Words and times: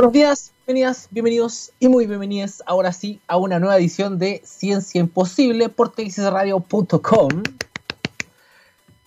Buenos 0.00 0.12
días, 0.12 0.52
bienvenidas, 0.64 1.08
bienvenidos 1.10 1.72
y 1.80 1.88
muy 1.88 2.06
bienvenidas 2.06 2.62
ahora 2.66 2.92
sí 2.92 3.20
a 3.26 3.36
una 3.36 3.58
nueva 3.58 3.76
edición 3.78 4.16
de 4.20 4.40
Ciencia 4.44 5.00
Imposible 5.00 5.70
por 5.70 5.90
texasradio.com. 5.90 7.42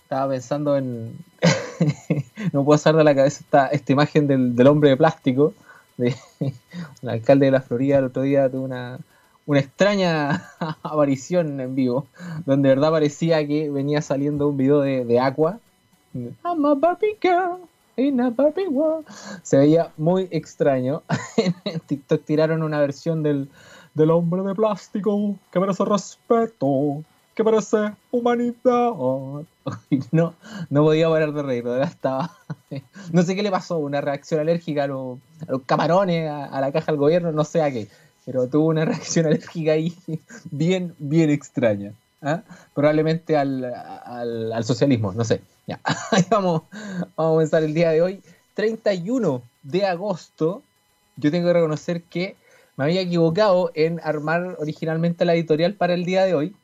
Estaba 0.02 0.30
pensando 0.30 0.76
en. 0.76 1.16
no 2.52 2.62
puedo 2.66 2.76
sacar 2.76 2.98
de 2.98 3.04
la 3.04 3.14
cabeza 3.14 3.68
esta, 3.72 3.90
imagen 3.90 4.26
del, 4.54 4.66
hombre 4.66 4.90
de 4.90 4.98
plástico. 4.98 5.54
De, 5.96 6.14
el 7.02 7.08
alcalde 7.08 7.46
de 7.46 7.52
la 7.52 7.62
Florida 7.62 7.96
el 7.96 8.04
otro 8.04 8.20
día 8.20 8.50
tuvo 8.50 8.64
una, 8.64 8.98
una 9.46 9.60
extraña 9.60 10.50
aparición 10.82 11.58
en 11.58 11.74
vivo, 11.74 12.06
donde 12.44 12.68
de 12.68 12.74
verdad 12.74 12.90
parecía 12.90 13.46
que 13.46 13.70
venía 13.70 14.02
saliendo 14.02 14.46
un 14.46 14.58
video 14.58 14.80
de, 14.80 15.06
de 15.06 15.20
Aqua. 15.20 15.58
I'm 16.12 16.66
a 16.66 16.74
Barbie. 16.74 17.16
Se 19.42 19.58
veía 19.58 19.92
muy 19.96 20.28
extraño. 20.30 21.02
en 21.64 21.80
TikTok 21.80 22.24
tiraron 22.24 22.62
una 22.62 22.80
versión 22.80 23.22
del, 23.22 23.48
del 23.94 24.10
hombre 24.10 24.42
de 24.42 24.54
plástico 24.54 25.36
que 25.50 25.60
merece 25.60 25.84
respeto, 25.84 27.04
que 27.34 27.44
merece 27.44 27.92
humanidad. 28.10 28.92
no, 30.10 30.34
no 30.70 30.82
podía 30.82 31.08
parar 31.08 31.32
de 31.32 31.42
reír, 31.42 31.66
estaba. 31.82 32.30
no 33.12 33.22
sé 33.22 33.34
qué 33.34 33.42
le 33.42 33.50
pasó, 33.50 33.78
una 33.78 34.00
reacción 34.00 34.40
alérgica 34.40 34.84
a, 34.84 34.86
los, 34.86 35.18
camarones, 35.66 36.30
a, 36.30 36.60
la 36.60 36.72
caja 36.72 36.92
del 36.92 36.98
gobierno, 36.98 37.32
no 37.32 37.44
sé 37.44 37.62
a 37.62 37.70
qué. 37.70 37.88
Pero 38.24 38.46
tuvo 38.48 38.68
una 38.68 38.84
reacción 38.84 39.26
alérgica 39.26 39.72
ahí 39.72 39.94
bien, 40.50 40.94
bien 40.98 41.30
extraña. 41.30 41.92
¿Ah? 42.22 42.42
Probablemente 42.74 43.36
al, 43.36 43.64
al 43.64 44.64
socialismo, 44.64 45.12
no 45.12 45.24
sé. 45.24 45.40
Ya, 45.66 45.80
vamos, 46.30 46.62
vamos 46.72 47.10
a 47.16 47.22
comenzar 47.22 47.62
el 47.62 47.74
día 47.74 47.90
de 47.90 48.02
hoy, 48.02 48.22
31 48.54 49.42
de 49.62 49.86
agosto. 49.86 50.62
Yo 51.16 51.30
tengo 51.30 51.48
que 51.48 51.52
reconocer 51.52 52.02
que 52.02 52.36
me 52.76 52.84
había 52.84 53.02
equivocado 53.02 53.70
en 53.74 54.00
armar 54.02 54.56
originalmente 54.58 55.24
la 55.24 55.34
editorial 55.34 55.74
para 55.74 55.94
el 55.94 56.04
día 56.04 56.24
de 56.24 56.34
hoy 56.34 56.56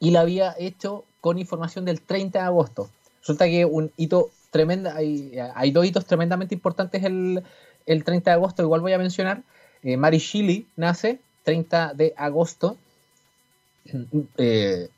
y 0.00 0.10
la 0.10 0.20
había 0.20 0.54
hecho 0.58 1.04
con 1.20 1.38
información 1.38 1.84
del 1.84 2.00
30 2.00 2.40
de 2.40 2.44
agosto. 2.44 2.90
Resulta 3.20 3.46
que 3.46 3.64
un 3.64 3.92
hito 3.96 4.30
tremendo, 4.50 4.90
hay, 4.90 5.38
hay 5.54 5.70
dos 5.70 5.86
hitos 5.86 6.06
tremendamente 6.06 6.54
importantes 6.54 7.04
el, 7.04 7.42
el 7.86 8.04
30 8.04 8.30
de 8.30 8.34
agosto, 8.34 8.62
igual 8.62 8.80
voy 8.80 8.92
a 8.92 8.98
mencionar. 8.98 9.42
Eh, 9.82 9.96
Mary 9.96 10.18
Shelley 10.18 10.66
nace 10.76 11.20
30 11.44 11.94
de 11.94 12.14
agosto. 12.16 12.76
Eh, 14.38 14.88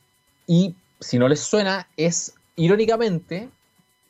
y 0.46 0.74
si 1.00 1.18
no 1.18 1.28
les 1.28 1.40
suena, 1.40 1.88
es 1.96 2.34
irónicamente, 2.56 3.48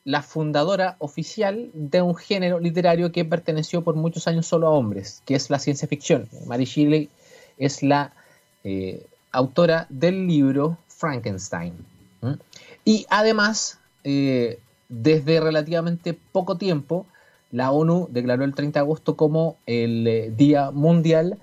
la 0.05 0.21
fundadora 0.21 0.97
oficial 0.99 1.71
de 1.73 2.01
un 2.01 2.15
género 2.15 2.59
literario 2.59 3.11
que 3.11 3.25
perteneció 3.25 3.83
por 3.83 3.95
muchos 3.95 4.27
años 4.27 4.45
solo 4.45 4.67
a 4.67 4.69
hombres, 4.69 5.23
que 5.25 5.35
es 5.35 5.49
la 5.49 5.57
ciencia 5.57 5.87
ficción. 5.87 6.29
Mary 6.45 6.65
Shelley 6.65 7.09
es 7.57 7.81
la 7.81 8.13
eh, 8.63 9.03
autora 9.31 9.87
del 9.89 10.27
libro 10.27 10.77
Frankenstein. 10.87 11.73
Y 12.83 13.05
además, 13.09 13.79
eh, 14.03 14.59
desde 14.89 15.39
relativamente 15.39 16.17
poco 16.31 16.57
tiempo, 16.57 17.05
la 17.51 17.71
ONU 17.71 18.07
declaró 18.11 18.43
el 18.43 18.53
30 18.53 18.79
de 18.79 18.83
agosto 18.83 19.15
como 19.15 19.57
el 19.65 20.35
Día 20.35 20.71
Mundial 20.71 21.39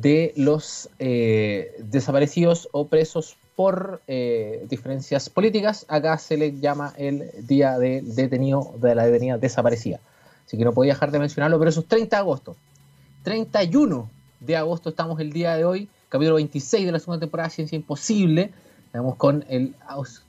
de 0.00 0.32
los 0.36 0.88
desaparecidos 0.98 2.68
o 2.72 2.86
presos 2.88 3.36
por 3.60 4.00
eh, 4.08 4.64
diferencias 4.70 5.28
políticas, 5.28 5.84
acá 5.86 6.16
se 6.16 6.38
le 6.38 6.58
llama 6.58 6.94
el 6.96 7.30
día 7.46 7.78
del 7.78 8.14
detenido, 8.14 8.72
de 8.78 8.94
la 8.94 9.04
detenida 9.04 9.36
desaparecida. 9.36 10.00
Así 10.46 10.56
que 10.56 10.64
no 10.64 10.72
podía 10.72 10.94
dejar 10.94 11.10
de 11.10 11.18
mencionarlo, 11.18 11.58
pero 11.58 11.68
eso 11.68 11.80
es 11.80 11.86
30 11.86 12.16
de 12.16 12.20
agosto. 12.20 12.56
31 13.22 14.08
de 14.40 14.56
agosto 14.56 14.88
estamos 14.88 15.20
el 15.20 15.30
día 15.30 15.56
de 15.56 15.66
hoy, 15.66 15.90
capítulo 16.08 16.36
26 16.36 16.86
de 16.86 16.92
la 16.92 17.00
segunda 17.00 17.20
temporada 17.20 17.50
de 17.50 17.54
Ciencia 17.56 17.76
Imposible. 17.76 18.50
Estamos 18.86 19.16
con 19.16 19.44
el, 19.50 19.74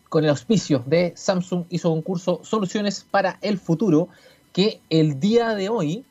con 0.09 0.25
el 0.25 0.29
auspicio 0.29 0.83
de 0.85 1.13
Samsung 1.15 1.67
su 1.71 1.89
concurso 1.89 2.41
Soluciones 2.43 3.05
para 3.09 3.37
el 3.41 3.57
Futuro, 3.57 4.09
que 4.51 4.81
el 4.89 5.21
día 5.21 5.55
de 5.55 5.69
hoy, 5.69 6.03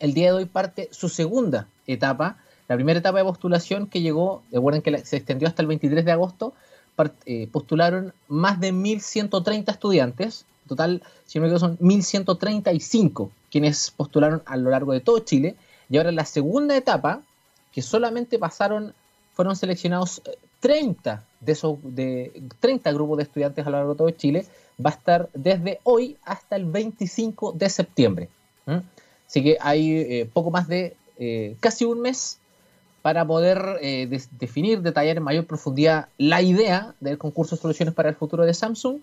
el 0.00 0.12
día 0.12 0.32
de 0.32 0.38
hoy 0.38 0.46
parte 0.46 0.88
su 0.90 1.08
segunda 1.08 1.68
etapa 1.86 2.38
la 2.70 2.76
primera 2.76 3.00
etapa 3.00 3.18
de 3.18 3.24
postulación 3.24 3.88
que 3.88 4.00
llegó, 4.00 4.44
recuerden 4.52 4.80
que 4.80 5.04
se 5.04 5.16
extendió 5.16 5.48
hasta 5.48 5.60
el 5.60 5.66
23 5.66 6.04
de 6.04 6.12
agosto, 6.12 6.54
eh, 7.26 7.48
postularon 7.50 8.14
más 8.28 8.60
de 8.60 8.72
1.130 8.72 9.72
estudiantes. 9.72 10.46
En 10.62 10.68
total, 10.68 11.02
si 11.26 11.40
no 11.40 11.42
me 11.42 11.48
equivoco, 11.48 11.66
son 11.66 11.78
1.135 11.78 13.30
quienes 13.50 13.90
postularon 13.90 14.44
a 14.46 14.56
lo 14.56 14.70
largo 14.70 14.92
de 14.92 15.00
todo 15.00 15.18
Chile. 15.18 15.56
Y 15.88 15.96
ahora 15.96 16.12
la 16.12 16.24
segunda 16.24 16.76
etapa, 16.76 17.22
que 17.72 17.82
solamente 17.82 18.38
pasaron, 18.38 18.94
fueron 19.34 19.56
seleccionados 19.56 20.22
30 20.60 21.12
eh, 21.12 21.18
de 21.40 21.52
esos 21.52 21.76
de 21.82 22.40
30 22.60 22.92
grupos 22.92 23.16
de 23.16 23.24
estudiantes 23.24 23.66
a 23.66 23.70
lo 23.70 23.78
largo 23.78 23.94
de 23.94 23.98
todo 23.98 24.10
Chile, 24.10 24.46
va 24.78 24.90
a 24.90 24.94
estar 24.94 25.28
desde 25.34 25.80
hoy 25.82 26.18
hasta 26.24 26.54
el 26.54 26.66
25 26.66 27.50
de 27.50 27.68
septiembre. 27.68 28.28
Así 29.26 29.42
que 29.42 29.56
hay 29.60 29.90
eh, 29.96 30.30
poco 30.32 30.52
más 30.52 30.68
de 30.68 30.94
casi 31.60 31.84
un 31.84 32.00
mes 32.00 32.39
para 33.02 33.26
poder 33.26 33.78
eh, 33.80 34.08
definir, 34.38 34.82
detallar 34.82 35.16
en 35.16 35.22
mayor 35.22 35.46
profundidad 35.46 36.08
la 36.18 36.42
idea 36.42 36.94
del 37.00 37.18
concurso 37.18 37.56
de 37.56 37.62
soluciones 37.62 37.94
para 37.94 38.08
el 38.08 38.14
futuro 38.14 38.44
de 38.44 38.54
Samsung. 38.54 39.00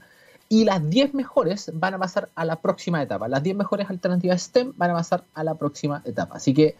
Y 0.49 0.63
las 0.63 0.89
10 0.89 1.13
mejores 1.13 1.71
van 1.73 1.95
a 1.95 1.99
pasar 1.99 2.29
a 2.35 2.45
la 2.45 2.61
próxima 2.61 3.01
etapa. 3.01 3.27
Las 3.27 3.43
10 3.43 3.57
mejores 3.57 3.89
alternativas 3.89 4.43
STEM 4.43 4.71
van 4.77 4.91
a 4.91 4.93
pasar 4.93 5.25
a 5.33 5.43
la 5.43 5.55
próxima 5.55 6.01
etapa. 6.05 6.37
Así 6.37 6.53
que 6.53 6.75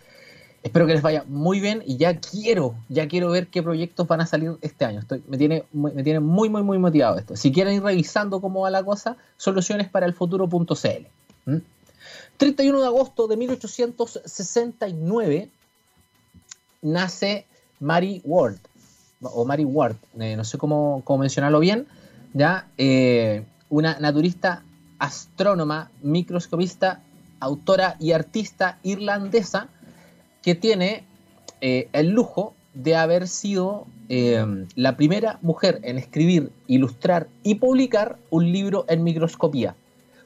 espero 0.64 0.88
que 0.88 0.94
les 0.94 1.02
vaya 1.02 1.26
muy 1.28 1.60
bien 1.60 1.84
y 1.86 1.98
ya 1.98 2.18
quiero, 2.18 2.76
ya 2.88 3.10
quiero 3.10 3.30
ver 3.30 3.48
qué 3.48 3.62
proyectos 3.62 4.08
van 4.08 4.22
a 4.22 4.26
salir 4.26 4.54
este 4.62 4.86
año. 4.86 5.02
Me, 5.28 5.38
tiene, 5.38 5.66
me 5.74 6.04
tiene 6.04 6.22
muy, 6.22 6.50
muy, 6.50 6.64
muy 6.64 6.78
motivado 6.78 7.18
esto. 7.18 7.36
Si 7.36 7.52
quieren 7.52 7.74
ir 7.74 7.84
revisando 7.84 8.40
cómo 8.40 8.62
va 8.62 8.70
la 8.70 8.84
cosa, 8.84 9.18
soluciones 9.36 9.90
para 9.90 10.06
el 10.06 10.14
futuro.cl. 10.14 11.62
31 12.38 12.82
de 12.82 12.88
agosto 12.88 13.28
de 13.28 13.36
1869 13.36 15.50
nace 16.88 17.46
Mary 17.80 18.22
Ward, 18.24 18.58
o 19.22 19.46
Mary 19.46 19.66
Ward, 19.66 19.98
eh, 20.20 20.36
no 20.36 20.44
sé 20.44 20.58
cómo, 20.58 21.04
mencionarlo 21.20 21.60
bien, 21.60 21.88
ya 22.34 22.68
eh, 22.78 23.44
una 23.70 24.00
naturista, 24.00 24.64
astrónoma, 25.00 25.92
microscopista, 26.02 27.02
autora 27.40 27.96
y 28.00 28.14
artista 28.14 28.80
irlandesa 28.84 29.68
que 30.42 30.56
tiene 30.56 31.04
eh, 31.62 31.90
el 31.94 32.10
lujo 32.10 32.54
de 32.74 32.96
haber 32.96 33.28
sido 33.28 33.88
la 34.76 34.96
primera 34.96 35.38
mujer 35.42 35.82
en 35.84 35.98
escribir, 35.98 36.50
ilustrar 36.68 37.28
y 37.44 37.56
publicar 37.56 38.18
un 38.30 38.54
libro 38.54 38.86
en 38.88 39.04
microscopía, 39.04 39.76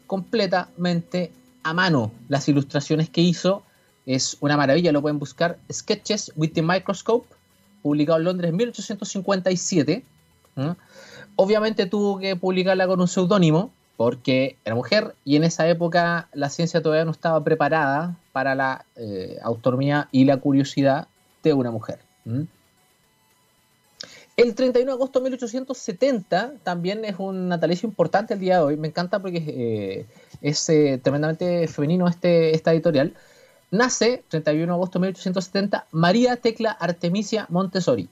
completamente 0.06 1.32
a 1.64 1.74
mano. 1.74 2.12
Las 2.28 2.48
ilustraciones 2.48 3.10
que 3.10 3.22
hizo 3.22 3.64
es 4.06 4.38
una 4.40 4.58
maravilla, 4.58 4.92
lo 4.92 5.02
pueden 5.02 5.20
buscar. 5.20 5.58
Sketches 5.72 6.32
with 6.36 6.52
the 6.54 6.62
Microscope, 6.62 7.28
publicado 7.82 8.20
en 8.20 8.26
Londres 8.26 8.50
en 8.50 8.56
1857. 8.58 10.04
Obviamente 11.36 11.86
tuvo 11.86 12.20
que 12.20 12.36
publicarla 12.36 12.88
con 12.88 13.00
un 13.02 13.08
seudónimo 13.08 13.72
porque 13.98 14.58
era 14.66 14.76
mujer 14.76 15.16
y 15.24 15.36
en 15.36 15.44
esa 15.44 15.68
época 15.70 16.28
la 16.34 16.50
ciencia 16.50 16.82
todavía 16.82 17.06
no 17.06 17.12
estaba 17.12 17.44
preparada 17.44 18.16
para 18.32 18.56
la 18.56 18.86
eh, 18.96 19.38
autonomía 19.44 20.10
y 20.12 20.26
la 20.26 20.38
curiosidad 20.38 21.08
de 21.44 21.54
una 21.54 21.72
mujer. 21.72 22.00
El 24.38 24.56
31 24.56 24.92
de 24.92 24.96
agosto 24.96 25.20
de 25.20 25.24
1870 25.26 26.54
también 26.64 27.06
es 27.06 27.16
un 27.20 27.48
natalicio 27.48 27.88
importante 27.88 28.34
el 28.34 28.40
día 28.40 28.58
de 28.58 28.64
hoy. 28.64 28.78
Me 28.78 28.88
encanta 28.88 29.20
porque 29.20 29.44
eh, 29.46 30.06
es 30.42 30.68
eh, 30.70 31.00
tremendamente 31.04 31.68
femenino 31.68 32.08
este, 32.08 32.56
esta 32.56 32.74
editorial 32.74 33.14
nace, 33.72 34.24
31 34.28 34.66
de 34.66 34.76
agosto 34.76 35.00
de 35.00 35.08
1870, 35.08 35.88
María 35.92 36.36
Tecla 36.36 36.72
Artemisia 36.72 37.48
Montessori, 37.50 38.10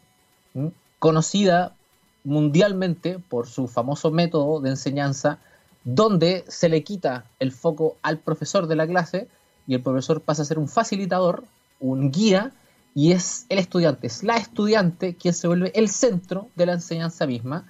conocida 0.97 1.75
mundialmente 2.23 3.19
por 3.19 3.47
su 3.47 3.67
famoso 3.67 4.09
método 4.09 4.61
de 4.61 4.69
enseñanza, 4.71 5.39
donde 5.83 6.43
se 6.47 6.69
le 6.69 6.83
quita 6.83 7.25
el 7.39 7.51
foco 7.51 7.97
al 8.01 8.17
profesor 8.17 8.67
de 8.67 8.75
la 8.75 8.87
clase 8.87 9.27
y 9.67 9.75
el 9.75 9.81
profesor 9.81 10.21
pasa 10.21 10.41
a 10.41 10.45
ser 10.45 10.59
un 10.59 10.67
facilitador, 10.67 11.43
un 11.79 12.11
guía, 12.11 12.51
y 12.95 13.11
es 13.11 13.45
el 13.49 13.59
estudiante, 13.59 14.07
es 14.07 14.23
la 14.23 14.35
estudiante 14.35 15.15
quien 15.15 15.33
se 15.33 15.47
vuelve 15.47 15.71
el 15.75 15.89
centro 15.89 16.49
de 16.55 16.65
la 16.65 16.73
enseñanza 16.73 17.27
misma. 17.27 17.65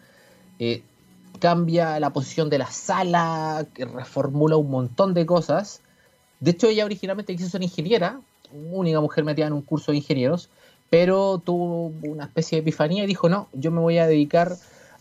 Eh, 0.59 0.81
cambia 1.39 1.99
la 1.99 2.11
posición 2.11 2.49
de 2.49 2.57
la 2.57 2.71
sala, 2.71 3.65
reformula 3.75 4.57
un 4.57 4.71
montón 4.71 5.13
de 5.13 5.25
cosas 5.25 5.81
de 6.39 6.51
hecho, 6.51 6.67
ella 6.67 6.85
originalmente 6.85 7.35
quiso 7.35 7.49
ser 7.49 7.63
ingeniera, 7.63 8.21
única 8.51 8.99
mujer 9.01 9.23
metida 9.23 9.47
en 9.47 9.53
un 9.53 9.61
curso 9.61 9.91
de 9.91 9.97
ingenieros, 9.97 10.49
pero 10.89 11.37
tuvo 11.39 11.87
una 12.03 12.25
especie 12.25 12.57
de 12.57 12.61
epifanía 12.61 13.03
y 13.03 13.07
dijo, 13.07 13.29
no, 13.29 13.47
yo 13.53 13.71
me 13.71 13.79
voy 13.79 13.97
a 13.97 14.07
dedicar 14.07 14.57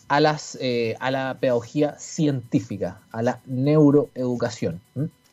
a, 0.09 0.21
las, 0.21 0.59
eh, 0.61 0.97
a 1.01 1.11
la 1.11 1.37
pedagogía 1.41 1.99
científica, 1.99 3.01
a 3.13 3.23
la 3.23 3.41
neuroeducación. 3.47 4.81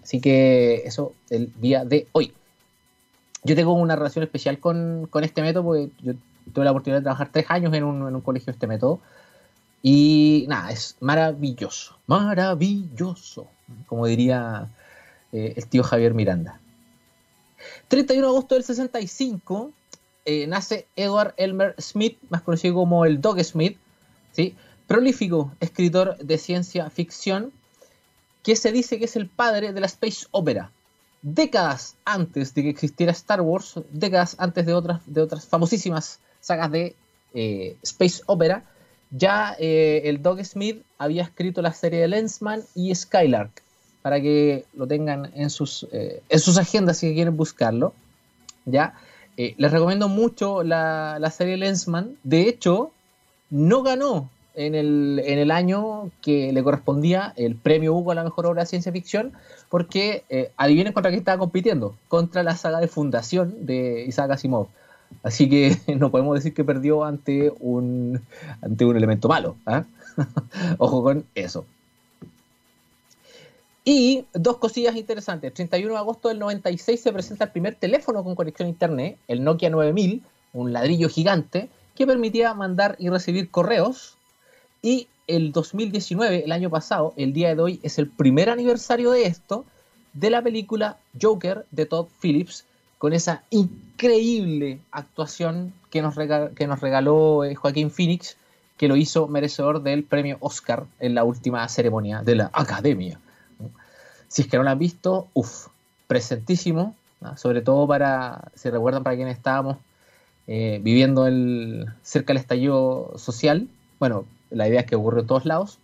Así 0.03 0.21
que 0.21 0.83
eso 0.85 1.13
el 1.29 1.51
día 1.59 1.83
de 1.83 2.07
hoy. 2.11 2.33
yo 3.43 3.55
tengo 3.55 3.73
una 3.73 3.95
relación 3.95 4.23
especial 4.23 4.59
con, 4.59 5.09
este 5.21 5.41
método, 5.41 5.63
porque 5.63 5.89
yo 6.01 6.13
tuve 6.53 6.65
la 6.65 6.71
oportunidad 6.71 6.99
de 6.99 7.03
trabajar 7.03 7.29
tres 7.31 7.45
años 7.49 7.73
en 7.73 7.83
un, 7.83 8.07
en 8.07 8.15
un 8.15 8.21
colegio 8.21 8.47
de 8.47 8.51
este 8.51 8.67
método. 8.67 8.99
Y 9.81 10.45
nada, 10.47 10.71
es 10.71 10.95
maravilloso, 10.99 11.97
maravilloso, 12.07 13.47
como 13.87 14.07
diría 14.07 14.69
eh, 15.35 15.53
el 15.57 15.67
tío 15.67 15.83
Javier 15.83 16.13
Miranda. 16.13 16.61
31 17.89 18.25
de 18.25 18.31
agosto 18.31 18.55
del 18.55 18.63
65 18.63 19.73
eh, 20.23 20.47
nace 20.47 20.87
Edward 20.95 21.33
Elmer 21.35 21.75
Smith, 21.77 22.17
más 22.29 22.41
conocido 22.41 22.75
como 22.75 23.03
el 23.03 23.19
Dog 23.19 23.43
Smith, 23.43 23.77
¿sí? 24.31 24.55
prolífico 24.87 25.51
escritor 25.59 26.17
de 26.19 26.37
ciencia 26.37 26.89
ficción, 26.89 27.51
que 28.43 28.55
se 28.55 28.71
dice 28.71 28.97
que 28.97 29.05
es 29.05 29.17
el 29.17 29.27
padre 29.27 29.73
de 29.73 29.81
la 29.81 29.87
space 29.87 30.25
opera. 30.31 30.71
Décadas 31.21 31.97
antes 32.05 32.53
de 32.53 32.63
que 32.63 32.69
existiera 32.69 33.11
Star 33.11 33.41
Wars, 33.41 33.81
décadas 33.91 34.37
antes 34.39 34.65
de 34.65 34.73
otras, 34.73 35.01
de 35.05 35.19
otras 35.19 35.45
famosísimas 35.45 36.21
sagas 36.39 36.71
de 36.71 36.95
eh, 37.33 37.75
space 37.81 38.21
opera, 38.27 38.63
ya 39.11 39.51
el 39.59 40.21
Doug 40.21 40.45
Smith 40.45 40.81
había 40.97 41.23
escrito 41.23 41.61
la 41.61 41.73
serie 41.73 41.99
de 41.99 42.07
Lensman 42.07 42.63
y 42.73 42.95
Skylark, 42.95 43.64
para 44.05 44.21
que 44.21 44.65
lo 44.75 44.85
tengan 44.85 45.31
en 45.33 45.49
sus, 45.49 45.87
eh, 45.91 46.21
en 46.29 46.39
sus 46.39 46.59
agendas 46.59 46.97
si 46.97 47.11
quieren 47.15 47.35
buscarlo. 47.35 47.91
¿ya? 48.65 48.93
Eh, 49.35 49.55
les 49.57 49.71
recomiendo 49.71 50.09
mucho 50.09 50.61
la, 50.61 51.17
la, 51.19 51.31
serie 51.31 51.57
Lensman. 51.57 52.15
De 52.23 52.47
hecho, 52.47 52.91
no 53.49 53.81
ganó 53.81 54.29
en 54.53 54.75
el, 54.75 55.23
en 55.25 55.39
el, 55.39 55.49
año 55.49 56.11
que 56.21 56.53
le 56.53 56.61
correspondía 56.61 57.33
el 57.35 57.55
premio 57.55 57.95
Hugo 57.95 58.11
a 58.11 58.13
la 58.13 58.23
mejor 58.23 58.45
obra 58.45 58.61
de 58.61 58.67
ciencia 58.67 58.91
ficción, 58.91 59.33
porque 59.69 60.23
adivinen 60.55 60.93
contra 60.93 61.09
qué 61.09 61.17
estaba 61.17 61.39
compitiendo, 61.39 61.95
contra 62.07 62.43
la 62.43 62.55
saga 62.55 62.79
de 62.81 62.87
Fundación 62.87 63.65
de 63.65 64.05
Isaac 64.05 64.29
Asimov. 64.29 64.67
Así 65.23 65.49
que 65.49 65.75
no 65.97 66.11
podemos 66.11 66.35
decir 66.35 66.53
que 66.53 66.63
perdió 66.63 67.05
ante 67.05 67.51
un, 67.59 68.21
ante 68.61 68.85
un 68.85 68.97
elemento 68.97 69.27
malo. 69.27 69.55
¿ah? 69.65 69.85
Ojo 70.77 71.01
con 71.01 71.25
eso. 71.33 71.65
Y 73.87 74.25
dos 74.33 74.57
cosillas 74.57 74.95
interesantes. 74.95 75.47
El 75.49 75.53
31 75.53 75.93
de 75.93 75.99
agosto 75.99 76.29
del 76.29 76.39
96 76.39 76.99
se 76.99 77.13
presenta 77.13 77.45
el 77.45 77.51
primer 77.51 77.75
teléfono 77.75 78.23
con 78.23 78.33
conexión 78.33 78.65
a 78.65 78.69
internet, 78.69 79.19
el 79.27 79.43
Nokia 79.43 79.69
9000, 79.69 80.23
un 80.53 80.73
ladrillo 80.73 81.07
gigante 81.07 81.69
que 81.93 82.07
permitía 82.07 82.55
mandar 82.55 82.95
y 82.97 83.09
recibir 83.09 83.51
correos. 83.51 84.17
Y 84.81 85.07
el 85.27 85.51
2019, 85.51 86.45
el 86.45 86.51
año 86.51 86.71
pasado, 86.71 87.13
el 87.15 87.31
día 87.31 87.53
de 87.53 87.61
hoy, 87.61 87.79
es 87.83 87.99
el 87.99 88.09
primer 88.09 88.49
aniversario 88.49 89.11
de 89.11 89.25
esto, 89.25 89.65
de 90.13 90.31
la 90.31 90.41
película 90.41 90.97
Joker 91.21 91.67
de 91.69 91.85
Todd 91.85 92.07
Phillips, 92.19 92.65
con 92.97 93.13
esa 93.13 93.43
increíble 93.51 94.79
actuación 94.91 95.73
que 95.91 96.01
nos, 96.01 96.15
que 96.55 96.65
nos 96.65 96.81
regaló 96.81 97.43
eh, 97.43 97.53
Joaquín 97.53 97.91
Phoenix, 97.91 98.35
que 98.77 98.87
lo 98.87 98.95
hizo 98.95 99.27
merecedor 99.27 99.83
del 99.83 100.03
premio 100.03 100.37
Oscar 100.39 100.85
en 100.99 101.13
la 101.13 101.23
última 101.23 101.67
ceremonia 101.69 102.23
de 102.23 102.35
la 102.35 102.49
Academia. 102.51 103.19
Si 104.35 104.41
es 104.41 104.49
que 104.49 104.57
no 104.57 104.63
lo 104.63 104.69
han 104.69 104.79
visto, 104.79 105.29
uff, 105.33 105.67
presentísimo, 106.07 106.93
sobre 107.37 107.61
todo 107.61 107.87
para, 107.87 108.51
si 108.53 108.69
recuerdan, 108.69 109.01
para 109.01 109.15
quienes 109.15 109.37
estábamos 109.37 109.77
eh, 110.47 110.81
viviendo 110.83 111.25
el, 111.25 111.85
cerca 112.03 112.33
del 112.33 112.41
estallido 112.41 113.13
social. 113.15 113.69
Bueno, 113.97 114.25
la 114.49 114.67
idea 114.67 114.81
es 114.81 114.87
que 114.87 114.97
ocurrió 114.97 115.21
en 115.21 115.27
todos 115.27 115.45
lados, 115.45 115.79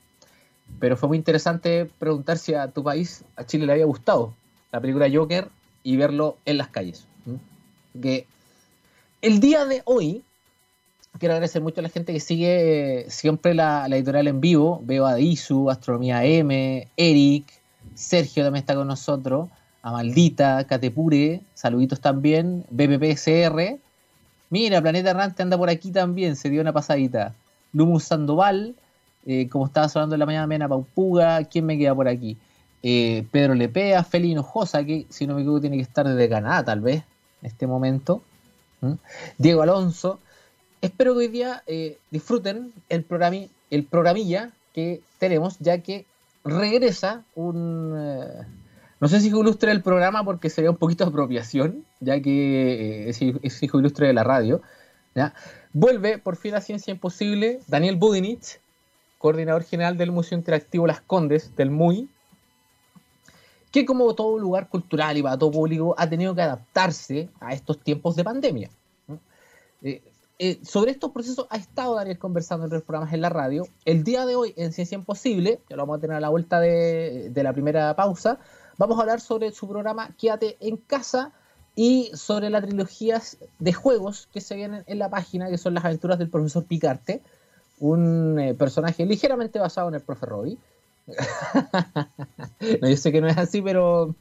pero 0.81 0.98
fue 0.98 1.07
muy 1.07 1.18
interesante 1.18 1.89
preguntar 1.98 2.38
si 2.38 2.53
a 2.53 2.68
tu 2.68 2.83
país, 2.83 3.24
a 3.38 3.45
Chile, 3.45 3.65
le 3.65 3.71
había 3.71 3.86
gustado 3.86 4.33
la 4.74 4.81
película 4.81 5.07
Joker 5.09 5.47
y 5.81 5.95
verlo 5.95 6.36
en 6.44 6.57
las 6.57 6.68
calles. 6.68 7.07
Que 8.01 8.27
el 9.21 9.39
día 9.39 9.63
de 9.63 9.81
hoy, 9.86 10.24
quiero 11.19 11.36
agradecer 11.36 11.62
mucho 11.62 11.80
a 11.80 11.83
la 11.83 11.89
gente 11.89 12.12
que 12.12 12.19
sigue 12.19 13.06
siempre 13.07 13.54
la, 13.54 13.88
editorial 13.88 14.27
en 14.27 14.42
vivo. 14.42 14.81
Veo 14.83 15.06
a 15.06 15.15
Disu, 15.15 15.69
Astronomía 15.69 16.25
M, 16.25 16.86
Eric, 16.97 17.60
Sergio 17.95 18.43
también 18.43 18.61
está 18.61 18.75
con 18.75 18.88
nosotros, 18.88 19.49
a 19.81 19.91
Maldita, 19.91 20.65
Catepure, 20.65 21.41
saluditos 21.53 21.99
también, 21.99 22.65
BPPSR. 22.69 23.79
Mira, 24.49 24.81
Planeta 24.81 25.11
Errante 25.11 25.41
anda 25.41 25.57
por 25.57 25.69
aquí 25.69 25.91
también, 25.91 26.35
se 26.35 26.49
dio 26.49 26.61
una 26.61 26.73
pasadita. 26.73 27.33
Lumus 27.73 28.03
Sandoval, 28.03 28.75
eh, 29.25 29.47
como 29.49 29.65
estaba 29.65 29.89
sonando 29.89 30.15
en 30.15 30.19
la 30.19 30.25
mañana, 30.25 30.47
Mena 30.47 30.67
Paupuga, 30.67 31.43
¿quién 31.45 31.65
me 31.65 31.77
queda 31.77 31.95
por 31.95 32.07
aquí? 32.07 32.38
Eh, 32.83 33.25
Pedro 33.31 33.53
Lepea, 33.53 34.03
Feli 34.03 34.31
Hinojosa, 34.31 34.83
que 34.83 35.05
si 35.09 35.27
no 35.27 35.35
me 35.35 35.41
equivoco 35.41 35.61
tiene 35.61 35.77
que 35.77 35.83
estar 35.83 36.07
desde 36.07 36.27
Canadá 36.29 36.63
tal 36.63 36.81
vez 36.81 37.03
en 37.41 37.47
este 37.47 37.67
momento. 37.67 38.21
Diego 39.37 39.61
Alonso. 39.61 40.19
Espero 40.81 41.13
que 41.13 41.19
hoy 41.19 41.27
día 41.27 41.61
eh, 41.67 41.99
disfruten 42.09 42.73
el, 42.89 43.05
el 43.69 43.83
programilla 43.85 44.51
que 44.73 45.01
tenemos, 45.19 45.59
ya 45.59 45.77
que 45.79 46.05
regresa 46.43 47.23
un... 47.35 47.93
Eh, 47.97 48.45
no 48.99 49.07
sé 49.07 49.19
si 49.19 49.27
hijo 49.27 49.41
ilustre 49.41 49.71
el 49.71 49.81
programa 49.81 50.23
porque 50.23 50.49
sería 50.49 50.69
un 50.69 50.77
poquito 50.77 51.03
de 51.03 51.09
apropiación, 51.09 51.85
ya 51.99 52.21
que 52.21 53.09
es, 53.09 53.63
hijo 53.63 53.79
ilustre 53.79 54.07
de 54.07 54.13
la 54.13 54.23
radio. 54.23 54.61
Vuelve 55.73 56.19
por 56.19 56.35
fin 56.35 56.53
a 56.53 56.61
Ciencia 56.61 56.91
Imposible 56.91 57.59
Daniel 57.67 57.95
Budinich, 57.95 58.59
coordinador 59.17 59.63
general 59.63 59.97
del 59.97 60.11
Museo 60.11 60.38
Interactivo 60.38 60.85
Las 60.85 61.01
Condes, 61.01 61.55
del 61.55 61.71
MUI, 61.71 62.09
que 63.71 63.85
como 63.85 64.13
todo 64.13 64.37
lugar 64.37 64.67
cultural 64.69 65.17
y 65.17 65.23
para 65.23 65.37
todo 65.37 65.51
público 65.51 65.95
ha 65.97 66.07
tenido 66.07 66.35
que 66.35 66.41
adaptarse 66.41 67.29
a 67.39 67.53
estos 67.53 67.79
tiempos 67.79 68.15
de 68.15 68.23
pandemia. 68.23 68.69
Eh, 69.81 70.03
eh, 70.43 70.59
sobre 70.63 70.89
estos 70.89 71.11
procesos 71.11 71.45
ha 71.51 71.57
estado 71.57 71.93
Daniel 71.93 72.17
conversando 72.17 72.65
en 72.65 72.71
los 72.71 72.81
programas 72.81 73.13
en 73.13 73.21
la 73.21 73.29
radio. 73.29 73.67
El 73.85 74.03
día 74.03 74.25
de 74.25 74.35
hoy 74.35 74.55
en 74.57 74.73
Ciencia 74.73 74.95
Imposible, 74.95 75.61
que 75.69 75.75
lo 75.75 75.83
vamos 75.83 75.99
a 75.99 76.01
tener 76.01 76.17
a 76.17 76.19
la 76.19 76.29
vuelta 76.29 76.59
de, 76.59 77.31
la 77.35 77.53
primera 77.53 77.95
pausa, 77.95 78.39
vamos 78.79 78.97
a 78.97 79.01
hablar 79.01 79.21
sobre 79.21 79.51
su 79.51 79.67
programa 79.67 80.09
Quédate 80.17 80.57
en 80.59 80.77
casa 80.77 81.31
y 81.75 82.09
sobre 82.15 82.49
las 82.49 82.63
trilogías 82.63 83.38
de 83.59 83.71
juegos 83.71 84.29
que 84.33 84.41
se 84.41 84.55
vienen 84.55 84.83
en 84.88 84.97
la 84.97 85.11
página, 85.11 85.47
que 85.47 85.59
son 85.59 85.75
las 85.75 85.85
aventuras 85.85 86.17
del 86.17 86.31
profesor 86.31 86.65
Picarte, 86.65 87.21
un 87.79 88.39
eh, 88.39 88.55
personaje 88.55 89.05
ligeramente 89.05 89.59
basado 89.59 89.89
en 89.89 89.94
el 89.94 90.01
profe 90.01 90.25
Robbie 90.25 90.57
no, 92.81 92.89
yo 92.89 92.97
sé 92.97 93.11
que 93.11 93.21
no 93.21 93.27
es 93.27 93.37
así, 93.37 93.61
pero 93.61 94.15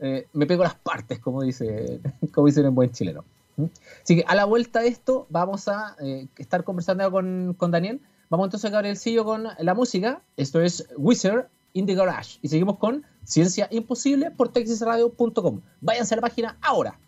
eh, 0.00 0.26
me 0.34 0.46
pego 0.46 0.64
las 0.64 0.74
partes, 0.74 1.18
como 1.18 1.42
dice, 1.42 1.98
como 2.30 2.48
dicen 2.48 2.66
en 2.66 2.74
buen 2.74 2.90
chileno. 2.90 3.24
¿Mm? 3.62 3.70
Así 4.02 4.16
que 4.16 4.24
a 4.26 4.34
la 4.34 4.44
vuelta 4.44 4.80
de 4.80 4.88
esto 4.88 5.26
vamos 5.30 5.68
a 5.68 5.96
eh, 6.00 6.28
estar 6.38 6.64
conversando 6.64 7.10
con, 7.10 7.54
con, 7.56 7.70
Daniel. 7.70 8.00
Vamos 8.30 8.46
entonces 8.46 8.72
a 8.72 8.80
el 8.80 8.96
sello 8.96 9.24
con 9.24 9.48
la 9.58 9.74
música. 9.74 10.22
Esto 10.36 10.60
es 10.60 10.88
Wizard 10.96 11.48
in 11.72 11.86
the 11.86 11.94
Garage. 11.94 12.38
Y 12.42 12.48
seguimos 12.48 12.78
con 12.78 13.04
Ciencia 13.24 13.68
Imposible 13.70 14.30
por 14.30 14.48
texasradio.com. 14.50 15.60
Váyanse 15.80 16.14
a 16.14 16.16
la 16.16 16.22
página 16.22 16.58
ahora. 16.62 16.98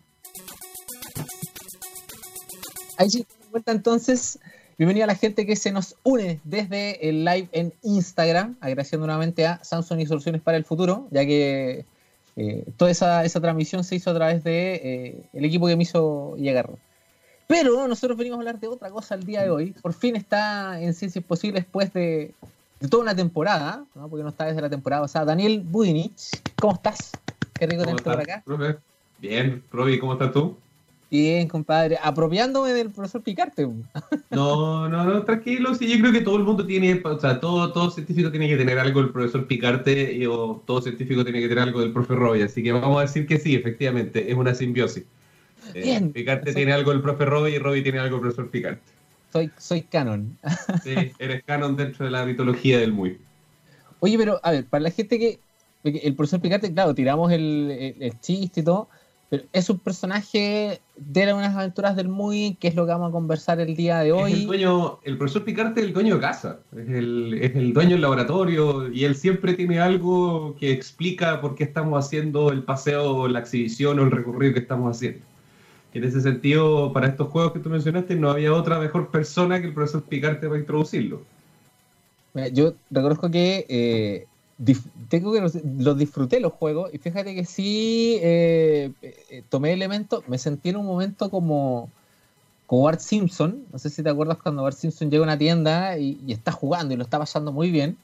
Ahí 2.97 3.09
sí, 3.09 3.25
vuelta 3.51 3.71
entonces 3.71 4.39
Bienvenida 4.77 5.05
a 5.05 5.07
la 5.07 5.15
gente 5.15 5.45
que 5.45 5.55
se 5.55 5.71
nos 5.71 5.95
une 6.03 6.41
desde 6.43 7.07
el 7.07 7.23
live 7.23 7.47
en 7.53 7.73
Instagram, 7.81 8.57
agradeciendo 8.59 9.07
nuevamente 9.07 9.47
a 9.47 9.63
Samsung 9.63 10.01
y 10.01 10.05
Soluciones 10.05 10.41
para 10.41 10.57
el 10.57 10.65
Futuro, 10.65 11.07
ya 11.11 11.25
que 11.25 11.85
eh, 12.35 12.65
toda 12.77 12.91
esa, 12.91 13.23
transmisión 13.41 13.83
se 13.83 13.95
hizo 13.95 14.11
a 14.11 14.13
través 14.13 14.43
de 14.43 14.75
eh, 14.75 15.29
el 15.33 15.45
equipo 15.45 15.67
que 15.67 15.75
me 15.75 15.83
hizo 15.83 16.35
llegar. 16.37 16.69
Pero 17.47 17.87
nosotros 17.87 18.17
venimos 18.17 18.37
a 18.37 18.39
hablar 18.41 18.59
de 18.59 18.67
otra 18.67 18.89
cosa 18.89 19.15
el 19.15 19.23
día 19.23 19.43
de 19.43 19.49
hoy. 19.49 19.71
Por 19.81 19.93
fin 19.93 20.15
está 20.15 20.81
en 20.81 20.93
Ciencias 20.93 21.23
Posibles 21.23 21.63
después 21.63 21.93
de, 21.93 22.33
toda 22.89 23.03
una 23.03 23.15
temporada, 23.15 23.85
¿no? 23.93 24.09
porque 24.09 24.23
no 24.23 24.29
está 24.29 24.45
desde 24.45 24.61
la 24.61 24.69
temporada 24.69 25.03
pasada. 25.03 25.25
Daniel 25.25 25.61
Budinich, 25.63 26.41
¿cómo 26.59 26.73
estás? 26.73 27.11
Qué 27.53 27.67
rico 27.67 27.83
tenerte 27.83 28.03
por 28.03 28.19
acá. 28.19 28.43
Bien, 29.19 29.63
Roby, 29.71 29.99
¿cómo 29.99 30.13
estás 30.13 30.33
tú? 30.33 30.57
Bien, 31.15 31.47
compadre, 31.47 31.97
apropiándome 32.03 32.73
del 32.73 32.91
profesor 32.91 33.23
Picarte. 33.23 33.65
No, 34.31 34.89
no, 34.89 35.05
no, 35.05 35.23
tranquilo, 35.23 35.73
sí, 35.73 35.87
yo 35.87 35.99
creo 35.99 36.11
que 36.11 36.19
todo 36.19 36.35
el 36.35 36.43
mundo 36.43 36.65
tiene, 36.65 37.01
o 37.03 37.19
sea, 37.19 37.39
todo, 37.39 37.71
todo 37.71 37.89
científico 37.89 38.31
tiene 38.31 38.49
que 38.49 38.57
tener 38.57 38.77
algo 38.77 39.01
del 39.01 39.11
profesor 39.11 39.47
Picarte 39.47 40.13
y 40.13 40.25
o 40.25 40.61
todo 40.65 40.81
científico 40.81 41.23
tiene 41.23 41.39
que 41.39 41.47
tener 41.47 41.63
algo 41.63 41.79
del 41.79 41.93
profe 41.93 42.15
Robbie, 42.15 42.43
así 42.43 42.61
que 42.61 42.73
vamos 42.73 42.97
a 42.97 43.01
decir 43.01 43.25
que 43.25 43.39
sí, 43.39 43.55
efectivamente, 43.55 44.29
es 44.29 44.35
una 44.35 44.53
simbiosis. 44.53 45.05
Eh, 45.73 45.83
Bien. 45.83 46.11
Picarte 46.11 46.53
tiene 46.53 46.73
algo 46.73 46.91
del 46.91 47.01
profe 47.01 47.23
Robbie 47.23 47.55
y 47.55 47.59
Robbie 47.59 47.81
tiene 47.81 47.99
algo 47.99 48.15
del 48.17 48.21
profesor 48.21 48.49
Picarte. 48.49 48.81
Soy, 49.31 49.49
soy 49.57 49.81
canon. 49.83 50.37
Sí, 50.83 51.13
eres 51.17 51.43
canon 51.45 51.77
dentro 51.77 52.03
de 52.03 52.11
la 52.11 52.25
mitología 52.25 52.77
del 52.79 52.91
muy. 52.91 53.17
Oye, 54.01 54.17
pero 54.17 54.39
a 54.43 54.51
ver, 54.51 54.65
para 54.65 54.83
la 54.83 54.91
gente 54.91 55.17
que, 55.17 55.39
el 55.83 56.13
profesor 56.13 56.41
Picarte, 56.41 56.73
claro, 56.73 56.93
tiramos 56.93 57.31
el, 57.31 57.95
el 57.99 58.19
chiste 58.19 58.59
y 58.59 58.63
todo, 58.63 58.89
pero 59.35 59.49
es 59.53 59.69
un 59.69 59.79
personaje 59.79 60.81
de 60.95 61.33
unas 61.33 61.55
aventuras 61.55 61.95
del 61.95 62.07
Muy, 62.07 62.55
que 62.59 62.67
es 62.67 62.75
lo 62.75 62.85
que 62.85 62.91
vamos 62.91 63.09
a 63.09 63.11
conversar 63.11 63.59
el 63.59 63.75
día 63.75 63.99
de 63.99 64.11
hoy. 64.11 64.31
Es 64.31 64.39
el, 64.39 64.47
dueño, 64.47 64.99
el 65.03 65.17
profesor 65.17 65.43
Picarte 65.43 65.81
es 65.81 65.87
el 65.87 65.93
dueño 65.93 66.15
de 66.15 66.21
casa, 66.21 66.59
es 66.75 66.89
el, 66.89 67.37
es 67.41 67.55
el 67.55 67.73
dueño 67.73 67.91
del 67.91 68.01
laboratorio 68.01 68.91
y 68.91 69.03
él 69.03 69.15
siempre 69.15 69.53
tiene 69.53 69.79
algo 69.79 70.55
que 70.59 70.71
explica 70.71 71.41
por 71.41 71.55
qué 71.55 71.63
estamos 71.65 72.03
haciendo 72.03 72.51
el 72.51 72.63
paseo, 72.63 73.27
la 73.27 73.39
exhibición 73.39 73.99
o 73.99 74.03
el 74.03 74.11
recorrido 74.11 74.53
que 74.53 74.59
estamos 74.59 74.95
haciendo. 74.95 75.19
En 75.93 76.03
ese 76.03 76.21
sentido, 76.21 76.91
para 76.91 77.07
estos 77.07 77.29
juegos 77.29 77.53
que 77.53 77.59
tú 77.59 77.69
mencionaste, 77.69 78.15
no 78.15 78.29
había 78.29 78.53
otra 78.53 78.79
mejor 78.79 79.09
persona 79.11 79.61
que 79.61 79.67
el 79.67 79.73
profesor 79.73 80.03
Picarte 80.03 80.47
para 80.47 80.59
introducirlo. 80.59 81.21
Yo 82.51 82.73
reconozco 82.91 83.31
que 83.31 83.65
eh, 83.69 84.27
tengo 85.09 85.33
que 85.33 85.41
los, 85.41 85.97
disfruté 85.97 86.39
los 86.39 86.53
juegos 86.53 86.93
y 86.93 86.97
fíjate 86.97 87.35
que 87.35 87.45
sí 87.45 88.17
eh, 88.21 88.91
eh, 89.01 89.43
tomé 89.49 89.73
elementos, 89.73 90.27
me 90.27 90.37
sentí 90.37 90.69
en 90.69 90.77
un 90.77 90.85
momento 90.85 91.29
como, 91.29 91.89
como 92.65 92.83
Bart 92.83 93.01
Simpson, 93.01 93.65
no 93.71 93.79
sé 93.79 93.89
si 93.89 94.01
te 94.01 94.09
acuerdas 94.09 94.37
cuando 94.37 94.63
Bart 94.63 94.77
Simpson 94.77 95.11
llega 95.11 95.23
a 95.23 95.27
una 95.27 95.37
tienda 95.37 95.97
y, 95.97 96.19
está 96.27 96.51
jugando 96.51 96.93
y 96.93 96.97
lo 96.97 97.03
está 97.03 97.19
pasando 97.19 97.51
muy 97.51 97.69
bien 97.69 97.97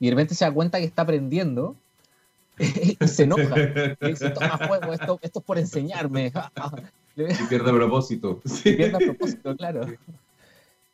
y 0.00 0.06
de 0.06 0.10
repente 0.10 0.34
se 0.34 0.44
da 0.44 0.52
cuenta 0.52 0.78
que 0.78 0.84
está 0.84 1.02
aprendiendo 1.02 1.76
y 2.58 3.06
se 3.06 3.24
enoja 3.24 3.54
y 4.00 4.06
dice, 4.06 4.30
toma 4.30 4.58
juego, 4.66 4.92
esto, 4.92 5.18
esto 5.22 5.38
es 5.38 5.44
por 5.44 5.58
enseñarme. 5.58 6.32
y 7.16 7.46
pierde 7.48 7.70
a 7.70 7.74
propósito. 7.74 8.40
pierde 8.62 8.94
a 8.94 8.98
propósito, 8.98 9.56
claro. 9.56 9.86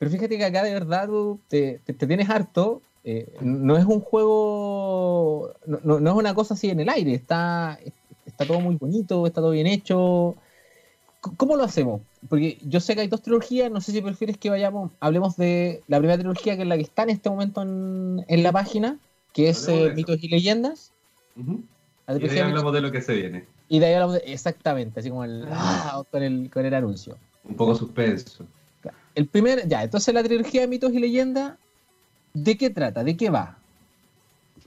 Pero 0.02 0.10
fíjate 0.10 0.36
que 0.36 0.44
acá 0.44 0.64
de 0.64 0.72
verdad 0.72 1.08
te, 1.46 1.80
tienes 1.96 2.28
harto. 2.28 2.82
Eh, 3.04 3.26
no 3.40 3.76
es 3.76 3.84
un 3.84 4.00
juego, 4.00 5.52
no, 5.66 5.98
es 5.98 6.14
una 6.14 6.34
cosa 6.34 6.54
así 6.54 6.70
en 6.70 6.80
el 6.80 6.88
aire, 6.88 7.14
está, 7.14 7.78
está 8.26 8.46
todo 8.46 8.60
muy 8.60 8.76
bonito, 8.76 9.26
está 9.26 9.40
todo 9.40 9.50
bien 9.50 9.66
hecho. 9.66 10.36
¿Cómo 11.36 11.56
lo 11.56 11.64
hacemos? 11.64 12.00
Porque 12.28 12.58
yo 12.62 12.80
sé 12.80 12.94
que 12.94 13.02
hay 13.02 13.08
dos 13.08 13.22
trilogías, 13.22 13.70
no 13.70 13.80
sé 13.80 13.92
si 13.92 14.00
prefieres 14.02 14.38
que 14.38 14.50
vayamos, 14.50 14.92
hablemos 15.00 15.36
de 15.36 15.82
la 15.88 15.98
primera 15.98 16.18
trilogía, 16.18 16.56
que 16.56 16.62
es 16.62 16.68
la 16.68 16.76
que 16.76 16.82
está 16.82 17.02
en 17.02 17.10
este 17.10 17.30
momento 17.30 17.62
en, 17.62 18.42
la 18.42 18.52
página, 18.52 18.98
que 19.32 19.48
es 19.48 19.66
eh, 19.68 19.92
Mitos 19.94 20.22
y 20.22 20.28
Leyendas. 20.28 20.92
Y 21.36 22.18
de 22.18 22.30
ahí 22.30 22.38
hablamos 22.38 22.72
de 22.72 22.80
lo 22.80 22.92
que 22.92 23.00
se 23.00 23.14
viene. 23.14 23.44
Y 23.68 23.78
de 23.78 23.86
ahí 23.86 23.94
hablamos 23.94 24.16
de, 24.16 24.32
exactamente, 24.32 25.00
así 25.00 25.10
como 25.10 25.24
el, 25.24 25.46
ah, 25.50 26.02
con, 26.10 26.22
el, 26.22 26.50
con 26.50 26.64
el 26.64 26.74
anuncio. 26.74 27.16
Un 27.44 27.56
poco 27.56 27.74
suspenso. 27.74 28.44
El 29.14 29.26
primer, 29.26 29.68
ya, 29.68 29.82
entonces 29.82 30.14
la 30.14 30.22
trilogía 30.22 30.62
de 30.62 30.68
mitos 30.68 30.92
y 30.92 30.98
leyendas, 30.98 31.54
¿de 32.34 32.56
qué 32.56 32.70
trata? 32.70 33.04
¿De 33.04 33.16
qué 33.16 33.30
va? 33.30 33.56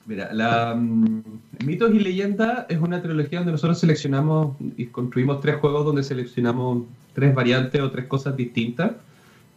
Mira, 0.06 0.32
la 0.34 0.76
mm, 0.76 1.24
Mitos 1.66 1.94
y 1.94 2.00
Leyendas 2.00 2.66
es 2.70 2.80
una 2.80 3.02
trilogía 3.02 3.40
donde 3.40 3.54
nosotros 3.54 3.80
seleccionamos 3.80 4.56
y 4.78 4.86
construimos 4.88 5.42
tres 5.42 5.56
juegos 5.56 5.86
donde 5.86 6.04
seleccionamos 6.04 6.84
tres 7.14 7.34
variantes 7.34 7.82
o 7.82 7.90
tres 7.90 8.06
cosas 8.06 8.38
distintas, 8.38 8.92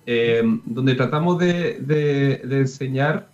eh, 0.06 0.42
donde 0.64 0.94
tratamos 0.94 1.38
de, 1.38 2.40
enseñar, 2.50 3.28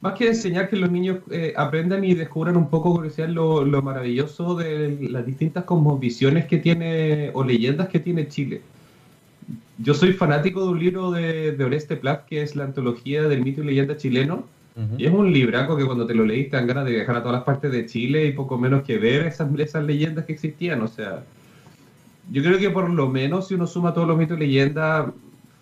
más 0.00 0.14
que 0.14 0.28
enseñar 0.28 0.68
que 0.68 0.76
los 0.76 0.90
niños 0.90 1.18
eh, 1.30 1.52
aprendan 1.56 2.02
y 2.02 2.14
descubran 2.14 2.56
un 2.56 2.68
poco 2.70 3.04
lo, 3.28 3.64
lo 3.64 3.82
maravilloso 3.82 4.56
de 4.56 4.98
las 5.10 5.24
distintas 5.24 5.64
visiones 6.00 6.46
que 6.46 6.58
tiene 6.58 7.30
o 7.34 7.44
leyendas 7.44 7.88
que 7.88 8.00
tiene 8.00 8.26
Chile 8.26 8.62
yo 9.82 9.94
soy 9.94 10.12
fanático 10.12 10.62
de 10.62 10.68
un 10.68 10.78
libro 10.78 11.10
de, 11.10 11.52
de 11.52 11.64
Oreste 11.64 11.96
Plat, 11.96 12.26
que 12.26 12.42
es 12.42 12.54
la 12.54 12.64
antología 12.64 13.22
del 13.22 13.42
mito 13.42 13.62
y 13.62 13.66
leyenda 13.66 13.96
chileno. 13.96 14.44
Y 14.96 15.04
es 15.04 15.12
un 15.12 15.30
libraco 15.30 15.76
que 15.76 15.84
cuando 15.84 16.06
te 16.06 16.14
lo 16.14 16.24
leíste 16.24 16.56
dan 16.56 16.66
ganas 16.66 16.86
de 16.86 16.92
viajar 16.92 17.16
a 17.16 17.20
todas 17.22 17.34
las 17.34 17.44
partes 17.44 17.70
de 17.70 17.84
Chile 17.84 18.24
y 18.24 18.32
poco 18.32 18.56
menos 18.56 18.82
que 18.82 18.96
ver 18.96 19.26
esas, 19.26 19.46
esas 19.58 19.84
leyendas 19.84 20.24
que 20.24 20.32
existían. 20.32 20.80
O 20.80 20.88
sea, 20.88 21.22
yo 22.30 22.42
creo 22.42 22.58
que 22.58 22.70
por 22.70 22.88
lo 22.88 23.08
menos 23.08 23.48
si 23.48 23.54
uno 23.54 23.66
suma 23.66 23.92
todos 23.92 24.08
los 24.08 24.16
mitos 24.16 24.38
y 24.38 24.40
leyendas, 24.40 25.10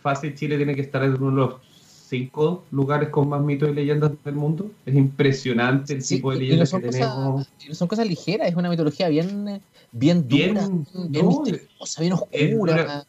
fácil 0.03 0.37
Chile 0.37 0.57
tiene 0.57 0.77
que 0.77 0.83
estar 0.83 1.03
en 1.03 1.15
uno 1.15 1.31
de 1.31 1.37
los 1.37 1.55
cinco 2.09 2.65
lugares 2.71 3.09
con 3.09 3.29
más 3.29 3.43
mitos 3.43 3.71
y 3.71 3.75
leyendas 3.75 4.13
del 4.25 4.35
mundo. 4.37 4.71
Es 4.87 4.95
impresionante 4.95 5.95
el 5.95 6.07
tipo 6.07 6.31
de 6.31 6.39
leyendas 6.39 6.71
que 6.71 6.79
tenemos. 6.79 7.49
son 7.73 7.89
cosas 7.89 8.07
ligeras, 8.07 8.49
es 8.49 8.55
una 8.55 8.71
mitología 8.71 9.09
bien, 9.09 9.61
bien 9.91 10.29
dura, 10.29 10.69
bien, 11.09 11.27
misteriosa, 11.27 12.01
bien 12.01 12.13
oscura 12.13 13.05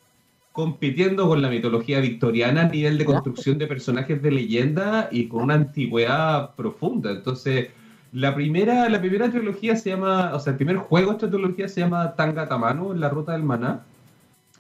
compitiendo 0.60 1.26
con 1.30 1.42
la 1.42 1.50
mitología 1.50 2.02
victoriana 2.02 2.64
a 2.64 2.68
nivel 2.68 2.98
de 2.98 3.06
construcción 3.06 3.58
de 3.58 3.66
personajes 3.66 4.22
de 4.22 4.30
leyenda 4.30 5.08
y 5.10 5.30
con 5.30 5.44
una 5.44 5.54
antigüedad 5.54 6.54
profunda. 6.56 7.12
Entonces, 7.12 7.70
la 8.12 8.36
primera, 8.36 8.90
la 8.90 9.00
primera 9.00 9.32
trilogía 9.32 9.78
se 9.78 9.92
llama, 9.92 10.36
o 10.36 10.40
sea, 10.42 10.52
el 10.52 10.58
primer 10.58 10.76
juego 10.76 11.12
de 11.12 11.16
esta 11.16 11.30
trilogía 11.30 11.70
se 11.70 11.80
llama 11.80 12.14
Tanga 12.14 12.50
Tamano, 12.50 12.92
en 12.92 13.00
la 13.00 13.08
ruta 13.08 13.32
del 13.32 13.44
maná, 13.44 13.86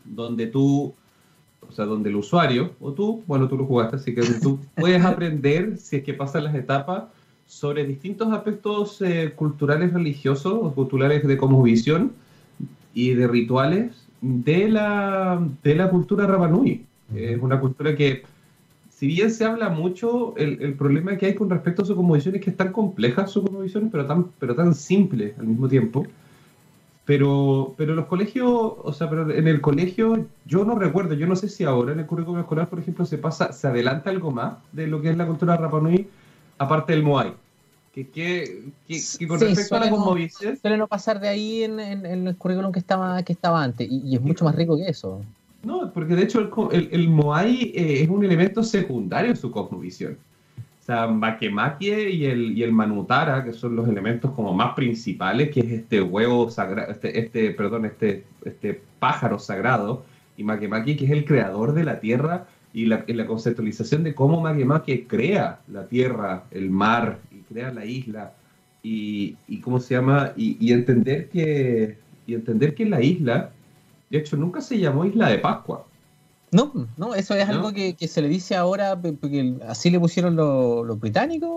donde 0.05 0.47
tú, 0.47 0.93
o 1.67 1.71
sea, 1.73 1.83
donde 1.83 2.09
el 2.09 2.15
usuario, 2.15 2.71
o 2.79 2.93
tú, 2.93 3.21
bueno, 3.27 3.49
tú 3.49 3.57
lo 3.57 3.65
jugaste, 3.65 3.97
así 3.97 4.15
que 4.15 4.21
tú 4.41 4.57
puedes 4.77 5.03
aprender, 5.03 5.75
si 5.79 5.97
es 5.97 6.03
que 6.05 6.13
pasan 6.13 6.45
las 6.45 6.55
etapas, 6.55 7.03
sobre 7.45 7.85
distintos 7.85 8.31
aspectos 8.31 9.01
eh, 9.01 9.33
culturales 9.35 9.91
religiosos 9.91 10.53
o 10.53 10.73
culturales 10.73 11.27
de 11.27 11.37
visión 11.61 12.13
y 12.93 13.15
de 13.15 13.27
rituales 13.27 14.08
de 14.21 14.69
la, 14.69 15.41
de 15.63 15.75
la 15.75 15.89
cultura 15.89 16.27
Rapanui. 16.27 16.85
Es 17.15 17.41
una 17.41 17.59
cultura 17.59 17.95
que, 17.95 18.23
si 18.89 19.07
bien 19.07 19.31
se 19.31 19.45
habla 19.45 19.69
mucho, 19.69 20.35
el, 20.37 20.61
el, 20.61 20.73
problema 20.75 21.17
que 21.17 21.27
hay 21.27 21.35
con 21.35 21.49
respecto 21.49 21.81
a 21.81 21.85
su 21.85 21.95
cosmovisión 21.95 22.35
es 22.35 22.41
que 22.41 22.51
es 22.51 22.57
tan 22.57 22.71
compleja 22.71 23.27
su 23.27 23.41
cosmovisión, 23.41 23.89
pero 23.89 24.05
tan, 24.05 24.25
pero 24.39 24.55
tan 24.55 24.75
simple 24.75 25.33
al 25.39 25.47
mismo 25.47 25.67
tiempo. 25.67 26.05
Pero, 27.05 27.73
pero 27.75 27.95
los 27.95 28.05
colegios, 28.05 28.47
o 28.51 28.93
sea, 28.93 29.09
pero 29.09 29.31
en 29.31 29.47
el 29.47 29.61
colegio 29.61 30.27
yo 30.45 30.63
no 30.63 30.75
recuerdo, 30.75 31.15
yo 31.15 31.25
no 31.25 31.35
sé 31.35 31.49
si 31.49 31.63
ahora 31.63 31.93
en 31.93 31.99
el 31.99 32.05
currículum 32.05 32.39
escolar, 32.39 32.69
por 32.69 32.77
ejemplo, 32.77 33.03
se 33.05 33.17
pasa, 33.17 33.51
se 33.51 33.67
adelanta 33.67 34.11
algo 34.11 34.29
más 34.29 34.57
de 34.73 34.85
lo 34.85 35.01
que 35.01 35.09
es 35.09 35.17
la 35.17 35.25
cultura 35.25 35.57
Rapanui, 35.57 36.07
aparte 36.59 36.93
del 36.93 37.01
Moai 37.01 37.33
que, 38.07 38.71
con 39.27 39.39
respecto 39.39 39.75
a 39.75 39.79
la 39.79 40.29
Suele 40.61 40.77
no 40.77 40.87
pasar 40.87 41.19
de 41.19 41.27
ahí 41.27 41.63
en, 41.63 41.79
el 41.79 42.35
currículum 42.35 42.71
que 42.71 42.79
estaba, 42.79 43.21
que 43.23 43.33
estaba 43.33 43.63
antes, 43.63 43.87
y, 43.89 44.15
es 44.15 44.21
mucho 44.21 44.45
más 44.45 44.55
rico 44.55 44.77
que 44.77 44.87
eso. 44.87 45.21
No, 45.63 45.91
porque 45.91 46.15
de 46.15 46.23
hecho 46.23 46.39
el, 46.71 46.89
el, 46.91 47.09
Moai 47.09 47.73
eh, 47.75 48.03
es 48.03 48.09
un 48.09 48.23
elemento 48.23 48.63
secundario 48.63 49.31
en 49.31 49.37
su 49.37 49.51
cosmovisión. 49.51 50.17
O 50.81 50.85
sea, 50.85 51.05
Makemake 51.07 52.09
y 52.11 52.25
el, 52.25 52.57
y 52.57 52.63
el 52.63 52.71
Manutara, 52.71 53.43
que 53.43 53.53
son 53.53 53.75
los 53.75 53.87
elementos 53.87 54.31
como 54.31 54.53
más 54.53 54.73
principales, 54.73 55.51
que 55.51 55.59
es 55.59 55.71
este 55.71 56.01
huevo 56.01 56.49
sagrado, 56.49 56.91
este, 56.91 57.19
este, 57.19 57.51
perdón, 57.51 57.85
este, 57.85 58.23
este 58.43 58.81
pájaro 58.99 59.37
sagrado, 59.37 60.03
y 60.37 60.43
Makemake, 60.43 60.95
que 60.95 61.05
es 61.05 61.11
el 61.11 61.25
creador 61.25 61.73
de 61.73 61.83
la 61.83 61.99
tierra, 61.99 62.47
y 62.73 62.85
la, 62.85 63.03
la 63.07 63.25
conceptualización 63.25 64.03
de 64.03 64.15
cómo 64.15 64.41
Makemake 64.41 65.05
crea 65.07 65.59
la 65.67 65.87
tierra, 65.87 66.45
el 66.51 66.69
mar, 66.69 67.19
crear 67.49 67.73
la 67.73 67.85
isla 67.85 68.33
y, 68.83 69.35
y 69.47 69.59
¿cómo 69.59 69.79
se 69.79 69.95
llama? 69.95 70.33
Y, 70.37 70.71
entender 70.71 71.29
que 71.29 71.97
y 72.25 72.33
entender 72.35 72.75
que 72.75 72.85
la 72.85 73.01
isla, 73.01 73.49
de 74.09 74.19
hecho, 74.19 74.37
nunca 74.37 74.61
se 74.61 74.77
llamó 74.77 75.05
Isla 75.05 75.29
de 75.29 75.39
Pascua. 75.39 75.85
No, 76.51 76.71
no, 76.97 77.13
eso 77.13 77.35
es 77.35 77.47
algo 77.47 77.71
que, 77.73 77.95
se 78.07 78.21
le 78.21 78.27
dice 78.27 78.55
ahora, 78.55 78.99
porque 78.99 79.55
así 79.67 79.89
le 79.89 79.99
pusieron 79.99 80.35
los 80.35 80.99
británicos. 80.99 81.49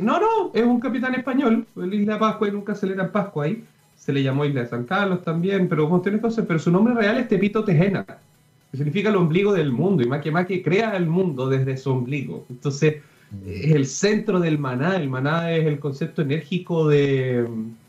No, 0.00 0.20
no, 0.20 0.50
es 0.54 0.64
un 0.64 0.80
capitán 0.80 1.14
español, 1.14 1.66
la 1.74 1.94
Isla 1.94 2.14
de 2.14 2.18
Pascua 2.18 2.48
y 2.48 2.52
nunca 2.52 2.74
se 2.74 2.86
le 2.86 2.94
era 2.94 3.10
Pascua 3.10 3.44
ahí. 3.44 3.64
Se 3.96 4.12
le 4.12 4.22
llamó 4.22 4.44
Isla 4.44 4.62
de 4.62 4.68
San 4.68 4.84
Carlos 4.84 5.22
también, 5.22 5.68
pero 5.68 5.88
cosas, 5.88 6.44
pero 6.46 6.58
su 6.58 6.70
nombre 6.70 6.94
real 6.94 7.18
es 7.18 7.28
Tepito 7.28 7.64
Tejena, 7.64 8.04
que 8.04 8.76
significa 8.76 9.10
el 9.10 9.16
ombligo 9.16 9.52
del 9.52 9.72
mundo, 9.72 10.02
y 10.02 10.06
más 10.06 10.22
que 10.22 10.30
más 10.30 10.46
que 10.46 10.62
crea 10.62 10.96
el 10.96 11.06
mundo 11.06 11.48
desde 11.48 11.76
su 11.76 11.90
ombligo. 11.90 12.46
Entonces, 12.48 12.96
es 13.46 13.72
el 13.72 13.86
centro 13.86 14.40
del 14.40 14.58
maná. 14.58 14.96
El 14.96 15.08
maná 15.08 15.52
es 15.52 15.66
el 15.66 15.78
concepto 15.78 16.22
enérgico 16.22 16.88
de, 16.88 17.46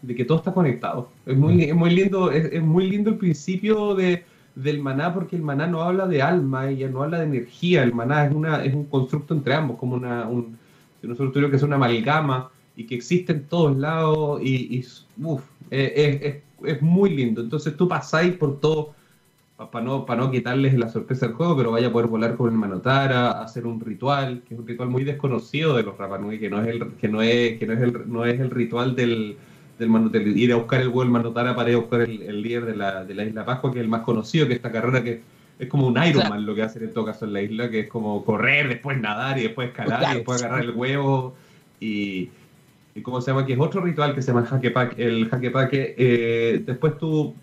que 0.08 0.26
todo 0.26 0.38
está 0.38 0.54
conectado. 0.54 1.10
Es 1.26 1.38
muy, 1.38 1.74
muy 1.74 1.90
lindo, 1.92 2.32
es, 2.32 2.62
muy 2.62 2.90
lindo 2.90 3.10
el 3.10 3.18
principio 3.18 3.96
de, 3.96 4.24
del 4.56 4.80
maná 4.80 5.14
porque 5.14 5.36
el 5.36 5.42
maná 5.42 5.68
no 5.68 5.82
habla 5.82 6.08
de 6.08 6.22
alma, 6.22 6.72
y 6.72 6.84
no 6.86 7.04
habla 7.04 7.20
de 7.20 7.26
energía. 7.26 7.84
El 7.84 7.94
maná 7.94 8.26
es, 8.26 8.34
una, 8.34 8.64
es 8.64 8.74
un 8.74 8.86
constructo 8.86 9.34
entre 9.34 9.54
ambos, 9.56 9.78
como 9.78 9.96
una, 9.96 10.28
un, 10.28 10.58
nosotros 11.02 11.34
tuvimos 11.34 11.52
que 11.52 11.58
es 11.58 11.64
una 11.64 11.76
amalgama 11.76 12.52
y 12.76 12.86
que 12.86 12.96
existe 12.96 13.34
en 13.34 13.46
todos 13.46 13.76
lados 13.78 14.42
y, 14.44 14.80
es, 14.80 15.08
es, 15.72 16.82
muy 16.82 17.10
lindo. 17.16 17.42
Entonces 17.42 17.76
tú 17.76 17.88
pasáis 17.88 18.34
por 18.36 18.60
todo 18.60 18.94
para 19.70 19.86
no, 19.86 20.06
para 20.06 20.22
no 20.22 20.32
quitarles 20.32 20.74
la 20.74 20.90
sorpresa 20.90 21.28
del 21.28 21.36
juego, 21.36 21.56
pero 21.56 21.72
vaya 21.72 21.88
a 21.88 21.92
poder 21.92 22.08
volar 22.08 22.36
con 22.36 22.50
el 22.50 22.58
Manotara, 22.58 23.42
hacer 23.42 23.68
un 23.68 23.80
ritual, 23.80 24.42
que 24.48 24.56
es 24.56 24.60
un 24.60 24.68
ritual 24.68 24.90
muy 24.90 25.04
desconocido 25.04 25.76
de 25.76 25.84
los 25.84 25.98
Rapanui, 25.98 26.40
que 26.40 26.50
no 26.50 26.62
es 26.62 26.68
el, 26.68 26.94
que 26.94 27.08
no 27.08 27.22
es, 27.22 27.60
que 27.60 27.68
no 27.68 27.74
es 27.74 27.82
el, 27.82 28.12
no 28.12 28.26
es 28.26 28.40
el 28.40 28.50
ritual 28.50 28.96
del, 28.96 29.38
del 29.78 29.90
Manotara, 29.90 30.24
ir 30.24 30.54
a 30.54 30.56
buscar 30.56 30.82
el 30.82 30.88
huevo 30.88 31.02
del 31.02 31.12
Manotara 31.12 31.56
para 31.56 31.70
ir 31.70 31.76
a 31.76 31.80
buscar 31.80 32.02
el, 32.02 32.42
líder 32.42 32.66
de 32.66 32.76
la, 32.76 33.04
de 33.06 33.14
la 33.14 33.26
Isla 33.26 33.46
Pascua, 33.46 33.72
que 33.72 33.80
es 33.80 33.84
el 33.84 33.90
más 33.90 34.02
conocido, 34.02 34.48
que 34.48 34.54
esta 34.54 34.72
carrera 34.72 35.04
que 35.04 35.22
es 35.60 35.68
como 35.68 35.86
un 35.86 36.04
Ironman 36.04 36.44
lo 36.46 36.56
que 36.56 36.64
hace 36.64 36.80
en 36.80 36.92
todo 36.92 37.06
caso 37.06 37.26
en 37.26 37.34
la 37.34 37.42
isla, 37.42 37.70
que 37.70 37.82
es 37.82 37.88
como 37.88 38.26
correr, 38.26 38.68
después 38.68 39.00
nadar 39.00 39.38
y 39.38 39.44
después 39.44 39.68
escalar 39.68 40.14
y 40.14 40.16
después 40.16 40.42
agarrar 40.42 40.64
el 40.64 40.72
huevo 40.72 41.36
y, 41.80 42.30
y 42.96 43.02
cómo 43.04 43.22
se 43.22 43.30
llama, 43.30 43.46
que 43.46 43.54
es 43.54 43.60
otro 43.60 43.82
ritual 43.82 44.16
que 44.16 44.24
se 44.24 44.34
llama 44.34 44.48
el 44.50 44.74
el 44.98 45.30
jaquepaque, 45.30 45.96
eh, 46.00 46.64
después 46.66 46.98
tú 46.98 47.36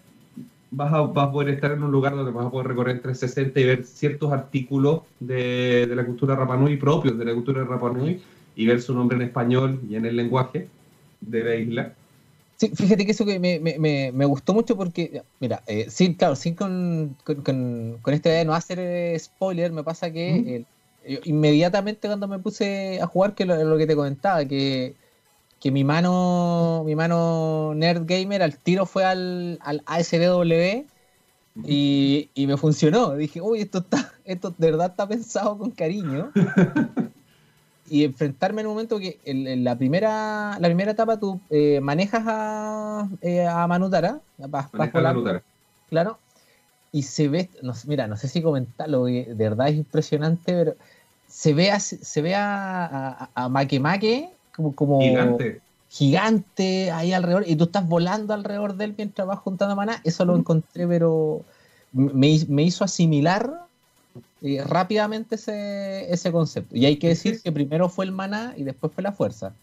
vas 0.70 0.92
a, 0.92 1.00
vas 1.02 1.28
a 1.28 1.32
poder 1.32 1.54
estar 1.54 1.72
en 1.72 1.82
un 1.82 1.90
lugar 1.90 2.14
donde 2.14 2.30
vas 2.30 2.46
a 2.46 2.50
poder 2.50 2.68
recorrer 2.68 3.00
360 3.00 3.60
y 3.60 3.64
ver 3.64 3.84
ciertos 3.84 4.32
artículos 4.32 5.02
de, 5.20 5.86
de 5.86 5.96
la 5.96 6.04
cultura 6.04 6.36
Rapanui 6.36 6.76
propios 6.76 7.18
de 7.18 7.24
la 7.24 7.34
cultura 7.34 7.64
Rapanui 7.64 8.20
y 8.56 8.66
ver 8.66 8.82
su 8.82 8.94
nombre 8.94 9.16
en 9.16 9.22
español 9.22 9.80
y 9.88 9.96
en 9.96 10.04
el 10.04 10.16
lenguaje 10.16 10.68
de 11.20 11.44
la 11.44 11.54
isla. 11.54 11.94
Sí, 12.56 12.72
fíjate 12.74 13.06
que 13.06 13.12
eso 13.12 13.24
que 13.24 13.38
me, 13.38 13.60
me, 13.60 14.10
me 14.12 14.24
gustó 14.24 14.52
mucho 14.52 14.76
porque, 14.76 15.22
mira, 15.38 15.62
eh, 15.68 15.86
sí, 15.88 16.16
claro, 16.16 16.34
sin 16.34 16.54
con, 16.54 17.16
con, 17.22 17.98
con, 18.02 18.14
este 18.14 18.30
de 18.30 18.44
no 18.44 18.52
hacer 18.52 18.80
eh, 18.80 19.16
spoiler, 19.16 19.70
me 19.70 19.84
pasa 19.84 20.10
que 20.12 20.64
inmediatamente 21.24 22.08
cuando 22.08 22.26
me 22.26 22.40
puse 22.40 23.00
a 23.00 23.06
jugar, 23.06 23.36
que 23.36 23.46
lo, 23.46 23.62
lo 23.62 23.78
que 23.78 23.86
te 23.86 23.94
comentaba, 23.94 24.44
que, 24.44 24.96
que 25.60 25.70
mi 25.70 25.84
mano, 25.84 26.82
mi 26.84 26.94
mano 26.94 27.72
nerd 27.74 28.04
gamer 28.06 28.42
al 28.42 28.58
tiro 28.58 28.86
fue 28.86 29.04
al, 29.04 29.58
al 29.62 29.82
ASDW 29.86 30.86
y, 31.64 32.30
y, 32.34 32.46
me 32.46 32.56
funcionó. 32.56 33.14
Dije, 33.14 33.40
uy, 33.40 33.60
esto 33.60 33.78
está, 33.78 34.12
esto 34.24 34.54
de 34.56 34.70
verdad 34.70 34.90
está 34.90 35.08
pensado 35.08 35.58
con 35.58 35.70
cariño. 35.72 36.30
y 37.90 38.04
enfrentarme 38.04 38.60
en 38.60 38.66
un 38.66 38.74
momento 38.74 38.98
que 38.98 39.18
en, 39.24 39.64
la 39.64 39.76
primera 39.76 40.58
la 40.60 40.68
primera 40.68 40.92
etapa 40.92 41.18
tú 41.18 41.40
eh, 41.50 41.80
manejas 41.80 42.22
a, 42.26 43.08
eh, 43.22 43.46
a 43.46 43.66
Manutara, 43.66 44.20
vas, 44.36 44.72
Manutara. 44.72 45.42
claro, 45.88 46.18
y 46.92 47.02
se 47.02 47.28
ve, 47.28 47.50
no, 47.62 47.72
mira, 47.86 48.06
no 48.06 48.16
sé 48.16 48.28
si 48.28 48.42
comentarlo, 48.42 49.04
de 49.04 49.34
verdad 49.34 49.68
es 49.68 49.76
impresionante, 49.76 50.52
pero 50.52 50.74
se 51.26 51.54
ve 51.54 51.70
a, 51.70 51.80
se 51.80 52.22
ve 52.22 52.34
a, 52.34 53.30
a, 53.34 53.48
Make 53.48 54.30
como, 54.58 54.74
como 54.74 55.00
gigante. 55.00 55.60
gigante 55.88 56.90
ahí 56.90 57.12
alrededor, 57.12 57.44
y 57.46 57.54
tú 57.54 57.64
estás 57.64 57.88
volando 57.88 58.34
alrededor 58.34 58.74
de 58.74 58.86
él 58.86 58.94
mientras 58.96 59.26
vas 59.26 59.38
juntando 59.38 59.76
maná, 59.76 60.00
eso 60.02 60.24
lo 60.24 60.36
encontré, 60.36 60.86
pero 60.86 61.42
me, 61.92 62.40
me 62.48 62.62
hizo 62.64 62.82
asimilar 62.82 63.68
eh, 64.42 64.64
rápidamente 64.66 65.36
ese, 65.36 66.12
ese 66.12 66.32
concepto. 66.32 66.76
Y 66.76 66.86
hay 66.86 66.96
que 66.96 67.08
decir 67.08 67.40
que 67.40 67.52
primero 67.52 67.88
fue 67.88 68.04
el 68.04 68.12
maná 68.12 68.54
y 68.56 68.64
después 68.64 68.92
fue 68.92 69.04
la 69.04 69.12
fuerza. 69.12 69.54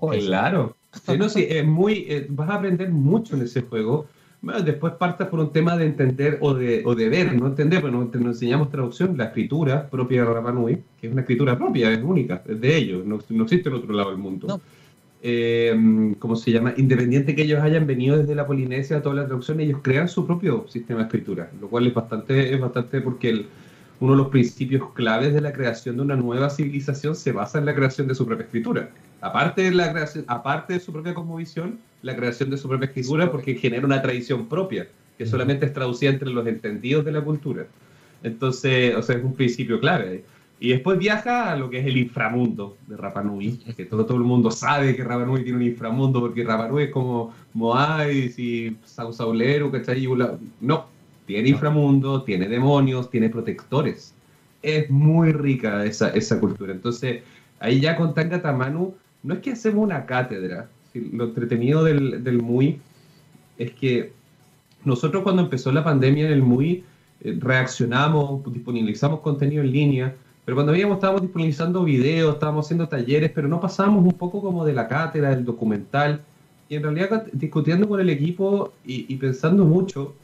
Claro. 0.00 0.74
es 1.36 1.66
muy, 1.66 2.06
eh, 2.08 2.26
vas 2.30 2.48
a 2.48 2.54
aprender 2.54 2.88
mucho 2.88 3.36
en 3.36 3.42
ese 3.42 3.60
juego. 3.60 4.06
Después 4.40 4.94
partas 4.94 5.28
por 5.28 5.40
un 5.40 5.52
tema 5.52 5.76
de 5.76 5.86
entender 5.86 6.38
o 6.40 6.54
de, 6.54 6.82
o 6.84 6.94
de 6.94 7.08
ver, 7.08 7.34
no 7.34 7.48
entender, 7.48 7.82
pero 7.82 7.92
nos, 7.92 8.14
enseñamos 8.14 8.70
traducción, 8.70 9.16
la 9.16 9.24
escritura 9.24 9.88
propia 9.88 10.24
de 10.24 10.32
Rapanui, 10.32 10.78
que 11.00 11.08
es 11.08 11.12
una 11.12 11.22
escritura 11.22 11.58
propia, 11.58 11.92
es 11.92 12.02
única, 12.02 12.42
es 12.46 12.60
de 12.60 12.76
ellos, 12.76 13.04
no, 13.04 13.18
no 13.28 13.44
existe 13.44 13.68
en 13.68 13.74
otro 13.74 13.92
lado 13.92 14.10
del 14.10 14.18
mundo. 14.18 14.60
Eh, 15.20 16.14
¿Cómo 16.20 16.36
se 16.36 16.52
llama? 16.52 16.74
Independiente 16.76 17.34
que 17.34 17.42
ellos 17.42 17.60
hayan 17.60 17.86
venido 17.88 18.16
desde 18.18 18.36
la 18.36 18.46
Polinesia, 18.46 19.02
toda 19.02 19.16
la 19.16 19.26
traducción, 19.26 19.58
ellos 19.58 19.80
crean 19.82 20.08
su 20.08 20.24
propio 20.24 20.66
sistema 20.68 21.00
de 21.00 21.06
escritura, 21.06 21.50
lo 21.60 21.68
cual 21.68 21.88
es 21.88 21.94
bastante, 21.94 22.54
es 22.54 22.60
bastante 22.60 23.00
porque 23.00 23.30
el, 23.30 23.46
uno 24.00 24.12
de 24.12 24.18
los 24.18 24.28
principios 24.28 24.92
claves 24.92 25.34
de 25.34 25.40
la 25.40 25.52
creación 25.52 25.96
de 25.96 26.02
una 26.02 26.14
nueva 26.14 26.50
civilización 26.50 27.16
se 27.16 27.32
basa 27.32 27.58
en 27.58 27.66
la 27.66 27.74
creación 27.74 28.06
de 28.06 28.14
su 28.14 28.24
propia 28.24 28.44
escritura. 28.44 28.90
Aparte 29.20 29.62
de, 29.62 29.70
la 29.72 29.92
creación, 29.92 30.24
aparte 30.28 30.74
de 30.74 30.80
su 30.80 30.92
propia 30.92 31.14
cosmovisión, 31.14 31.78
la 32.02 32.14
creación 32.14 32.50
de 32.50 32.56
su 32.56 32.68
propia 32.68 32.86
escritura 32.86 33.30
porque 33.30 33.54
genera 33.54 33.84
una 33.84 34.00
tradición 34.00 34.48
propia, 34.48 34.86
que 35.16 35.26
solamente 35.26 35.66
es 35.66 35.72
traducida 35.72 36.10
entre 36.10 36.30
los 36.30 36.46
entendidos 36.46 37.04
de 37.04 37.12
la 37.12 37.20
cultura. 37.20 37.66
Entonces, 38.22 38.94
o 38.94 39.02
sea, 39.02 39.16
es 39.16 39.24
un 39.24 39.34
principio 39.34 39.80
clave. 39.80 40.24
Y 40.60 40.70
después 40.70 40.98
viaja 40.98 41.52
a 41.52 41.56
lo 41.56 41.70
que 41.70 41.78
es 41.78 41.86
el 41.86 41.96
inframundo 41.96 42.76
de 42.88 42.96
Rapanui, 42.96 43.58
que 43.76 43.84
todo, 43.84 44.04
todo 44.04 44.18
el 44.18 44.24
mundo 44.24 44.50
sabe 44.50 44.96
que 44.96 45.04
Rapanui 45.04 45.44
tiene 45.44 45.58
un 45.58 45.64
inframundo 45.64 46.20
porque 46.20 46.42
Rapanui 46.42 46.84
es 46.84 46.90
como 46.90 47.32
Moais 47.54 48.36
y 48.38 48.76
Sausaulero, 48.84 49.70
¿cachai? 49.70 50.08
No, 50.60 50.86
tiene 51.26 51.50
inframundo, 51.50 52.22
tiene 52.22 52.48
demonios, 52.48 53.08
tiene 53.08 53.28
protectores. 53.28 54.14
Es 54.62 54.90
muy 54.90 55.32
rica 55.32 55.84
esa, 55.84 56.08
esa 56.10 56.40
cultura. 56.40 56.72
Entonces, 56.72 57.22
ahí 57.60 57.80
ya 57.80 57.96
con 57.96 58.12
Tanga 58.14 58.52
Manu, 58.52 58.94
no 59.28 59.34
es 59.34 59.40
que 59.40 59.52
hacemos 59.52 59.84
una 59.84 60.06
cátedra. 60.06 60.70
Lo 60.94 61.24
entretenido 61.24 61.84
del, 61.84 62.24
del 62.24 62.42
MUI 62.42 62.80
es 63.58 63.72
que 63.72 64.10
nosotros 64.86 65.22
cuando 65.22 65.42
empezó 65.42 65.70
la 65.70 65.84
pandemia 65.84 66.24
en 66.26 66.32
el 66.32 66.42
MUI 66.42 66.82
eh, 67.20 67.36
reaccionamos, 67.38 68.40
disponibilizamos 68.50 69.20
contenido 69.20 69.62
en 69.62 69.70
línea, 69.70 70.14
pero 70.46 70.56
cuando 70.56 70.72
veíamos 70.72 70.96
estábamos 70.96 71.20
disponibilizando 71.20 71.84
videos, 71.84 72.32
estábamos 72.32 72.64
haciendo 72.64 72.88
talleres, 72.88 73.30
pero 73.34 73.48
no 73.48 73.60
pasábamos 73.60 74.02
un 74.02 74.12
poco 74.12 74.40
como 74.40 74.64
de 74.64 74.72
la 74.72 74.88
cátedra, 74.88 75.28
del 75.28 75.44
documental, 75.44 76.22
y 76.70 76.76
en 76.76 76.84
realidad 76.84 77.26
discutiendo 77.34 77.86
con 77.86 78.00
el 78.00 78.08
equipo 78.08 78.72
y, 78.82 79.14
pensando 79.16 79.66
mucho, 79.66 80.14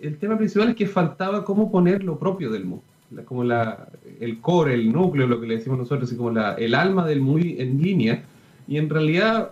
el 0.00 0.16
tema 0.16 0.38
principal 0.38 0.70
es 0.70 0.74
que 0.74 0.86
faltaba 0.86 1.44
cómo 1.44 1.70
poner 1.70 2.02
lo 2.02 2.18
propio 2.18 2.50
del 2.50 2.64
MU, 2.64 2.80
como 3.26 3.44
la, 3.44 3.88
el 4.20 4.40
core, 4.40 4.72
el 4.72 4.90
núcleo, 4.90 5.26
lo 5.26 5.38
que 5.38 5.46
le 5.46 5.58
decimos 5.58 5.78
nosotros, 5.78 6.08
así 6.08 6.16
como 6.16 6.30
la, 6.30 6.54
el 6.54 6.74
alma 6.74 7.06
del 7.06 7.20
MUI 7.20 7.56
en 7.60 7.82
línea. 7.82 8.24
Y 8.68 8.76
en 8.76 8.90
realidad, 8.90 9.50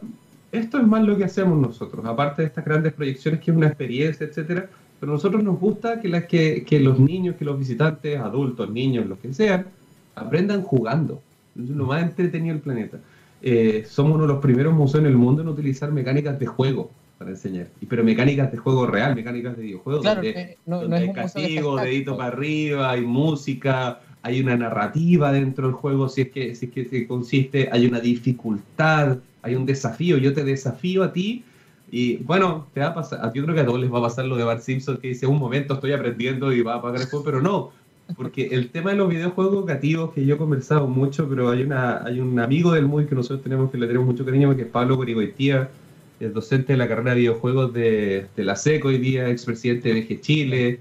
esto 0.52 0.79
es 0.79 0.87
más 0.87 1.02
lo 1.02 1.16
que 1.16 1.24
hacemos 1.24 1.59
nosotros, 1.59 2.05
aparte 2.05 2.42
de 2.42 2.48
estas 2.48 2.64
grandes 2.64 2.92
proyecciones 2.92 3.40
que 3.40 3.50
es 3.50 3.57
una 3.57 3.68
experiencia, 3.68 4.26
etcétera. 4.26 4.68
Pero 5.00 5.12
a 5.12 5.14
nosotros 5.14 5.42
nos 5.42 5.59
gusta 5.59 6.00
que, 6.00 6.09
las 6.09 6.24
que, 6.26 6.64
que 6.64 6.81
los 6.81 6.98
niños, 6.98 7.37
que 7.37 7.44
los 7.44 7.59
visitantes, 7.59 8.18
adultos, 8.18 8.70
niños, 8.70 9.07
los 9.07 9.18
que 9.18 9.33
sean, 9.33 9.66
aprendan 10.14 10.62
jugando. 10.62 11.22
Es 11.59 11.70
lo 11.70 11.87
más 11.87 12.02
entretenido 12.02 12.55
del 12.55 12.62
planeta. 12.62 12.98
Eh, 13.42 13.85
somos 13.88 14.14
uno 14.14 14.22
de 14.22 14.33
los 14.33 14.42
primeros 14.42 14.74
museos 14.74 15.02
en 15.05 15.11
el 15.11 15.16
mundo 15.16 15.42
en 15.42 15.48
utilizar 15.48 15.92
mecánicas 15.92 16.38
de 16.38 16.46
juego 16.46 16.90
para 17.18 17.31
enseñar. 17.31 17.68
Pero 17.88 18.05
mecánicas 18.05 18.50
de 18.50 18.59
juego 18.59 18.87
real, 18.87 19.14
mecánicas 19.14 19.57
de 19.57 19.62
videojuegos. 19.62 20.02
Claro, 20.02 20.22
donde, 20.22 20.59
no, 20.66 20.96
hay 20.96 21.12
castigo, 21.12 21.76
dedito 21.76 22.16
para 22.16 22.33
arriba, 22.33 22.90
hay 22.90 23.02
música, 23.02 24.00
hay 24.26 24.40
una 24.40 24.56
narrativa 24.56 25.30
dentro 25.30 25.68
del 25.68 25.76
juego, 25.76 26.08
si 26.08 26.22
es 26.22 26.30
que, 26.30 26.54
si 26.56 26.66
es 26.74 26.88
que 26.88 27.06
consiste, 27.06 27.68
hay 27.70 27.86
una 27.86 28.00
dificultad, 28.00 29.18
hay 29.40 29.54
un 29.54 29.64
desafío. 29.64 30.18
Yo 30.18 30.34
te 30.34 30.42
desafío 30.42 31.04
a 31.04 31.12
ti. 31.12 31.44
Y 31.92 32.16
bueno, 32.16 32.66
te 32.74 32.80
va 32.80 32.88
a 32.88 32.94
pasar, 32.94 33.32
yo 33.32 33.44
creo 33.44 33.54
que 33.54 33.60
a 33.60 33.64
todos 33.64 33.78
les 33.78 33.92
va 33.92 33.98
a 33.98 34.02
pasar 34.02 34.24
lo 34.24 34.34
de 34.36 34.42
Bart 34.42 34.62
Simpson 34.62 34.96
que 34.96 35.08
dice 35.08 35.28
un 35.28 35.38
momento 35.38 35.74
estoy 35.74 35.92
aprendiendo 35.92 36.52
y 36.52 36.60
va 36.60 36.74
a 36.74 36.76
apagar 36.78 37.00
el 37.00 37.06
juego, 37.06 37.24
pero 37.24 37.40
no, 37.40 37.70
porque 38.16 38.48
el 38.50 38.70
tema 38.70 38.90
de 38.90 38.96
los 38.96 39.08
videojuegos 39.08 39.54
educativos 39.54 40.12
que 40.12 40.26
yo 40.26 40.34
he 40.34 40.38
conversado 40.38 40.88
mucho, 40.88 41.28
pero 41.28 41.48
hay 41.50 41.62
una 41.62 42.04
hay 42.04 42.18
un 42.18 42.40
amigo 42.40 42.72
del 42.72 42.86
MUI 42.86 43.06
que 43.06 43.14
nosotros 43.14 43.42
tenemos 43.44 43.70
que 43.70 43.78
le 43.78 43.86
tenemos 43.86 44.08
mucho 44.08 44.24
cariño, 44.24 44.56
que 44.56 44.62
es 44.62 44.68
Pablo 44.68 44.96
Corigoitía, 44.96 45.70
es 46.18 46.34
docente 46.34 46.72
de 46.72 46.78
la 46.78 46.88
carrera 46.88 47.10
de 47.10 47.20
videojuegos 47.20 47.72
de, 47.72 48.26
de 48.34 48.44
la 48.44 48.56
SECO 48.56 48.88
hoy 48.88 48.98
día, 48.98 49.30
expresidente 49.30 49.94
de 49.94 50.00
VG 50.00 50.20
Chile. 50.20 50.80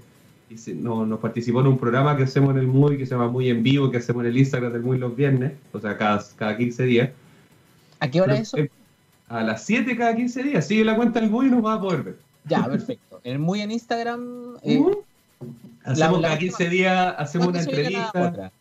No, 0.76 1.04
nos 1.04 1.18
participó 1.18 1.60
en 1.60 1.66
un 1.66 1.78
programa 1.78 2.16
que 2.16 2.22
hacemos 2.22 2.50
en 2.50 2.58
el 2.58 2.68
MUI 2.68 2.96
que 2.96 3.04
se 3.04 3.14
llama 3.14 3.28
Muy 3.28 3.48
en 3.48 3.62
Vivo, 3.62 3.90
que 3.90 3.96
hacemos 3.96 4.22
en 4.22 4.30
el 4.30 4.38
Instagram 4.38 4.72
del 4.72 4.82
MUI 4.82 4.98
los 4.98 5.16
viernes, 5.16 5.52
o 5.72 5.80
sea, 5.80 5.96
cada, 5.98 6.24
cada 6.36 6.56
15 6.56 6.84
días. 6.84 7.10
¿A 7.98 8.08
qué 8.08 8.20
hora 8.20 8.34
es 8.34 8.54
eso? 8.54 8.58
A 9.28 9.42
las 9.42 9.64
7 9.64 9.96
cada 9.96 10.14
15 10.14 10.42
días. 10.44 10.66
Sigue 10.66 10.84
la 10.84 10.94
cuenta 10.94 11.20
del 11.20 11.30
MUI 11.30 11.48
y 11.48 11.50
nos 11.50 11.64
va 11.64 11.74
a 11.74 11.80
poder 11.80 12.02
ver. 12.02 12.18
Ya, 12.44 12.64
perfecto. 12.64 13.20
El 13.24 13.40
MUI 13.40 13.62
en 13.62 13.72
Instagram. 13.72 14.56
Eh, 14.62 14.80
hacemos 15.84 16.20
cada 16.20 16.38
15 16.38 16.68
días, 16.68 17.14
hacemos 17.18 17.48
una 17.48 17.60
entrevista. 17.60 18.52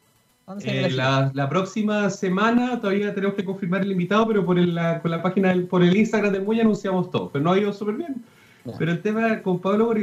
Eh, 0.63 0.91
la, 0.91 1.31
la, 1.33 1.49
próxima 1.49 2.07
semana 2.11 2.79
todavía 2.79 3.13
tenemos 3.15 3.35
que 3.35 3.43
confirmar 3.43 3.81
el 3.81 3.91
invitado, 3.91 4.27
pero 4.27 4.45
por 4.45 4.59
el, 4.59 4.75
la, 4.75 5.01
con 5.01 5.09
la 5.09 5.23
página, 5.23 5.49
del, 5.49 5.65
por 5.65 5.81
el 5.81 5.95
Instagram 5.95 6.31
del 6.31 6.43
Muy 6.43 6.59
anunciamos 6.59 7.09
todo. 7.09 7.29
Pero 7.31 7.43
no 7.43 7.51
ha 7.51 7.59
ido 7.59 7.73
súper 7.73 7.95
bien. 7.95 8.23
Pero 8.79 8.91
el 8.91 9.01
tema 9.01 9.41
con 9.41 9.59
Pablo 9.59 9.93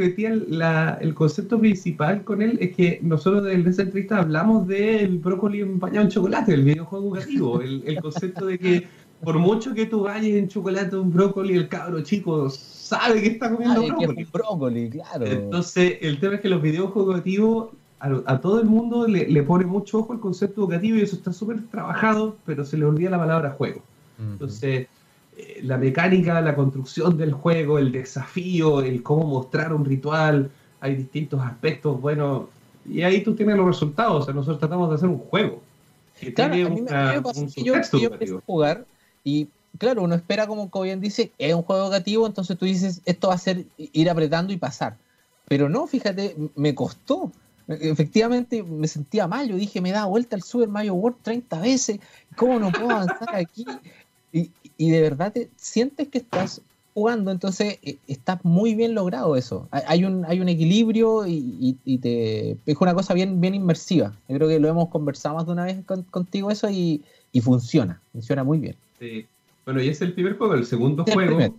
la 0.49 0.99
el 1.01 1.15
concepto 1.15 1.59
principal 1.59 2.23
con 2.23 2.43
él 2.43 2.59
es 2.61 2.77
que 2.77 3.01
nosotros 3.03 3.47
en 3.49 3.67
esa 3.67 3.83
entrevista 3.83 4.19
hablamos 4.19 4.69
del 4.69 5.19
brócoli 5.19 5.61
empañado 5.61 6.05
en 6.05 6.11
chocolate, 6.11 6.55
el 6.55 6.63
videojuego 6.63 7.17
educativo. 7.17 7.61
el, 7.61 7.83
el 7.87 8.01
concepto 8.01 8.47
de 8.47 8.59
que 8.59 8.87
por 9.23 9.39
mucho 9.39 9.73
que 9.75 9.87
tú 9.87 10.03
vayas 10.03 10.27
en 10.27 10.49
chocolate 10.49 10.97
un 10.97 11.13
brócoli, 11.13 11.55
el 11.55 11.69
cabro 11.69 12.03
chico 12.03 12.51
sabe 12.51 13.23
que 13.23 13.29
está 13.29 13.51
comiendo 13.51 13.83
brócoli. 13.87 14.27
brócoli, 14.33 14.91
claro. 14.91 15.27
Entonces, 15.27 15.99
el 16.01 16.19
tema 16.19 16.35
es 16.35 16.41
que 16.41 16.49
los 16.49 16.61
videojuegos 16.61 17.15
educativos 17.15 17.69
a, 18.01 18.41
todo 18.41 18.61
el 18.61 18.67
mundo 18.67 19.07
le, 19.07 19.43
pone 19.45 19.65
mucho 19.65 20.01
ojo 20.01 20.13
el 20.13 20.19
concepto 20.19 20.63
educativo 20.63 20.97
y 20.97 21.03
eso 21.03 21.15
está 21.15 21.33
súper 21.33 21.63
trabajado, 21.71 22.37
pero 22.45 22.65
se 22.65 22.77
le 22.77 22.85
olvida 22.85 23.11
la 23.11 23.19
palabra 23.19 23.51
juego. 23.51 23.81
Entonces, 24.19 24.89
eh, 25.37 25.61
la 25.63 25.79
mecánica, 25.79 26.41
la 26.41 26.55
construcción 26.55 27.17
del 27.17 27.33
juego, 27.33 27.79
el 27.79 27.93
desafío, 27.93 28.83
el 28.83 29.03
cómo 29.03 29.27
mostrar 29.27 29.73
un 29.73 29.85
ritual, 29.85 30.51
hay 30.81 30.97
distintos 30.97 31.41
aspectos, 31.41 32.01
bueno, 32.01 32.49
y 32.89 33.03
ahí 33.03 33.23
tú 33.23 33.35
tienes 33.35 33.57
los 33.57 33.67
resultados. 33.67 34.23
O 34.23 34.25
sea, 34.25 34.35
nosotros 34.35 34.59
tratamos 34.59 34.89
de 34.89 34.97
hacer 34.97 35.09
un 35.09 35.19
juego. 35.19 35.63
Que 36.19 36.35
claro, 36.35 36.55
tiene 36.55 36.67
a 36.67 36.75
mí, 36.75 36.83
me 36.83 37.23
pasa 37.23 37.47
que 37.55 37.63
yo, 37.63 37.75
yo 38.27 38.39
a 38.39 38.41
jugar 38.45 38.85
y 39.25 39.49
claro, 39.79 40.03
uno 40.03 40.15
espera 40.15 40.47
como, 40.47 40.71
como 40.71 40.85
bien 40.85 41.01
dice, 41.01 41.33
es 41.39 41.55
un 41.55 41.63
juego 41.63 41.85
educativo, 41.85 42.27
entonces 42.27 42.59
tú 42.59 42.67
dices, 42.67 43.01
esto 43.05 43.29
va 43.29 43.35
a 43.35 43.39
ser 43.39 43.65
ir 43.77 44.11
apretando 44.11 44.53
y 44.53 44.57
pasar. 44.57 44.97
Pero 45.49 45.69
no, 45.69 45.87
fíjate, 45.87 46.37
me 46.55 46.75
costó 46.75 47.33
efectivamente 47.69 48.63
me 48.63 48.89
sentía 48.89 49.27
mal. 49.27 49.49
Yo 49.49 49.57
dije, 49.57 49.81
me 49.81 49.93
da 49.93 50.07
vuelta 50.07 50.37
el 50.37 50.43
Super 50.43 50.69
Mario 50.69 50.95
World 50.95 51.19
30 51.23 51.61
veces. 51.61 52.01
¿Cómo 52.37 52.59
no 52.59 52.71
puedo 52.71 52.91
avanzar 52.91 53.35
aquí? 53.35 53.65
Y, 54.33 54.51
y 54.83 54.91
de 54.91 55.01
verdad 55.01 55.33
te 55.33 55.49
sientes 55.57 56.09
que 56.09 56.19
estás 56.19 56.61
jugando, 56.93 57.31
entonces 57.31 57.79
eh, 57.85 57.99
está 58.09 58.41
muy 58.43 58.75
bien 58.75 58.97
logrado 58.97 59.37
eso. 59.37 59.69
Hay 59.71 60.05
un, 60.05 60.25
hay 60.27 60.41
un 60.41 60.49
equilibrio 60.49 61.25
y, 61.25 61.77
y, 61.85 61.99
te 61.99 62.57
es 62.67 62.77
una 62.81 62.93
cosa 62.93 63.15
bien, 63.15 63.41
bien 63.41 63.55
inmersiva. 63.55 64.13
Yo 64.29 64.37
creo 64.37 64.49
que 64.49 64.59
lo 64.59 64.67
hemos 64.67 64.89
conversado 64.89 65.37
más 65.37 65.47
de 65.47 65.53
una 65.53 65.67
vez 65.67 65.79
contigo 66.11 66.51
eso 66.51 66.69
y, 66.69 67.01
funciona, 67.41 68.01
funciona 68.11 68.43
muy 68.43 68.59
bien. 68.59 68.75
Sí. 68.99 69.25
Bueno, 69.65 69.81
y 69.81 69.89
es 69.89 70.03
el 70.03 70.15
primer 70.15 70.37
juego, 70.37 70.55
el 70.55 70.67
segundo 70.67 71.05
juego. 71.05 71.55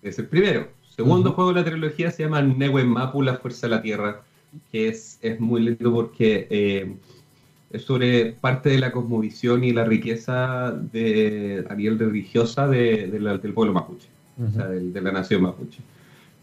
Es 0.00 0.18
el 0.18 0.26
primero. 0.26 0.68
Segundo 0.96 1.32
juego 1.32 1.52
de 1.52 1.60
la 1.60 1.66
trilogía 1.66 2.10
se 2.10 2.22
llama 2.22 2.40
Newe 2.40 2.84
Mapu, 2.84 3.20
la 3.20 3.36
Fuerza 3.36 3.66
de 3.66 3.76
la 3.76 3.82
Tierra, 3.82 4.22
que 4.70 4.88
es, 4.88 5.18
es 5.20 5.38
muy 5.38 5.60
lindo 5.60 5.92
porque 5.92 6.46
eh, 6.48 6.96
es 7.72 7.82
sobre 7.82 8.32
parte 8.32 8.70
de 8.70 8.78
la 8.78 8.92
cosmovisión 8.92 9.64
y 9.64 9.72
la 9.72 9.84
riqueza 9.84 10.72
de, 10.92 11.64
a 11.68 11.74
nivel 11.74 11.98
religiosa 11.98 12.68
de, 12.68 13.06
del 13.08 13.52
pueblo 13.54 13.72
mapuche, 13.72 14.08
o 14.38 14.50
sea, 14.50 14.66
de, 14.68 15.00
la 15.00 15.12
nación 15.12 15.42
mapuche. 15.42 15.80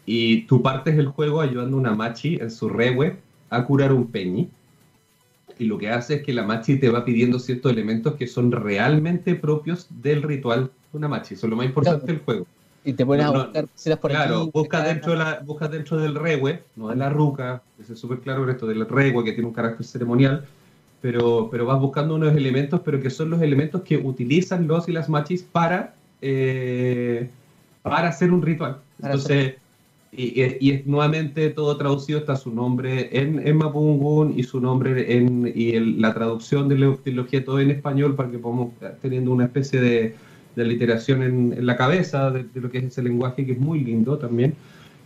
Y 0.06 0.42
tú 0.42 0.60
partes 0.60 0.98
el 0.98 1.06
juego 1.06 1.40
ayudando 1.40 1.76
a 1.76 1.80
una 1.80 1.94
machi 1.94 2.36
en 2.40 2.50
su 2.50 2.68
rewe 2.68 3.16
a 3.48 3.64
curar 3.64 3.92
un 3.92 4.08
peñi. 4.08 4.48
Y 5.58 5.66
lo 5.66 5.78
que 5.78 5.90
hace 5.90 6.16
es 6.16 6.22
que 6.22 6.32
la 6.32 6.42
machi 6.42 6.76
te 6.76 6.88
va 6.88 7.04
pidiendo 7.04 7.38
ciertos 7.38 7.70
elementos 7.70 8.14
que 8.14 8.26
son 8.26 8.50
realmente 8.50 9.34
propios 9.34 9.86
del 10.02 10.22
ritual 10.22 10.70
de 10.90 10.98
una 10.98 11.06
machi. 11.06 11.34
Eso 11.34 11.46
es 11.46 11.50
lo 11.50 11.56
más 11.56 11.66
importante 11.66 12.06
del 12.06 12.20
juego. 12.20 12.46
Y 12.82 12.94
te 12.94 13.04
pones 13.04 13.26
a 13.26 13.30
buscar 13.30 13.66
por 14.00 14.10
Claro, 14.10 14.50
buscas 14.50 14.84
dentro, 14.86 15.14
la, 15.14 15.40
busca 15.44 15.68
dentro 15.68 15.98
del 15.98 16.14
rewe, 16.14 16.64
no 16.76 16.88
de 16.88 16.96
la 16.96 17.10
ruca, 17.10 17.62
es 17.78 17.98
súper 17.98 18.20
claro 18.20 18.50
esto 18.50 18.66
del 18.66 18.88
rewe 18.88 19.22
que 19.22 19.32
tiene 19.32 19.48
un 19.48 19.52
carácter 19.52 19.84
ceremonial, 19.84 20.46
pero, 21.00 21.48
pero 21.50 21.66
vas 21.66 21.80
buscando 21.80 22.14
unos 22.14 22.36
elementos, 22.36 22.80
pero 22.84 23.00
que 23.00 23.10
son 23.10 23.30
los 23.30 23.42
elementos 23.42 23.82
que 23.82 23.96
utilizan 23.96 24.66
los 24.66 24.88
y 24.88 24.92
las 24.92 25.08
machis 25.08 25.42
para, 25.42 25.94
eh, 26.20 27.28
para 27.82 28.08
hacer 28.08 28.32
un 28.32 28.42
ritual. 28.42 28.78
Entonces, 29.02 29.54
y, 30.12 30.42
y, 30.42 30.82
nuevamente 30.86 31.50
todo 31.50 31.76
traducido 31.76 32.18
está 32.18 32.34
su 32.34 32.52
nombre 32.52 33.08
en, 33.12 33.46
en 33.46 33.56
Mapungun 33.56 34.36
y 34.36 34.42
su 34.42 34.60
nombre 34.60 35.16
en 35.16 35.50
y 35.54 35.78
la 36.00 36.12
traducción 36.12 36.68
de 36.68 36.78
la 36.78 36.96
trilogía 36.96 37.44
todo 37.44 37.60
en 37.60 37.70
español 37.70 38.16
para 38.16 38.28
que 38.28 38.38
podamos 38.38 38.72
teniendo 39.00 39.30
una 39.30 39.44
especie 39.44 39.80
de 39.80 40.16
de 40.56 40.64
literación 40.64 41.22
en, 41.22 41.66
la 41.66 41.76
cabeza, 41.76 42.30
de, 42.30 42.46
lo 42.54 42.70
que 42.70 42.78
es 42.78 42.84
ese 42.84 43.02
lenguaje 43.02 43.46
que 43.46 43.52
es 43.52 43.58
muy 43.58 43.80
lindo 43.80 44.18
también. 44.18 44.54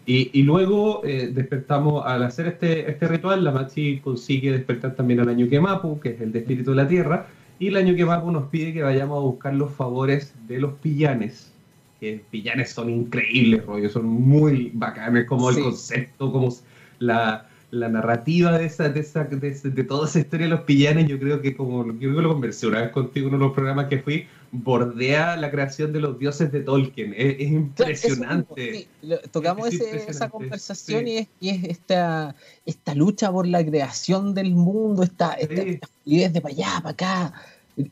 Y, 0.06 0.30
y 0.38 0.42
luego 0.42 1.02
eh, 1.04 1.30
despertamos, 1.32 2.04
al 2.04 2.22
hacer 2.24 2.46
este, 2.46 2.90
este 2.90 3.08
ritual, 3.08 3.42
la 3.42 3.52
Machi 3.52 4.00
consigue 4.00 4.52
despertar 4.52 4.94
también 4.94 5.20
al 5.20 5.28
año 5.28 5.46
Mapu, 5.62 5.98
que 5.98 6.10
es 6.10 6.20
el 6.20 6.32
de 6.32 6.40
espíritu 6.40 6.70
de 6.70 6.76
la 6.76 6.88
tierra, 6.88 7.26
y 7.58 7.68
el 7.68 7.76
año 7.76 8.06
Mapu 8.06 8.30
nos 8.30 8.48
pide 8.48 8.72
que 8.72 8.82
vayamos 8.82 9.16
a 9.16 9.20
buscar 9.20 9.54
los 9.54 9.72
favores 9.72 10.34
de 10.46 10.58
los 10.58 10.74
pillanes, 10.74 11.52
que 12.00 12.20
pillanes 12.30 12.70
son 12.70 12.90
increíbles, 12.90 13.64
rollo, 13.64 13.88
son 13.88 14.06
muy 14.06 14.70
bacanes, 14.74 15.26
como 15.26 15.48
el 15.48 15.62
concepto, 15.62 16.30
como 16.30 16.54
la, 16.98 17.48
la 17.74 17.88
narrativa 17.88 18.56
de 18.56 18.66
esa, 18.66 18.88
de, 18.88 19.00
esa, 19.00 19.24
de, 19.24 19.84
toda 19.84 20.08
esa 20.08 20.20
historia 20.20 20.46
de 20.46 20.50
los 20.50 20.60
pillanes, 20.62 21.08
yo 21.08 21.18
creo 21.18 21.42
que 21.42 21.56
como 21.56 21.84
yo 21.87 21.98
creo 21.98 22.16
que 22.16 22.22
lo 22.22 22.28
conversé 22.32 22.66
una 22.66 22.82
vez 22.82 22.90
contigo 22.90 23.28
en 23.28 23.34
uno 23.34 23.44
de 23.44 23.48
los 23.48 23.54
programas 23.54 23.87
que 23.88 23.98
fui, 23.98 24.26
bordea 24.52 25.37
la 25.37 25.50
creación 25.50 25.92
de 25.92 26.00
los 26.00 26.18
dioses 26.18 26.52
de 26.52 26.60
Tolkien. 26.60 27.12
Es, 27.16 27.40
impresionante. 27.40 28.88
tocamos 29.32 29.72
esa 29.74 30.28
conversación 30.28 31.08
y, 31.08 31.18
es, 31.18 31.28
esta, 31.40 32.34
esta 32.64 32.94
lucha 32.94 33.32
por 33.32 33.46
la 33.46 33.64
creación 33.64 34.34
del 34.34 34.52
mundo, 34.52 35.02
esta, 35.02 35.32
esta, 35.34 35.62
de 36.04 36.40
para 36.40 36.54
allá, 36.54 36.80
para 36.82 36.90
acá. 36.90 37.34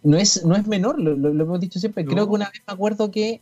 No 0.04 0.16
es, 0.16 0.44
no 0.44 0.54
es 0.54 0.66
menor, 0.68 1.00
lo, 1.00 1.28
hemos 1.28 1.60
dicho 1.60 1.80
siempre. 1.80 2.04
Creo 2.04 2.28
que 2.28 2.34
una 2.34 2.48
vez 2.48 2.62
me 2.64 2.72
acuerdo 2.72 3.10
que 3.10 3.40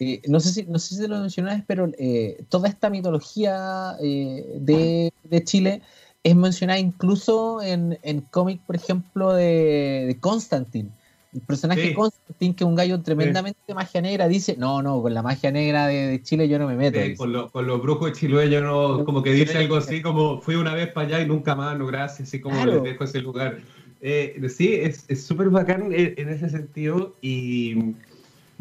eh, 0.00 0.22
no, 0.28 0.40
sé 0.40 0.50
si, 0.50 0.62
no 0.64 0.78
sé 0.78 0.94
si 0.94 1.06
lo 1.06 1.20
mencionaste, 1.20 1.64
pero 1.66 1.90
eh, 1.98 2.42
toda 2.48 2.70
esta 2.70 2.88
mitología 2.88 3.96
eh, 4.02 4.46
de, 4.58 5.12
de, 5.24 5.44
Chile 5.44 5.82
es 6.24 6.34
mencionada 6.34 6.78
incluso 6.78 7.60
en, 7.60 7.98
en 8.02 8.22
cómic, 8.22 8.62
por 8.66 8.76
ejemplo, 8.76 9.34
de, 9.34 10.04
de 10.06 10.16
Constantine. 10.18 10.88
El 11.34 11.42
personaje 11.42 11.92
Constantine, 11.92 12.56
que 12.56 12.64
es 12.64 12.68
un 12.68 12.76
gallo 12.76 13.02
tremendamente 13.02 13.60
de 13.68 13.74
magia 13.74 14.00
negra, 14.00 14.26
dice, 14.26 14.56
no, 14.56 14.80
no, 14.80 15.02
con 15.02 15.12
la 15.12 15.22
magia 15.22 15.52
negra 15.52 15.86
de, 15.86 16.18
Chile 16.22 16.48
yo 16.48 16.58
no 16.58 16.66
me 16.66 16.76
meto. 16.76 16.98
con, 17.18 17.50
con, 17.50 17.66
los 17.66 17.82
brujos 17.82 18.12
chilenos, 18.12 18.62
no, 18.62 19.04
como 19.04 19.22
que 19.22 19.32
dice 19.32 19.58
algo 19.58 19.76
así, 19.76 20.00
como 20.00 20.40
fui 20.40 20.54
una 20.54 20.72
vez 20.72 20.90
para 20.90 21.08
allá 21.08 21.20
y 21.20 21.28
nunca 21.28 21.54
más, 21.54 21.78
no 21.78 21.86
gracias, 21.86 22.28
así 22.28 22.40
como 22.40 22.64
les 22.64 22.82
dejo 22.82 23.04
ese 23.04 23.20
lugar. 23.20 23.58
sí, 24.00 24.74
es 24.74 25.24
súper 25.26 25.50
bacán 25.50 25.92
en 25.92 26.28
ese 26.30 26.48
sentido 26.48 27.14
y 27.20 27.94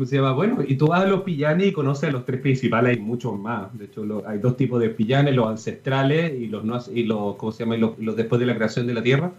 se 0.06 0.16
llama? 0.16 0.34
Bueno, 0.34 0.60
y 0.66 0.76
tú 0.76 0.88
vas 0.88 1.04
a 1.04 1.08
los 1.08 1.22
pillanes 1.24 1.68
y 1.68 1.72
conoces 1.72 2.10
a 2.10 2.12
los 2.12 2.26
tres 2.26 2.40
principales, 2.42 2.98
hay 2.98 3.04
muchos 3.04 3.38
más. 3.38 3.78
De 3.78 3.86
hecho, 3.86 4.24
hay 4.26 4.40
dos 4.40 4.56
tipos 4.56 4.80
de 4.80 4.90
pillanes, 4.90 5.36
los 5.36 5.48
ancestrales 5.48 6.34
y 6.40 6.48
los, 6.48 6.64
no, 6.64 6.80
y 6.94 7.04
los 7.04 7.36
¿cómo 7.36 7.52
se 7.52 7.64
llama? 7.64 7.78
los, 7.78 8.16
después 8.16 8.40
de 8.40 8.46
la 8.46 8.56
creación 8.56 8.88
de 8.88 8.94
la 8.94 9.04
Tierra. 9.04 9.32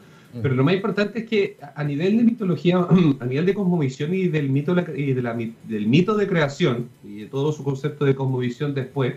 Pero 0.42 0.55
lo 0.55 0.62
más 0.62 0.75
importante 0.75 1.20
es 1.20 1.29
que 1.29 1.57
a 1.75 1.83
nivel 1.83 2.16
de 2.18 2.23
mitología, 2.23 2.79
a 3.20 3.25
nivel 3.25 3.46
de 3.46 3.55
cosmovisión 3.55 4.14
y 4.14 4.29
del 4.29 4.49
mito, 4.49 4.77
y 4.94 5.12
de 5.12 5.23
la, 5.23 5.35
del 5.35 5.87
mito 5.87 6.16
de 6.16 6.29
creación 6.29 6.88
y 7.05 7.20
de 7.20 7.27
todo 7.27 7.53
su 7.53 7.64
concepto 7.64 8.05
de 8.05 8.14
cosmovisión 8.14 8.75
después, 8.75 9.14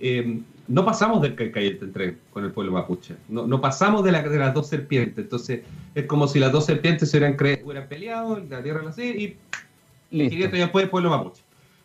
em, 0.00 0.42
no 0.68 0.84
pasamos 0.84 1.20
del 1.20 1.36
del 1.36 1.92
tren 1.92 2.18
con 2.30 2.44
el 2.44 2.52
pueblo 2.52 2.72
mapuche. 2.72 3.16
No, 3.28 3.46
no 3.46 3.60
pasamos 3.60 4.04
de, 4.04 4.12
la, 4.12 4.22
de, 4.22 4.38
las 4.38 4.54
dos 4.54 4.68
serpientes. 4.68 5.24
Entonces, 5.24 5.62
es 5.94 6.06
como 6.06 6.26
si 6.26 6.38
las 6.38 6.52
dos 6.52 6.66
serpientes 6.66 7.10
se 7.10 7.18
hubieran, 7.18 7.36
hubieran 7.64 7.88
peleado, 7.88 8.42
la 8.48 8.62
tierra 8.62 8.82
la 8.82 9.04
y 9.04 9.36
Listo. 10.14 10.56
después 10.56 10.84
el 10.84 10.90
pueblo 10.90 11.10
mapuche. 11.10 11.42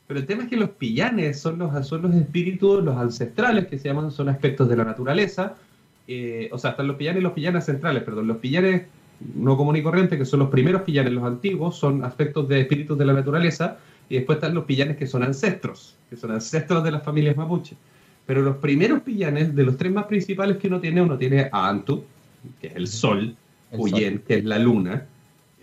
Pero 0.07 0.19
el 0.19 0.25
tema 0.25 0.43
es 0.43 0.49
que 0.49 0.57
los 0.57 0.71
pillanes 0.71 1.39
son 1.39 1.59
los, 1.59 1.87
son 1.87 2.01
los 2.03 2.15
espíritus, 2.15 2.83
los 2.83 2.97
ancestrales, 2.97 3.67
que 3.67 3.77
se 3.77 3.89
llaman, 3.89 4.11
son 4.11 4.29
aspectos 4.29 4.67
de 4.69 4.75
la 4.75 4.83
naturaleza. 4.83 5.55
Eh, 6.07 6.49
o 6.51 6.57
sea, 6.57 6.71
están 6.71 6.87
los 6.87 6.95
pillanes 6.95 7.21
y 7.21 7.23
los 7.23 7.33
pillanes 7.33 7.65
centrales, 7.65 8.03
perdón. 8.03 8.27
Los 8.27 8.37
pillanes 8.37 8.83
no 9.35 9.57
común 9.57 9.75
y 9.75 9.83
corriente, 9.83 10.17
que 10.17 10.25
son 10.25 10.39
los 10.39 10.49
primeros 10.49 10.83
pillanes, 10.83 11.13
los 11.13 11.23
antiguos, 11.23 11.75
son 11.75 12.03
aspectos 12.03 12.47
de 12.47 12.61
espíritus 12.61 12.97
de 12.97 13.05
la 13.05 13.13
naturaleza. 13.13 13.77
Y 14.09 14.15
después 14.15 14.37
están 14.37 14.55
los 14.55 14.65
pillanes 14.65 14.97
que 14.97 15.05
son 15.05 15.21
ancestros, 15.21 15.95
que 16.09 16.15
son 16.15 16.31
ancestros 16.31 16.83
de 16.83 16.91
las 16.91 17.03
familias 17.03 17.37
mapuche. 17.37 17.75
Pero 18.25 18.41
los 18.41 18.57
primeros 18.57 19.01
pillanes, 19.01 19.55
de 19.55 19.63
los 19.63 19.77
tres 19.77 19.91
más 19.91 20.05
principales 20.05 20.57
que 20.57 20.67
uno 20.67 20.79
tiene, 20.79 21.01
uno 21.01 21.17
tiene 21.17 21.49
a 21.51 21.69
Antu, 21.69 22.03
que 22.59 22.67
es 22.67 22.75
el 22.75 22.87
sol, 22.87 23.35
Huyen, 23.71 24.23
que 24.27 24.39
es 24.39 24.45
la 24.45 24.57
luna, 24.57 25.05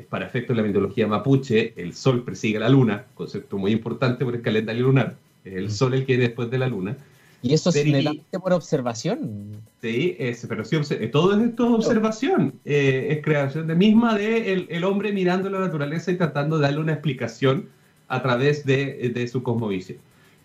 para 0.05 0.27
efectos 0.27 0.57
de 0.57 0.63
la 0.63 0.69
mitología 0.69 1.07
mapuche, 1.07 1.73
el 1.77 1.95
sol 1.95 2.25
persigue 2.25 2.59
a 2.59 2.61
la 2.61 2.69
luna, 2.69 3.07
concepto 3.15 3.59
muy 3.59 3.73
importante 3.73 4.25
por 4.25 4.35
el 4.35 4.43
calendario 4.43 4.85
lunar. 4.85 5.17
Es 5.45 5.55
el 5.55 5.71
sol 5.71 5.95
el 5.95 6.05
que 6.05 6.13
viene 6.13 6.29
después 6.29 6.51
de 6.51 6.59
la 6.59 6.69
luna. 6.69 6.97
¿Y 7.43 7.55
eso 7.55 7.71
es 7.71 7.85
meramente 7.87 8.39
por 8.41 8.53
observación? 8.53 9.61
Sí, 9.81 10.17
es, 10.19 10.45
pero 10.49 10.65
sí, 10.65 10.77
todo 11.13 11.41
esto 11.41 11.67
es 11.67 11.73
observación. 11.75 12.55
Eh, 12.65 13.09
es 13.11 13.25
creación 13.25 13.67
de 13.67 13.75
misma 13.75 14.17
de 14.17 14.67
el, 14.69 14.85
hombre 14.85 15.13
mirando 15.13 15.49
la 15.49 15.61
naturaleza 15.61 16.11
y 16.11 16.17
tratando 16.17 16.57
de 16.57 16.63
darle 16.63 16.81
una 16.81 16.93
explicación 16.93 17.69
a 18.09 18.23
través 18.23 18.65
de, 18.65 19.13
de 19.15 19.29
su 19.29 19.43
cosmovisión. 19.43 19.99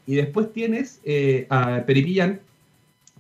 Y 0.05 0.15
después 0.15 0.51
tienes 0.51 0.99
eh, 1.03 1.47
a 1.49 1.83
Peripillán, 1.85 2.41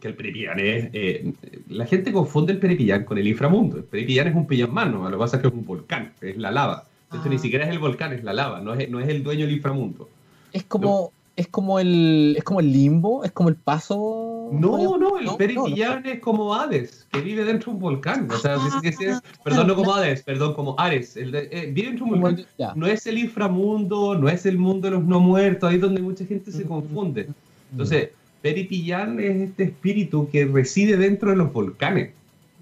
que 0.01 0.09
el 0.09 0.15
Peripillán 0.15 0.59
es... 0.59 0.89
Eh, 0.91 1.33
la 1.69 1.85
gente 1.85 2.11
confunde 2.11 2.51
el 2.51 2.59
Peripillán 2.59 3.05
con 3.05 3.17
el 3.17 3.27
inframundo. 3.27 3.77
El 3.77 3.83
Peripillán 3.83 4.27
es 4.27 4.35
un 4.35 4.47
pillán 4.47 4.73
mano, 4.73 5.03
lo 5.09 5.11
que 5.11 5.19
pasa 5.19 5.37
es 5.37 5.41
que 5.41 5.47
es 5.47 5.53
un 5.53 5.65
volcán, 5.65 6.13
es 6.19 6.35
la 6.37 6.51
lava. 6.51 6.87
De 7.11 7.29
ni 7.29 7.35
ah. 7.35 7.39
siquiera 7.39 7.65
es 7.65 7.71
el 7.71 7.79
volcán, 7.79 8.13
es 8.13 8.23
la 8.23 8.33
lava, 8.33 8.61
no 8.61 8.73
es, 8.73 8.89
no 8.89 8.99
es 8.99 9.07
el 9.07 9.23
dueño 9.23 9.45
del 9.45 9.55
inframundo. 9.55 10.09
Es 10.53 10.63
como, 10.63 11.11
es 11.35 11.47
como 11.47 11.79
el 11.79 12.35
es 12.37 12.43
como 12.43 12.59
el 12.61 12.71
limbo, 12.71 13.23
es 13.23 13.31
como 13.31 13.49
el 13.49 13.55
paso. 13.55 14.49
No, 14.53 14.97
no, 14.97 15.17
el 15.19 15.29
Peripillán 15.37 16.05
es 16.05 16.19
como 16.19 16.55
Hades, 16.55 17.07
que 17.11 17.21
vive 17.21 17.43
dentro 17.43 17.71
de 17.71 17.75
un 17.75 17.81
volcán. 17.81 18.29
O 18.31 18.37
sea, 18.37 18.55
ah, 18.55 19.21
perdón, 19.43 19.67
no 19.67 19.75
como 19.75 19.93
Hades, 19.93 20.23
perdón, 20.23 20.53
como 20.53 20.75
Ares. 20.79 21.15
El 21.15 21.33
eh, 21.35 21.69
vive 21.71 21.89
dentro 21.89 22.05
de 22.05 22.13
un 22.13 22.21
volcán. 22.21 22.45
No 22.75 22.87
es 22.87 23.05
el 23.07 23.17
inframundo, 23.17 24.15
no 24.15 24.29
es 24.29 24.45
el 24.45 24.57
mundo 24.57 24.89
de 24.89 24.95
los 24.95 25.05
no 25.05 25.19
muertos, 25.19 25.69
ahí 25.69 25.75
es 25.75 25.81
donde 25.81 26.01
mucha 26.01 26.25
gente 26.25 26.51
se 26.51 26.63
confunde. 26.63 27.29
Entonces, 27.71 28.09
Peripillán 28.41 29.19
es 29.19 29.49
este 29.49 29.63
espíritu 29.63 30.29
que 30.29 30.45
reside 30.45 30.97
dentro 30.97 31.29
de 31.29 31.35
los 31.35 31.53
volcanes. 31.53 32.11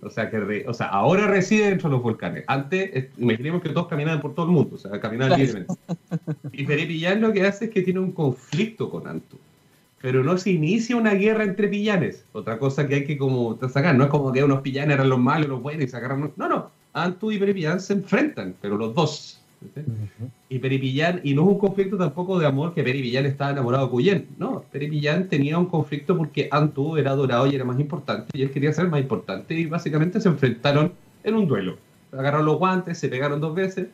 O 0.01 0.09
sea, 0.09 0.29
que 0.29 0.65
o 0.67 0.73
sea, 0.73 0.87
ahora 0.87 1.27
reside 1.27 1.69
dentro 1.69 1.89
de 1.89 1.95
los 1.95 2.03
volcanes. 2.03 2.43
Antes, 2.47 3.09
imaginemos 3.17 3.61
que 3.61 3.69
todos 3.69 3.87
caminaban 3.87 4.21
por 4.21 4.33
todo 4.33 4.45
el 4.45 4.51
mundo, 4.53 4.75
o 4.75 4.79
sea, 4.79 4.99
caminaban 4.99 5.39
libremente. 5.39 5.73
Y 6.53 6.63
Peripillán 6.65 7.21
lo 7.21 7.33
que 7.33 7.45
hace 7.45 7.65
es 7.65 7.71
que 7.71 7.81
tiene 7.81 7.99
un 7.99 8.13
conflicto 8.13 8.89
con 8.89 9.07
Antu. 9.07 9.37
Pero 10.01 10.23
no 10.23 10.37
se 10.37 10.51
inicia 10.51 10.95
una 10.95 11.13
guerra 11.13 11.43
entre 11.43 11.67
pillanes. 11.67 12.23
Otra 12.31 12.57
cosa 12.57 12.87
que 12.87 12.95
hay 12.95 13.05
que 13.05 13.17
como 13.17 13.59
sacar. 13.69 13.95
No 13.95 14.05
es 14.05 14.09
como 14.09 14.31
que 14.31 14.41
unos 14.41 14.61
pillanes 14.61 14.95
eran 14.95 15.09
los 15.09 15.19
malos, 15.19 15.49
los 15.49 15.61
buenos 15.61 15.83
y 15.83 15.87
se 15.89 15.97
agarran. 15.97 16.31
No, 16.37 16.47
no. 16.47 16.71
Antu 16.93 17.31
y 17.31 17.37
Peripillán 17.37 17.81
se 17.81 17.93
enfrentan, 17.93 18.55
pero 18.61 18.77
los 18.77 18.95
dos 18.95 19.38
y 20.49 20.59
Peripillán, 20.59 21.21
y 21.23 21.33
no 21.33 21.43
es 21.43 21.47
un 21.49 21.59
conflicto 21.59 21.97
tampoco 21.97 22.39
de 22.39 22.45
amor 22.45 22.73
que 22.73 22.83
Peripillán 22.83 23.25
estaba 23.25 23.51
enamorado 23.51 23.85
de 23.85 23.91
Cuyen, 23.91 24.27
no, 24.37 24.63
Peripillán 24.71 25.27
tenía 25.27 25.57
un 25.57 25.65
conflicto 25.65 26.17
porque 26.17 26.47
Antu 26.51 26.97
era 26.97 27.11
adorado 27.11 27.47
y 27.47 27.55
era 27.55 27.65
más 27.65 27.79
importante, 27.79 28.29
y 28.33 28.41
él 28.41 28.51
quería 28.51 28.71
ser 28.73 28.87
más 28.87 29.01
importante, 29.01 29.53
y 29.53 29.65
básicamente 29.65 30.21
se 30.21 30.29
enfrentaron 30.29 30.93
en 31.23 31.35
un 31.35 31.47
duelo. 31.47 31.77
Agarraron 32.11 32.45
los 32.45 32.57
guantes, 32.57 32.97
se 32.97 33.09
pegaron 33.09 33.41
dos 33.41 33.53
veces, 33.53 33.87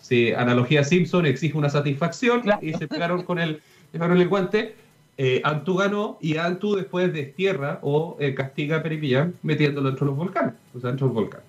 si 0.00 0.32
analogía 0.32 0.84
Simpson 0.84 1.26
exige 1.26 1.56
una 1.56 1.70
satisfacción, 1.70 2.42
y 2.60 2.72
se 2.74 2.88
pegaron 2.88 3.22
con 3.22 3.38
el, 3.38 3.60
pegaron 3.92 4.20
el 4.20 4.28
guante, 4.28 4.74
eh, 5.18 5.40
Antu 5.44 5.76
ganó, 5.76 6.18
y 6.20 6.36
Antu 6.36 6.74
después 6.74 7.12
destierra 7.12 7.78
o 7.82 8.16
eh, 8.20 8.34
castiga 8.34 8.78
a 8.78 8.82
Peripillán 8.82 9.34
metiéndolo 9.42 9.88
dentro 9.88 10.04
de 10.04 10.10
los 10.10 10.18
volcanes, 10.18 10.54
o 10.74 10.80
sea, 10.80 10.90
dentro 10.90 11.06
del 11.06 11.14
volcán. 11.14 11.40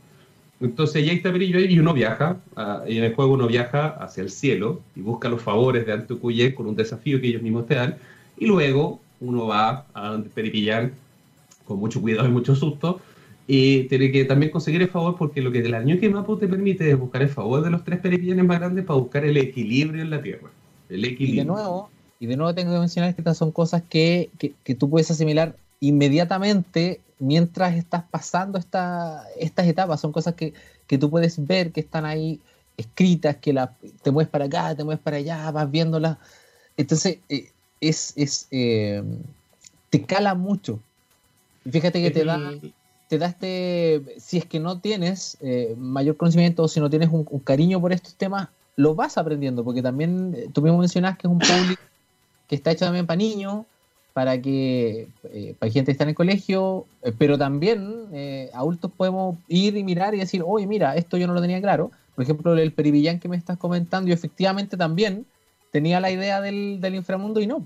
Entonces 0.60 1.06
ya 1.06 1.12
está 1.12 1.32
Perillo 1.32 1.60
y 1.60 1.80
uno 1.80 1.93
viaja, 1.93 2.38
y 2.88 2.98
en 2.98 3.04
el 3.04 3.13
juego 3.13 3.34
uno 3.34 3.48
viaja 3.48 3.89
hacia 3.89 4.24
el 4.24 4.32
cielo 4.32 4.82
y 4.96 5.02
busca 5.02 5.30
los 5.30 5.41
favores 5.41 5.86
de 5.86 5.93
Antucuye 5.93 6.56
con 6.56 6.67
un 6.67 6.76
desafío 6.76 7.22
que 7.22 7.28
ellos 7.28 7.43
mismos 7.43 7.67
te 7.67 7.76
dan, 7.76 7.98
y 8.38 8.48
luego 8.48 9.00
uno 9.20 9.48
va 9.48 9.86
a 9.93 10.17
Peripillán 10.34 10.93
con 11.65 11.80
mucho 11.80 12.02
cuidado 12.02 12.28
y 12.28 12.32
mucho 12.32 12.56
susto 12.56 13.02
y 13.48 13.84
tiene 13.84 14.12
que 14.12 14.26
también 14.26 14.52
conseguir 14.52 14.82
el 14.82 14.89
favor 14.89 15.15
porque 15.17 15.41
lo 15.41 15.52
que 15.52 15.60
el 15.60 15.86
Ñuque 15.86 16.10
Mapu 16.10 16.38
te 16.38 16.48
permite 16.48 16.89
es 16.89 17.00
buscar 17.00 17.22
el 17.22 17.30
favor 17.30 17.63
de 17.63 17.70
los 17.70 17.84
tres 17.84 18.00
Peripillanes 18.00 18.46
más 18.46 18.60
grandes 18.60 18.84
para 18.84 19.00
buscar 19.00 19.24
el 19.24 19.38
equilibrio 19.38 20.02
en 20.02 20.10
la 20.10 20.22
Tierra. 20.22 20.50
El 20.89 21.06
equilibrio. 21.06 21.43
Y 21.43 21.46
de 21.46 21.46
nuevo, 21.46 21.89
y 22.20 22.26
de 22.26 22.36
nuevo 22.36 22.54
tengo 22.54 22.74
que 22.74 22.80
mencionar 22.80 23.15
que 23.15 23.22
estas 23.22 23.38
son 23.38 23.52
cosas 23.52 23.84
que, 23.89 24.30
que, 24.38 24.54
que 24.63 24.76
tú 24.76 24.89
puedes 24.89 25.10
asimilar 25.12 25.56
inmediatamente 25.80 27.00
mientras 27.19 27.75
estás 27.75 28.03
pasando 28.10 28.58
esta, 28.58 29.23
estas 29.39 29.67
etapas. 29.67 29.99
Son 29.99 30.12
cosas 30.12 30.36
que, 30.36 30.53
que 30.88 30.97
tú 30.97 31.10
puedes 31.10 31.45
ver 31.45 31.71
que 31.71 31.82
están 31.82 32.06
ahí 32.06 32.39
escritas, 32.77 33.38
que 33.38 33.53
la, 33.53 33.73
te 34.01 34.12
mueves 34.12 34.30
para 34.30 34.45
acá, 34.45 34.75
te 34.75 34.84
mueves 34.84 35.01
para 35.01 35.17
allá, 35.17 35.49
vas 35.51 35.69
viéndolas. 35.69 36.17
Entonces, 36.77 37.19
eh, 37.30 37.49
es, 37.82 38.13
es 38.15 38.47
eh, 38.51 39.03
te 39.89 40.03
cala 40.03 40.36
mucho. 40.36 40.80
Fíjate 41.69 42.01
que 42.01 42.12
te 42.12 42.23
da, 42.23 42.39
te 43.08 43.17
da 43.17 43.27
este, 43.27 44.03
si 44.19 44.38
es 44.38 44.45
que 44.45 44.60
no 44.60 44.80
tienes 44.80 45.38
eh, 45.41 45.75
mayor 45.77 46.17
conocimiento 46.17 46.63
o 46.63 46.67
si 46.67 46.80
no 46.80 46.89
tienes 46.89 47.10
un, 47.10 47.27
un, 47.30 47.39
cariño 47.39 47.82
por 47.82 47.91
estos 47.91 48.15
temas, 48.15 48.47
lo 48.75 48.95
vas 48.95 49.17
aprendiendo, 49.17 49.63
porque 49.63 49.82
también 49.82 50.34
eh, 50.36 50.49
tú 50.53 50.62
mismo 50.62 50.77
mencionas 50.77 51.17
que 51.17 51.27
es 51.27 51.32
un 51.32 51.39
público 51.39 51.82
que 52.47 52.56
está 52.56 52.71
hecho 52.71 52.86
también 52.86 53.06
para 53.06 53.17
niños, 53.17 53.65
para 54.17 54.41
que 54.41 55.10
eh, 55.25 55.53
para 55.60 55.71
gente 55.71 55.86
que 55.86 55.91
está 55.91 56.03
en 56.03 56.10
el 56.10 56.15
colegio, 56.15 56.88
eh, 57.03 57.13
pero 57.15 57.38
también 57.38 58.06
eh, 58.12 58.49
adultos 58.51 58.89
podemos 58.97 59.38
ir 59.47 59.77
y 59.77 59.84
mirar 59.84 60.15
y 60.15 60.17
decir, 60.17 60.41
oye, 60.43 60.65
mira, 60.65 60.95
esto 60.95 61.17
yo 61.17 61.27
no 61.27 61.36
lo 61.36 61.41
tenía 61.41 61.62
claro. 61.62 61.91
Por 62.15 62.23
ejemplo, 62.23 62.58
el 62.58 62.71
perivillán 62.71 63.19
que 63.19 63.30
me 63.30 63.38
estás 63.38 63.60
comentando, 63.60 64.10
y 64.10 64.13
efectivamente 64.13 64.75
también 64.75 65.27
tenía 65.71 65.99
la 65.99 66.10
idea 66.10 66.41
del, 66.41 66.82
del 66.82 66.95
inframundo 66.95 67.41
y 67.41 67.45
no. 67.45 67.63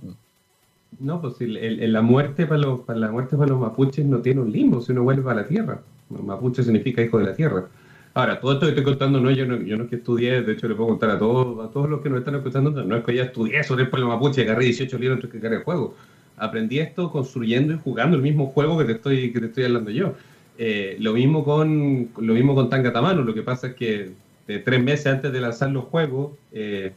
No, 0.99 1.21
pues 1.21 1.39
el, 1.39 1.55
el, 1.55 1.93
la 1.93 2.01
muerte 2.01 2.45
para 2.45 2.59
los, 2.59 2.81
para 2.81 2.99
la 2.99 3.09
muerte 3.09 3.37
para 3.37 3.47
los 3.47 3.57
mapuches 3.61 4.05
no 4.05 4.17
tiene 4.17 4.41
un 4.41 4.51
limbo, 4.51 4.81
si 4.81 4.91
uno 4.91 5.03
vuelve 5.03 5.31
a 5.31 5.35
la 5.35 5.47
tierra. 5.47 5.79
Mapuche 6.09 6.63
significa 6.63 7.01
hijo 7.01 7.17
de 7.17 7.27
la 7.27 7.33
tierra. 7.33 7.69
Ahora, 8.13 8.41
todo 8.41 8.51
esto 8.51 8.65
que 8.65 8.71
estoy 8.71 8.83
contando, 8.83 9.21
no, 9.21 9.31
yo 9.31 9.45
no, 9.45 9.55
yo 9.61 9.77
no 9.77 9.85
es 9.85 9.89
que 9.89 9.95
estudié, 9.95 10.41
de 10.41 10.51
hecho 10.51 10.67
le 10.67 10.75
puedo 10.75 10.89
contar 10.89 11.11
a 11.11 11.17
todos, 11.17 11.65
a 11.65 11.71
todos 11.71 11.89
los 11.89 12.01
que 12.01 12.09
nos 12.09 12.19
están 12.19 12.35
escuchando, 12.35 12.71
no 12.71 12.97
es 12.97 13.05
que 13.05 13.15
ya 13.15 13.23
estudié 13.23 13.63
sobre 13.63 13.83
el 13.83 13.89
pueblo 13.89 14.09
mapuche, 14.09 14.41
agarré 14.41 14.65
18 14.65 14.97
libros 14.97 15.15
antes 15.15 15.31
que 15.31 15.39
cargar 15.39 15.59
el 15.59 15.63
juego. 15.63 15.95
Aprendí 16.41 16.79
esto 16.79 17.11
construyendo 17.11 17.73
y 17.73 17.77
jugando 17.77 18.17
el 18.17 18.23
mismo 18.23 18.47
juego 18.47 18.77
que 18.79 18.85
te 18.85 18.93
estoy, 18.93 19.31
que 19.31 19.39
te 19.39 19.45
estoy 19.45 19.65
hablando 19.65 19.91
yo. 19.91 20.15
Eh, 20.57 20.97
lo 20.99 21.13
mismo 21.13 21.45
con 21.45 22.09
lo 22.17 22.33
mismo 22.33 22.55
con 22.55 22.69
Tangatamano, 22.69 23.21
lo 23.21 23.33
que 23.33 23.43
pasa 23.43 23.67
es 23.67 23.75
que 23.75 24.11
de 24.47 24.59
tres 24.59 24.83
meses 24.83 25.07
antes 25.07 25.31
de 25.31 25.39
lanzar 25.39 25.69
los 25.69 25.85
juegos, 25.85 26.33
eh, 26.51 26.93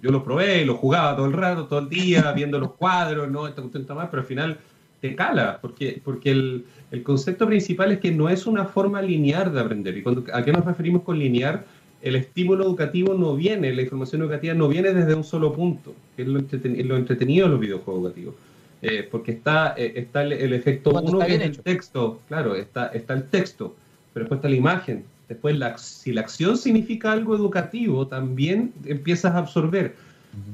yo 0.00 0.10
los 0.10 0.22
probé 0.22 0.62
y 0.62 0.64
los 0.64 0.78
jugaba 0.78 1.14
todo 1.16 1.26
el 1.26 1.32
rato, 1.32 1.66
todo 1.66 1.78
el 1.78 1.88
día, 1.88 2.32
viendo 2.36 2.58
los 2.58 2.72
cuadros, 2.72 3.30
no, 3.30 3.46
esta 3.46 3.62
cuestión 3.62 3.82
está 3.82 3.94
mal, 3.94 4.08
pero 4.10 4.22
al 4.22 4.26
final 4.26 4.58
te 5.00 5.14
cala, 5.14 5.58
porque, 5.60 6.00
porque 6.04 6.30
el, 6.30 6.64
el, 6.90 7.02
concepto 7.02 7.46
principal 7.46 7.92
es 7.92 7.98
que 7.98 8.12
no 8.12 8.28
es 8.28 8.46
una 8.46 8.64
forma 8.64 9.02
lineal 9.02 9.52
de 9.52 9.60
aprender. 9.60 9.96
¿Y 9.96 10.02
cuando, 10.02 10.24
a 10.32 10.44
qué 10.44 10.52
nos 10.52 10.64
referimos 10.64 11.02
con 11.02 11.18
lineal? 11.18 11.64
El 12.02 12.16
estímulo 12.16 12.64
educativo 12.64 13.14
no 13.14 13.34
viene, 13.34 13.72
la 13.74 13.82
información 13.82 14.22
educativa 14.22 14.54
no 14.54 14.68
viene 14.68 14.92
desde 14.92 15.14
un 15.14 15.24
solo 15.24 15.52
punto, 15.52 15.94
que 16.16 16.22
es 16.22 16.28
lo, 16.28 16.40
lo 16.40 16.96
entretenido 16.96 17.46
de 17.46 17.52
los 17.52 17.60
videojuegos 17.60 18.02
educativos. 18.02 18.34
Eh, 18.84 19.08
porque 19.08 19.30
está, 19.30 19.74
eh, 19.76 19.92
está 19.94 20.22
el, 20.22 20.32
el 20.32 20.52
efecto 20.52 20.90
uno 20.90 21.20
que 21.20 21.36
es 21.36 21.40
el 21.40 21.58
texto, 21.60 22.20
claro, 22.26 22.56
está, 22.56 22.88
está 22.88 23.14
el 23.14 23.28
texto, 23.28 23.76
pero 24.12 24.24
después 24.24 24.38
está 24.38 24.48
la 24.48 24.56
imagen. 24.56 25.04
Después, 25.28 25.56
la, 25.56 25.78
si 25.78 26.12
la 26.12 26.22
acción 26.22 26.56
significa 26.56 27.12
algo 27.12 27.34
educativo, 27.36 28.06
también 28.08 28.72
empiezas 28.84 29.34
a 29.34 29.38
absorber. 29.38 29.94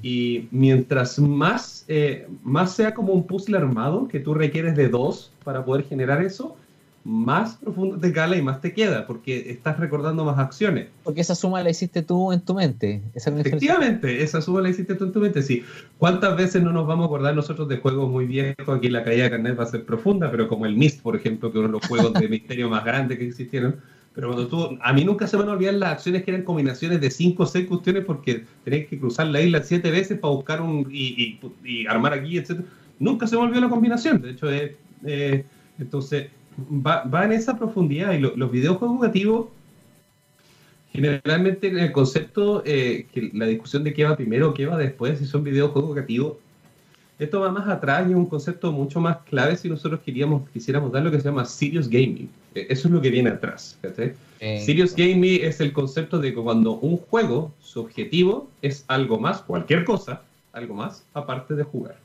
Y 0.03 0.47
mientras 0.51 1.19
más, 1.19 1.85
eh, 1.89 2.27
más 2.43 2.75
sea 2.75 2.93
como 2.93 3.13
un 3.13 3.27
puzzle 3.27 3.57
armado, 3.57 4.09
que 4.09 4.21
tú 4.21 4.35
requieres 4.35 4.77
de 4.77 4.89
dos 4.89 5.33
para 5.43 5.65
poder 5.65 5.85
generar 5.85 6.23
eso, 6.23 6.57
más 7.09 7.57
profundo 7.57 7.99
te 7.99 8.13
cala 8.13 8.37
y 8.37 8.43
más 8.43 8.61
te 8.61 8.75
queda, 8.75 9.07
porque 9.07 9.51
estás 9.51 9.81
recordando 9.81 10.27
más 10.27 10.39
acciones. 10.39 10.89
Porque 11.05 11.23
esa 11.23 11.35
suma 11.35 11.63
la 11.63 11.71
hiciste 11.71 12.03
tú 12.03 12.33
en 12.35 12.43
tu 12.43 12.53
mente. 12.53 13.01
Esa 13.15 13.31
Efectivamente, 13.31 14.23
esa 14.23 14.43
suma 14.43 14.61
la 14.61 14.69
hiciste 14.69 14.95
tú 14.95 15.05
en 15.05 15.13
tu 15.13 15.21
mente, 15.21 15.41
sí. 15.41 15.65
¿Cuántas 15.97 16.37
veces 16.37 16.63
no 16.63 16.71
nos 16.71 16.87
vamos 16.87 17.05
a 17.05 17.07
acordar 17.07 17.35
nosotros 17.35 17.67
de 17.67 17.79
juegos 17.79 18.11
muy 18.11 18.27
viejos? 18.27 18.69
Aquí 18.69 18.91
la 18.91 19.05
caída 19.05 19.25
de 19.25 19.31
carnet 19.31 19.59
va 19.59 19.63
a 19.63 19.69
ser 19.69 19.87
profunda, 19.87 20.31
pero 20.31 20.49
como 20.49 20.67
el 20.67 20.77
Myst, 20.77 21.01
por 21.01 21.17
ejemplo, 21.17 21.51
que 21.51 21.59
uno 21.59 21.69
de 21.69 21.73
los 21.73 21.87
juegos 21.87 22.13
de 22.13 22.29
misterio 22.29 22.69
más 22.69 22.85
grandes 22.85 23.17
que 23.17 23.27
existieron. 23.27 23.77
Pero 24.15 24.29
cuando 24.29 24.47
tú, 24.49 24.79
a 24.83 24.93
mí 24.93 25.03
nunca 25.03 25.27
se 25.27 25.39
me 25.39 25.45
van 25.45 25.51
a 25.51 25.53
olvidar 25.55 25.75
las 25.75 25.93
acciones 25.93 26.25
que 26.25 26.31
eran 26.31 26.43
combinaciones 26.43 27.01
de 27.01 27.11
5 27.11 27.43
o 27.43 27.47
6 27.47 27.69
cuestiones 27.69 28.05
porque 28.05 28.45
tenías 28.65 28.87
que 28.87 28.99
cruzar 28.99 29.29
la 29.29 29.41
isla 29.41 29.63
7 29.63 29.91
veces 29.91 30.19
para 30.19 30.35
buscar 30.35 30.61
un 30.61 30.87
y, 30.91 31.39
y, 31.41 31.41
y, 31.65 31.87
armar 31.87 32.13
aquí, 32.13 32.37
etc. 32.37 32.61
Nunca 32.99 33.27
se 33.27 33.37
me 33.37 33.45
olvidó 33.45 33.63
la 33.63 33.71
combinación. 33.71 34.21
De 34.21 34.33
hecho, 34.33 34.53
eh, 34.53 34.77
eh, 35.07 35.47
entonces 35.79 36.27
va, 36.59 37.05
va, 37.05 37.25
en 37.25 37.33
esa 37.33 37.59
profundidad 37.59 38.13
y 38.13 38.19
lo, 38.19 38.37
los 38.37 38.51
videojuegos 38.51 38.97
educativos 38.97 39.47
generalmente 40.93 41.69
el 41.69 41.93
concepto, 41.93 42.63
eh, 42.65 43.07
que 43.13 43.31
la 43.33 43.47
discusión 43.47 43.85
de 43.85 43.93
qué 43.93 44.05
va 44.05 44.17
primero, 44.17 44.55
qué 44.55 44.67
va 44.67 44.77
después, 44.77 45.19
si 45.19 45.27
son 45.27 45.45
videojuegos 45.45 45.91
educativos, 45.91 46.37
esto 47.19 47.41
va 47.41 47.51
más 47.51 47.69
atrás 47.69 48.07
y 48.09 48.13
es 48.13 48.17
un 48.17 48.27
concepto 48.27 48.71
mucho 48.71 49.01
más 49.01 49.19
clave 49.29 49.57
si 49.57 49.69
nosotros 49.69 50.01
queríamos, 50.05 50.49
quisiéramos 50.51 50.93
dar 50.93 51.03
lo 51.03 51.11
que 51.11 51.19
se 51.19 51.25
llama 51.25 51.45
serious 51.45 51.89
gaming. 51.89 52.31
Eso 52.55 52.89
es 52.89 52.95
lo 52.95 53.01
que 53.01 53.11
viene 53.11 53.31
atrás. 53.31 53.79
Eh, 54.41 54.63
serious 54.65 54.95
gaming 54.95 55.41
es 55.43 55.61
el 55.61 55.73
concepto 55.73 56.19
de 56.19 56.33
que 56.33 56.41
cuando 56.41 56.75
un 56.75 56.97
juego, 56.97 57.53
su 57.61 57.81
objetivo 57.81 58.49
es 58.63 58.85
algo 58.87 59.19
más, 59.19 59.43
cualquier 59.43 59.85
cosa, 59.85 60.23
algo 60.53 60.75
más, 60.75 61.05
aparte 61.13 61.55
de 61.55 61.65
jugar. 61.65 61.97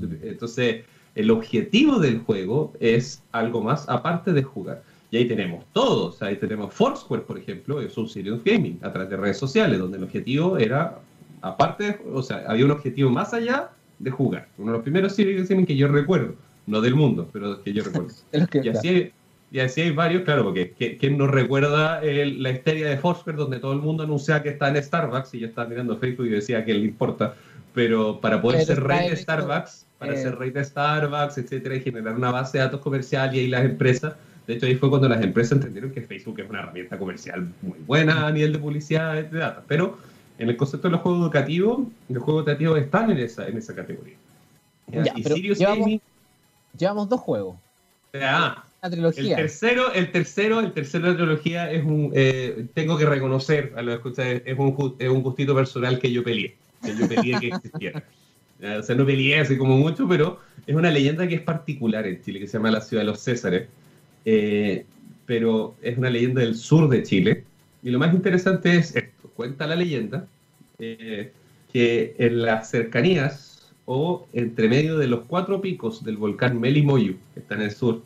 Entonces, 0.00 0.84
el 1.14 1.30
objetivo 1.30 1.98
del 1.98 2.20
juego 2.20 2.72
es 2.80 3.22
algo 3.32 3.62
más 3.62 3.88
aparte 3.88 4.32
de 4.32 4.42
jugar. 4.42 4.82
Y 5.10 5.18
ahí 5.18 5.28
tenemos 5.28 5.64
todos. 5.72 6.20
Ahí 6.22 6.36
tenemos 6.36 6.74
Foursquare, 6.74 7.22
por 7.22 7.38
ejemplo, 7.38 7.80
es 7.80 7.96
un 7.96 8.08
serious 8.08 8.42
gaming 8.42 8.78
a 8.82 8.90
través 8.90 9.10
de 9.10 9.16
redes 9.16 9.38
sociales, 9.38 9.78
donde 9.78 9.98
el 9.98 10.04
objetivo 10.04 10.58
era, 10.58 10.98
aparte, 11.40 11.84
de, 11.84 12.00
o 12.12 12.22
sea, 12.22 12.44
había 12.48 12.64
un 12.64 12.72
objetivo 12.72 13.10
más 13.10 13.32
allá 13.32 13.70
de 14.00 14.10
jugar. 14.10 14.48
Uno 14.58 14.72
de 14.72 14.78
los 14.78 14.82
primeros 14.82 15.14
serious 15.14 15.48
gaming 15.48 15.66
que 15.66 15.76
yo 15.76 15.86
recuerdo, 15.86 16.34
no 16.66 16.80
del 16.80 16.96
mundo, 16.96 17.28
pero 17.32 17.62
que 17.62 17.72
yo 17.72 17.84
recuerdo. 17.84 18.12
y, 18.32 18.68
así 18.68 18.88
hay, 18.88 19.12
y 19.52 19.60
así 19.60 19.82
hay 19.82 19.92
varios, 19.92 20.22
claro, 20.22 20.42
porque 20.42 20.72
¿quién 20.98 21.16
nos 21.16 21.30
recuerda 21.30 22.02
el, 22.02 22.42
la 22.42 22.50
histeria 22.50 22.88
de 22.88 22.96
Foursquare, 22.96 23.36
donde 23.38 23.60
todo 23.60 23.72
el 23.72 23.78
mundo 23.80 24.02
anunciaba 24.02 24.42
que 24.42 24.48
está 24.48 24.68
en 24.68 24.82
Starbucks 24.82 25.32
y 25.34 25.38
yo 25.38 25.46
estaba 25.46 25.68
mirando 25.68 25.96
Facebook 25.96 26.26
y 26.26 26.30
decía 26.30 26.64
que 26.64 26.74
le 26.74 26.80
importa, 26.80 27.36
pero 27.72 28.20
para 28.20 28.42
poder 28.42 28.64
pero 28.66 28.74
ser 28.74 28.84
rey 28.84 29.10
de 29.10 29.16
Starbucks 29.16 29.83
para 30.04 30.18
eh. 30.18 30.22
ser 30.22 30.38
rey 30.38 30.50
de 30.50 30.64
Starbucks, 30.64 31.38
etcétera, 31.38 31.76
y 31.76 31.80
generar 31.80 32.14
una 32.14 32.30
base 32.30 32.58
de 32.58 32.64
datos 32.64 32.80
comercial 32.80 33.34
y 33.34 33.40
ahí 33.40 33.48
las 33.48 33.64
empresas. 33.64 34.14
De 34.46 34.54
hecho, 34.54 34.66
ahí 34.66 34.74
fue 34.74 34.90
cuando 34.90 35.08
las 35.08 35.22
empresas 35.22 35.52
entendieron 35.52 35.90
que 35.90 36.02
Facebook 36.02 36.38
es 36.40 36.48
una 36.48 36.60
herramienta 36.60 36.98
comercial 36.98 37.48
muy 37.62 37.78
buena 37.86 38.26
a 38.26 38.30
nivel 38.30 38.52
de 38.52 38.58
publicidad 38.58 39.14
de 39.14 39.38
datos. 39.38 39.64
Pero 39.66 39.98
en 40.38 40.50
el 40.50 40.56
concepto 40.56 40.88
de 40.88 40.92
los 40.92 41.00
juegos 41.00 41.22
educativos, 41.22 41.86
los 42.08 42.22
juegos 42.22 42.46
educativos 42.46 42.78
están 42.78 43.10
en 43.10 43.18
esa, 43.18 43.48
en 43.48 43.56
esa 43.56 43.74
categoría. 43.74 44.16
Ya, 44.88 45.12
y 45.16 45.22
Sirius 45.22 45.58
llevamos, 45.58 45.80
Gaming, 45.80 46.00
llevamos 46.78 47.08
dos 47.08 47.20
juegos. 47.20 47.56
Ah. 48.14 48.64
El 48.82 49.34
tercero, 49.34 49.94
el 49.94 50.12
tercero, 50.12 50.60
el 50.60 50.72
tercero 50.72 51.06
de 51.06 51.10
la 51.12 51.16
trilogía 51.16 51.70
es 51.72 51.82
un, 51.82 52.10
eh, 52.14 52.66
tengo 52.74 52.98
que 52.98 53.06
reconocer 53.06 53.72
a 53.78 53.82
los 53.82 53.94
escuchadores, 53.94 54.42
es 54.44 54.58
un, 54.58 54.96
es 54.98 55.08
un 55.08 55.22
gustito 55.22 55.54
personal 55.54 55.98
que 55.98 56.12
yo 56.12 56.22
peleé, 56.22 56.54
que 56.82 56.94
yo 56.94 57.08
peleé 57.08 57.40
que 57.40 57.46
existiera. 57.46 58.04
O 58.62 58.82
sea, 58.82 58.94
no 58.94 59.04
peleé 59.04 59.40
así 59.40 59.58
como 59.58 59.76
mucho, 59.76 60.08
pero 60.08 60.40
es 60.66 60.74
una 60.74 60.90
leyenda 60.90 61.26
que 61.26 61.34
es 61.36 61.40
particular 61.40 62.06
en 62.06 62.22
Chile, 62.22 62.40
que 62.40 62.46
se 62.46 62.58
llama 62.58 62.70
la 62.70 62.80
ciudad 62.80 63.02
de 63.02 63.06
los 63.06 63.20
Césares. 63.20 63.68
Eh, 64.24 64.86
pero 65.26 65.74
es 65.82 65.98
una 65.98 66.10
leyenda 66.10 66.40
del 66.40 66.54
sur 66.54 66.88
de 66.88 67.02
Chile. 67.02 67.44
Y 67.82 67.90
lo 67.90 67.98
más 67.98 68.14
interesante 68.14 68.76
es 68.76 68.94
esto, 68.96 69.28
cuenta 69.34 69.66
la 69.66 69.76
leyenda, 69.76 70.26
eh, 70.78 71.32
que 71.72 72.14
en 72.18 72.42
las 72.42 72.70
cercanías 72.70 73.72
o 73.84 74.26
entre 74.32 74.68
medio 74.68 74.96
de 74.96 75.06
los 75.06 75.24
cuatro 75.26 75.60
picos 75.60 76.04
del 76.04 76.16
volcán 76.16 76.58
Melimoyu, 76.58 77.16
que 77.34 77.40
está 77.40 77.54
en 77.56 77.62
el 77.62 77.70
sur, 77.72 78.02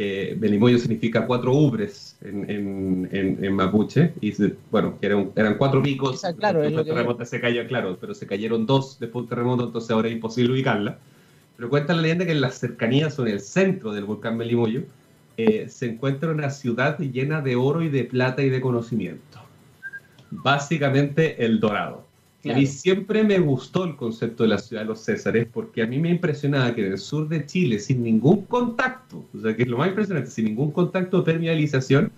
que 0.00 0.34
Melimoyo 0.40 0.78
significa 0.78 1.26
cuatro 1.26 1.52
ubres 1.52 2.16
en, 2.22 2.48
en, 2.48 3.08
en, 3.12 3.44
en 3.44 3.52
mapuche, 3.54 4.14
y 4.22 4.32
bueno, 4.70 4.96
eran, 5.02 5.30
eran 5.36 5.58
cuatro 5.58 5.82
picos, 5.82 6.14
Esa, 6.14 6.34
claro, 6.34 6.62
después 6.62 6.86
del 6.86 6.94
terremoto 6.94 7.26
se 7.26 7.38
cayó, 7.38 7.66
claro, 7.66 7.98
pero 8.00 8.14
se 8.14 8.26
cayeron 8.26 8.64
dos 8.64 8.98
después 8.98 9.24
del 9.24 9.28
terremoto, 9.28 9.66
entonces 9.66 9.90
ahora 9.90 10.08
es 10.08 10.14
imposible 10.14 10.54
ubicarla. 10.54 10.96
Pero 11.54 11.68
cuenta 11.68 11.92
la 11.92 12.00
leyenda 12.00 12.24
que 12.24 12.32
en 12.32 12.40
las 12.40 12.58
cercanías 12.58 13.18
o 13.18 13.26
en 13.26 13.32
el 13.34 13.40
centro 13.40 13.92
del 13.92 14.04
volcán 14.04 14.38
Melimoyo 14.38 14.84
eh, 15.36 15.66
se 15.68 15.90
encuentra 15.90 16.30
una 16.30 16.48
ciudad 16.48 16.96
llena 16.98 17.42
de 17.42 17.56
oro 17.56 17.82
y 17.82 17.90
de 17.90 18.04
plata 18.04 18.40
y 18.40 18.48
de 18.48 18.62
conocimiento. 18.62 19.38
Básicamente 20.30 21.44
el 21.44 21.60
dorado. 21.60 22.06
Claro. 22.42 22.56
A 22.56 22.60
mí 22.60 22.66
siempre 22.66 23.22
me 23.22 23.38
gustó 23.38 23.84
el 23.84 23.96
concepto 23.96 24.44
de 24.44 24.48
la 24.48 24.58
ciudad 24.58 24.82
de 24.82 24.88
los 24.88 25.00
Césares 25.00 25.46
porque 25.52 25.82
a 25.82 25.86
mí 25.86 25.98
me 25.98 26.08
impresionaba 26.08 26.74
que 26.74 26.86
en 26.86 26.92
el 26.92 26.98
sur 26.98 27.28
de 27.28 27.44
Chile, 27.44 27.78
sin 27.78 28.02
ningún 28.02 28.42
contacto, 28.46 29.24
o 29.36 29.40
sea, 29.40 29.54
que 29.54 29.62
es 29.64 29.68
lo 29.68 29.76
más 29.76 29.88
impresionante, 29.88 30.30
sin 30.30 30.46
ningún 30.46 30.70
contacto 30.70 31.18
de 31.18 31.24
permeabilización, 31.24 32.10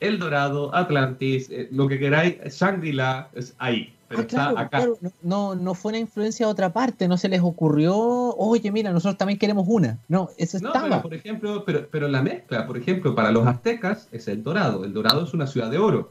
El 0.00 0.18
Dorado, 0.18 0.74
Atlantis, 0.74 1.50
eh, 1.50 1.68
lo 1.70 1.86
que 1.88 1.98
queráis, 1.98 2.36
Shangri-La, 2.46 3.28
es 3.34 3.54
ahí. 3.58 3.92
Pero 4.08 4.22
Ah, 4.22 4.26
claro, 4.26 4.50
está 4.52 4.60
acá. 4.62 4.78
claro, 4.78 4.98
No, 5.20 5.54
no 5.54 5.74
fue 5.74 5.90
una 5.90 5.98
influencia 5.98 6.46
de 6.46 6.52
otra 6.52 6.72
parte, 6.72 7.06
no 7.08 7.18
se 7.18 7.28
les 7.28 7.42
ocurrió, 7.42 7.94
oye, 7.94 8.72
mira, 8.72 8.90
nosotros 8.90 9.18
también 9.18 9.38
queremos 9.38 9.66
una. 9.68 9.98
No, 10.08 10.30
eso 10.38 10.58
No, 10.60 10.68
estaba. 10.68 10.88
pero 10.88 11.02
por 11.02 11.12
ejemplo, 11.14 11.62
pero, 11.66 11.86
pero 11.90 12.08
la 12.08 12.22
mezcla, 12.22 12.66
por 12.66 12.78
ejemplo, 12.78 13.14
para 13.14 13.30
los 13.32 13.46
aztecas 13.46 14.08
es 14.12 14.28
el 14.28 14.42
Dorado. 14.42 14.84
El 14.86 14.94
Dorado 14.94 15.24
es 15.24 15.34
una 15.34 15.46
ciudad 15.46 15.70
de 15.70 15.76
oro. 15.76 16.10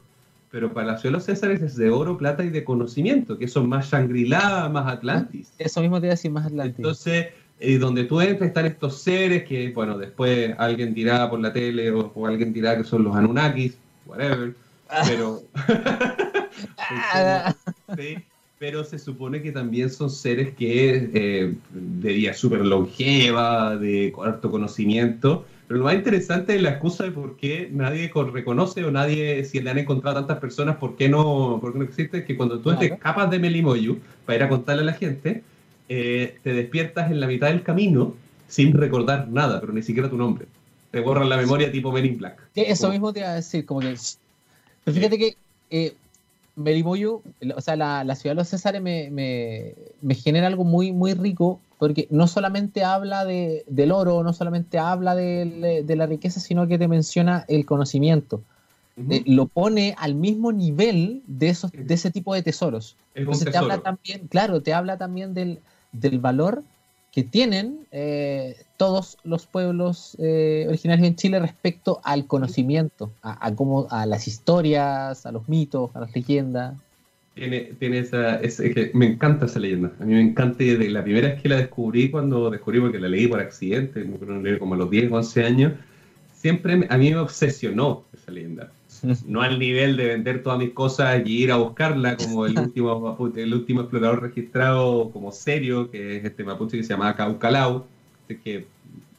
Pero 0.49 0.73
para 0.73 0.87
la 0.87 0.97
ciudad 0.97 1.11
de 1.11 1.17
los 1.17 1.25
Césares 1.25 1.61
es 1.61 1.75
de 1.75 1.89
oro, 1.89 2.17
plata 2.17 2.43
y 2.43 2.49
de 2.49 2.63
conocimiento, 2.63 3.37
que 3.37 3.47
son 3.47 3.67
más 3.67 3.91
Shangri-La, 3.91 4.69
más 4.69 4.91
Atlantis. 4.91 5.51
Eso 5.57 5.81
mismo 5.81 5.99
te 5.99 6.07
iba 6.07 6.13
a 6.13 6.15
decir 6.15 6.31
más 6.31 6.45
Atlántico. 6.45 6.79
Entonces, 6.79 7.27
eh, 7.59 7.77
donde 7.77 8.05
tú 8.05 8.21
entras 8.21 8.47
están 8.47 8.65
estos 8.65 9.01
seres 9.01 9.43
que, 9.43 9.71
bueno, 9.71 9.97
después 9.97 10.53
alguien 10.57 10.93
dirá 10.93 11.29
por 11.29 11.39
la 11.39 11.51
tele 11.51 11.91
o, 11.91 12.11
o 12.13 12.27
alguien 12.27 12.53
dirá 12.53 12.77
que 12.77 12.83
son 12.83 13.03
los 13.03 13.15
Anunnakis, 13.15 13.77
whatever, 14.05 14.53
pero... 15.07 15.41
Ah, 16.89 17.53
Sí, 17.97 18.17
pero 18.59 18.83
se 18.83 18.97
supone 18.97 19.41
que 19.41 19.51
también 19.51 19.89
son 19.89 20.09
seres 20.09 20.55
que 20.55 21.09
eh, 21.13 21.55
de 21.71 22.09
día 22.09 22.33
súper 22.33 22.65
longeva, 22.65 23.75
de 23.77 24.13
harto 24.23 24.49
conocimiento. 24.49 25.45
Pero 25.67 25.79
lo 25.79 25.85
más 25.85 25.95
interesante 25.95 26.55
es 26.55 26.61
la 26.61 26.69
excusa 26.71 27.03
de 27.03 27.11
por 27.11 27.35
qué 27.35 27.69
nadie 27.71 28.09
co- 28.09 28.23
reconoce 28.25 28.85
o 28.85 28.91
nadie, 28.91 29.43
si 29.43 29.59
le 29.59 29.69
han 29.69 29.77
encontrado 29.79 30.15
tantas 30.17 30.39
personas, 30.39 30.77
por 30.77 30.95
qué 30.95 31.09
no, 31.09 31.57
por 31.61 31.73
qué 31.73 31.79
no 31.79 31.85
existe, 31.85 32.19
es 32.19 32.25
que 32.25 32.37
cuando 32.37 32.59
tú 32.59 32.69
te 32.77 32.85
Claro. 32.85 32.95
escapas 32.95 33.29
de 33.31 33.39
Melimoyu 33.39 33.99
para 34.25 34.37
ir 34.37 34.43
a 34.43 34.49
contarle 34.49 34.83
a 34.83 34.85
la 34.85 34.93
gente, 34.93 35.43
eh, 35.89 36.37
te 36.43 36.53
despiertas 36.53 37.11
en 37.11 37.19
la 37.19 37.27
mitad 37.27 37.47
del 37.47 37.63
camino 37.63 38.13
sin 38.47 38.73
recordar 38.73 39.27
nada, 39.27 39.59
pero 39.59 39.73
ni 39.73 39.81
siquiera 39.83 40.09
tu 40.09 40.17
nombre. 40.17 40.47
Te 40.91 41.01
borran 41.01 41.27
la 41.27 41.37
memoria 41.37 41.69
tipo 41.71 41.91
Men 41.91 42.05
in 42.05 42.17
Black. 42.17 42.39
eso 42.55 42.89
mismo 42.89 43.13
te 43.13 43.19
iba 43.19 43.29
a 43.29 43.35
decir, 43.35 43.65
como 43.65 43.81
que... 43.81 43.95
Pero 44.83 44.95
fíjate 44.95 45.17
que 45.17 45.37
eh, 45.69 45.93
Melimoyu, 46.57 47.21
o 47.55 47.61
sea, 47.61 47.75
la, 47.77 48.03
la 48.03 48.15
ciudad 48.15 48.31
de 48.35 48.41
los 48.41 48.49
Césares 48.49 48.81
me, 48.81 49.09
me- 49.11 49.75
me 50.01 50.15
genera 50.15 50.47
algo 50.47 50.63
muy, 50.65 50.91
muy 50.91 51.13
rico, 51.13 51.61
porque 51.79 52.07
no 52.11 52.27
solamente 52.27 52.83
habla 52.83 53.25
de, 53.25 53.63
del 53.67 53.91
oro, 53.91 54.23
no 54.23 54.33
solamente 54.33 54.79
habla 54.79 55.15
del- 55.15 55.85
de, 55.85 55.95
la 55.95 56.05
riqueza, 56.07 56.39
sino 56.39 56.67
que 56.67 56.77
te 56.79 56.87
menciona 56.87 57.45
el 57.47 57.65
conocimiento. 57.65 58.41
Eh, 59.09 59.23
lo 59.27 59.45
pone 59.47 59.95
al 59.97 60.15
mismo 60.15 60.51
nivel 60.51 61.21
de, 61.27 61.49
esos, 61.49 61.71
de 61.71 61.93
ese 61.93 62.11
tipo 62.11 62.33
de 62.33 62.41
tesoros. 62.43 62.97
es 63.13 63.21
Entonces 63.21 63.51
te 63.51 63.57
habla 63.57 63.77
también, 63.83 64.27
claro, 64.27 64.61
te 64.61 64.73
habla 64.73 64.97
también 64.97 65.33
del, 65.33 65.59
del 65.91 66.19
valor 66.19 66.63
que 67.17 67.23
tienen 67.23 67.79
eh, 67.91 68.55
todos 68.77 69.17
los 69.23 69.47
pueblos 69.47 70.15
eh, 70.19 70.65
originarios 70.67 71.07
en 71.07 71.15
Chile 71.15 71.39
respecto 71.39 71.99
al 72.03 72.27
conocimiento, 72.27 73.11
a, 73.23 73.43
a 73.43 73.55
cómo, 73.55 73.87
a 73.89 74.05
las 74.05 74.27
historias, 74.27 75.25
a 75.25 75.31
los 75.31 75.49
mitos, 75.49 75.89
a 75.95 76.01
las 76.01 76.15
leyendas. 76.15 76.77
Tiene, 77.33 77.71
tiene 77.79 77.97
esa, 77.97 78.35
es, 78.35 78.57
que 78.57 78.91
me 78.93 79.07
encanta 79.07 79.47
esa 79.47 79.57
leyenda. 79.57 79.91
A 79.99 80.05
mí 80.05 80.13
me 80.13 80.21
encanta 80.21 80.63
y 80.63 80.75
de 80.75 80.91
la 80.91 81.03
primera 81.03 81.29
vez 81.29 81.41
que 81.41 81.49
la 81.49 81.57
descubrí, 81.57 82.11
cuando 82.11 82.51
descubrí 82.51 82.79
porque 82.81 82.99
la 82.99 83.07
leí 83.07 83.25
por 83.25 83.39
accidente, 83.39 84.05
como 84.59 84.75
a 84.75 84.77
los 84.77 84.91
10, 84.91 85.11
11 85.11 85.43
años, 85.43 85.73
siempre 86.35 86.85
a 86.87 86.97
mí 86.99 87.09
me 87.09 87.17
obsesionó 87.17 88.03
esa 88.13 88.29
leyenda. 88.29 88.71
No 89.25 89.41
al 89.41 89.59
nivel 89.59 89.97
de 89.97 90.07
vender 90.07 90.43
todas 90.43 90.59
mis 90.59 90.71
cosas 90.71 91.21
y 91.25 91.43
ir 91.43 91.51
a 91.51 91.57
buscarla 91.57 92.17
como 92.17 92.45
el 92.45 92.57
último, 92.59 92.99
mapuche- 93.01 93.37
el 93.41 93.53
último 93.53 93.81
explorador 93.81 94.21
registrado 94.21 95.09
como 95.11 95.31
serio, 95.31 95.89
que 95.91 96.17
es 96.17 96.25
este 96.25 96.43
mapuche 96.43 96.77
que 96.77 96.83
se 96.83 96.93
llamaba 96.93 97.15
Caucalau, 97.15 97.85
que 98.43 98.65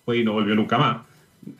fue 0.04 0.18
y 0.18 0.24
no 0.24 0.32
volvió 0.32 0.54
nunca 0.54 0.78
más. 0.78 1.06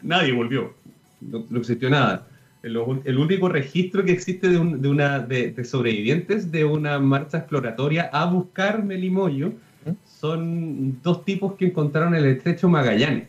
Nadie 0.02 0.32
volvió. 0.32 0.72
No, 1.20 1.44
no 1.48 1.58
existió 1.58 1.88
nada. 1.90 2.26
El, 2.62 2.76
el 3.04 3.18
único 3.18 3.48
registro 3.48 4.04
que 4.04 4.12
existe 4.12 4.48
de, 4.48 4.58
un- 4.58 4.82
de 4.82 4.88
una, 4.88 5.20
de, 5.20 5.50
de 5.52 5.64
sobrevivientes 5.64 6.50
de 6.50 6.64
una 6.64 6.98
marcha 6.98 7.38
exploratoria 7.38 8.10
a 8.12 8.26
buscar 8.26 8.82
Melimoyo 8.84 9.48
¿Mm? 9.84 9.90
son 10.20 11.00
dos 11.02 11.24
tipos 11.24 11.54
que 11.54 11.66
encontraron 11.66 12.14
el 12.14 12.26
estrecho 12.26 12.68
Magallanes. 12.68 13.28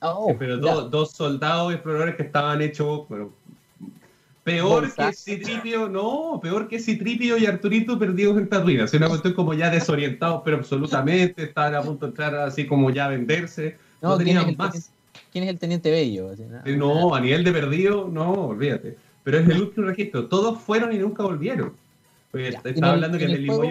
Oh, 0.00 0.34
pero 0.38 0.56
dos 0.56 1.12
soldados 1.12 1.72
exploradores 1.74 2.16
que 2.16 2.22
estaban 2.24 2.60
hechos, 2.60 3.08
bueno, 3.08 3.30
peor 4.44 4.82
Bolsa. 4.82 5.08
que 5.08 5.12
Citripio, 5.14 5.88
no, 5.88 6.40
peor 6.42 6.68
que 6.68 6.78
Citripio 6.80 7.38
y 7.38 7.46
Arturito 7.46 7.98
perdidos 7.98 8.36
en 8.38 8.48
Tarrina. 8.48 8.84
Es 8.84 8.94
una 8.94 9.08
cuestión 9.08 9.34
como 9.34 9.54
ya 9.54 9.70
desorientados, 9.70 10.42
pero 10.44 10.56
absolutamente, 10.58 11.44
estaban 11.44 11.74
a 11.74 11.82
punto 11.82 12.06
de 12.06 12.10
entrar 12.10 12.34
así 12.36 12.66
como 12.66 12.90
ya 12.90 13.06
a 13.06 13.08
venderse. 13.08 13.76
No, 14.00 14.10
No, 14.10 14.16
¿quién, 14.16 14.28
es 14.28 14.34
tenían 14.42 14.56
más. 14.56 14.70
teniente, 14.72 14.90
quién 15.32 15.44
es 15.44 15.50
el 15.50 15.58
teniente 15.58 15.90
Bello? 15.90 16.30
¿no? 16.36 16.58
Eh, 16.64 16.76
No, 16.76 17.14
a 17.14 17.20
nivel 17.20 17.44
de 17.44 17.52
perdido, 17.52 18.08
no, 18.08 18.32
olvídate. 18.48 18.96
Pero 19.24 19.38
es 19.38 19.48
el 19.48 19.60
último 19.62 19.86
registro. 19.86 20.26
Todos 20.26 20.60
fueron 20.60 20.92
y 20.92 20.98
nunca 20.98 21.22
volvieron. 21.22 21.74
Pues, 22.32 22.50
Ya, 22.50 22.58
estaba 22.58 22.70
en 22.70 22.78
el- 22.84 22.90
hablando 22.90 23.18
que 23.18 23.24
en 23.24 23.30
el 23.30 23.46
juego- 23.46 23.70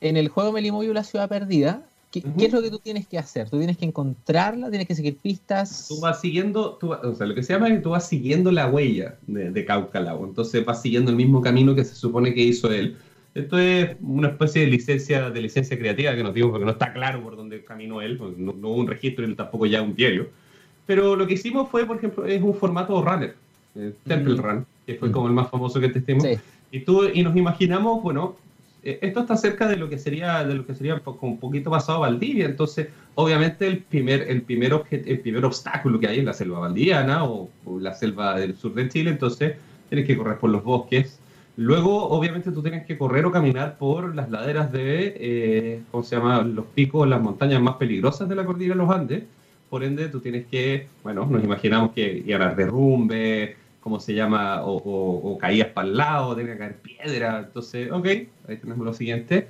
En 0.00 0.16
el 0.16 0.28
juego 0.28 0.52
Melimoyo, 0.52 0.92
la 0.92 1.04
ciudad 1.04 1.28
perdida, 1.28 1.82
¿qué, 2.20 2.28
Ujú. 2.28 2.38
qué 2.38 2.46
es 2.46 2.52
lo 2.52 2.62
que 2.62 2.70
tú 2.70 2.78
tienes 2.78 3.06
que 3.08 3.18
hacer? 3.18 3.50
Tú 3.50 3.58
tienes 3.58 3.76
que 3.76 3.84
encontrarla, 3.84 4.68
tienes 4.70 4.86
que 4.86 4.94
seguir 4.94 5.16
pistas. 5.16 5.86
tú 5.88 6.00
vas 6.00 6.20
siguiendo, 6.20 6.74
tú 6.80 6.92
o 6.92 7.14
sea, 7.14 7.26
lo 7.26 7.34
que 7.34 7.42
se 7.42 7.52
llama 7.52 7.68
es 7.68 7.74
que 7.74 7.80
tú 7.80 7.90
vas 7.90 8.06
siguiendo 8.08 8.50
la 8.52 8.68
huella 8.68 9.16
de, 9.26 9.50
de 9.50 9.64
Caucalao. 9.64 10.24
Entonces 10.24 10.64
vas 10.64 10.80
siguiendo 10.80 11.10
el 11.10 11.16
mismo 11.16 11.40
camino 11.40 11.74
que 11.74 11.84
se 11.84 11.94
supone 11.94 12.32
que 12.34 12.42
hizo 12.42 12.70
él. 12.70 12.96
Esto 13.34 13.58
es 13.58 13.96
una 14.00 14.28
especie 14.28 14.62
de 14.62 14.68
licencia, 14.68 15.28
de 15.30 15.40
licencia 15.42 15.76
creativa 15.76 16.14
que 16.14 16.22
nos 16.22 16.32
dio, 16.34 16.50
porque 16.50 16.64
no 16.64 16.70
está 16.70 16.92
claro 16.92 17.20
por 17.22 17.36
dónde 17.36 17.64
caminó 17.64 18.00
él, 18.00 18.16
porque 18.16 18.40
no, 18.40 18.52
no 18.52 18.68
hubo 18.68 18.76
un 18.76 18.86
registro 18.86 19.28
y 19.28 19.34
tampoco 19.34 19.66
ya 19.66 19.82
un 19.82 19.94
diario. 19.96 20.28
Pero 20.86 21.16
lo 21.16 21.26
que 21.26 21.34
hicimos 21.34 21.68
fue, 21.68 21.84
por 21.84 21.96
ejemplo, 21.96 22.26
es 22.26 22.40
un 22.42 22.54
formato 22.54 23.02
runner, 23.02 23.34
eh, 23.74 23.92
Temple 24.06 24.34
Mm. 24.34 24.38
Run, 24.38 24.66
que 24.86 24.94
fue 24.94 25.08
Mm. 25.08 25.12
como 25.12 25.26
el 25.26 25.32
más 25.32 25.50
famoso 25.50 25.80
que 25.80 25.88
testimos. 25.88 26.22
Sí. 26.22 26.36
Y, 26.70 26.80
tú, 26.80 27.06
y 27.12 27.22
nos 27.24 27.34
imaginamos, 27.36 28.02
bueno, 28.02 28.36
esto 28.84 29.20
está 29.20 29.36
cerca 29.36 29.66
de 29.66 29.76
lo 29.76 29.88
que 29.88 29.98
sería, 29.98 30.44
de 30.44 30.54
lo 30.54 30.66
que 30.66 30.74
sería 30.74 31.00
un 31.20 31.38
poquito 31.38 31.70
pasado 31.70 32.00
Valdivia, 32.00 32.46
entonces 32.46 32.88
obviamente 33.14 33.66
el 33.66 33.78
primer, 33.78 34.22
el, 34.28 34.42
primer 34.42 34.72
obje- 34.72 35.02
el 35.06 35.20
primer 35.20 35.44
obstáculo 35.44 35.98
que 35.98 36.08
hay 36.08 36.18
es 36.18 36.24
la 36.24 36.32
selva 36.34 36.58
valdiviana 36.60 37.24
o, 37.24 37.48
o 37.64 37.80
la 37.80 37.94
selva 37.94 38.38
del 38.38 38.56
sur 38.56 38.74
de 38.74 38.88
Chile, 38.88 39.10
entonces 39.10 39.54
tienes 39.88 40.06
que 40.06 40.16
correr 40.16 40.38
por 40.38 40.50
los 40.50 40.62
bosques. 40.62 41.20
Luego, 41.56 42.08
obviamente, 42.08 42.50
tú 42.50 42.62
tienes 42.62 42.84
que 42.84 42.98
correr 42.98 43.24
o 43.26 43.30
caminar 43.30 43.78
por 43.78 44.14
las 44.14 44.28
laderas 44.28 44.72
de, 44.72 45.14
eh, 45.16 45.82
¿cómo 45.92 46.02
se 46.02 46.16
llama? 46.16 46.42
Los 46.42 46.66
picos, 46.66 47.06
las 47.08 47.22
montañas 47.22 47.62
más 47.62 47.76
peligrosas 47.76 48.28
de 48.28 48.34
la 48.34 48.44
cordillera 48.44 48.74
de 48.74 48.82
los 48.82 48.90
Andes. 48.90 49.22
Por 49.70 49.84
ende, 49.84 50.08
tú 50.08 50.18
tienes 50.18 50.46
que, 50.46 50.88
bueno, 51.04 51.26
nos 51.26 51.44
imaginamos 51.44 51.92
que 51.92 52.24
iban 52.26 52.42
a 52.42 52.54
derrumbes, 52.54 53.56
¿cómo 53.84 54.00
se 54.00 54.14
llama? 54.14 54.62
O, 54.64 54.78
o- 54.78 55.32
o 55.34 55.38
caídas 55.38 55.68
para 55.68 55.86
el 55.86 55.96
lado, 55.96 56.34
tenía 56.34 56.54
que 56.54 56.58
caer 56.58 56.76
piedra. 56.78 57.38
Entonces, 57.46 57.92
ok, 57.92 58.06
ahí 58.48 58.56
tenemos 58.60 58.84
lo 58.84 58.94
siguiente. 58.94 59.46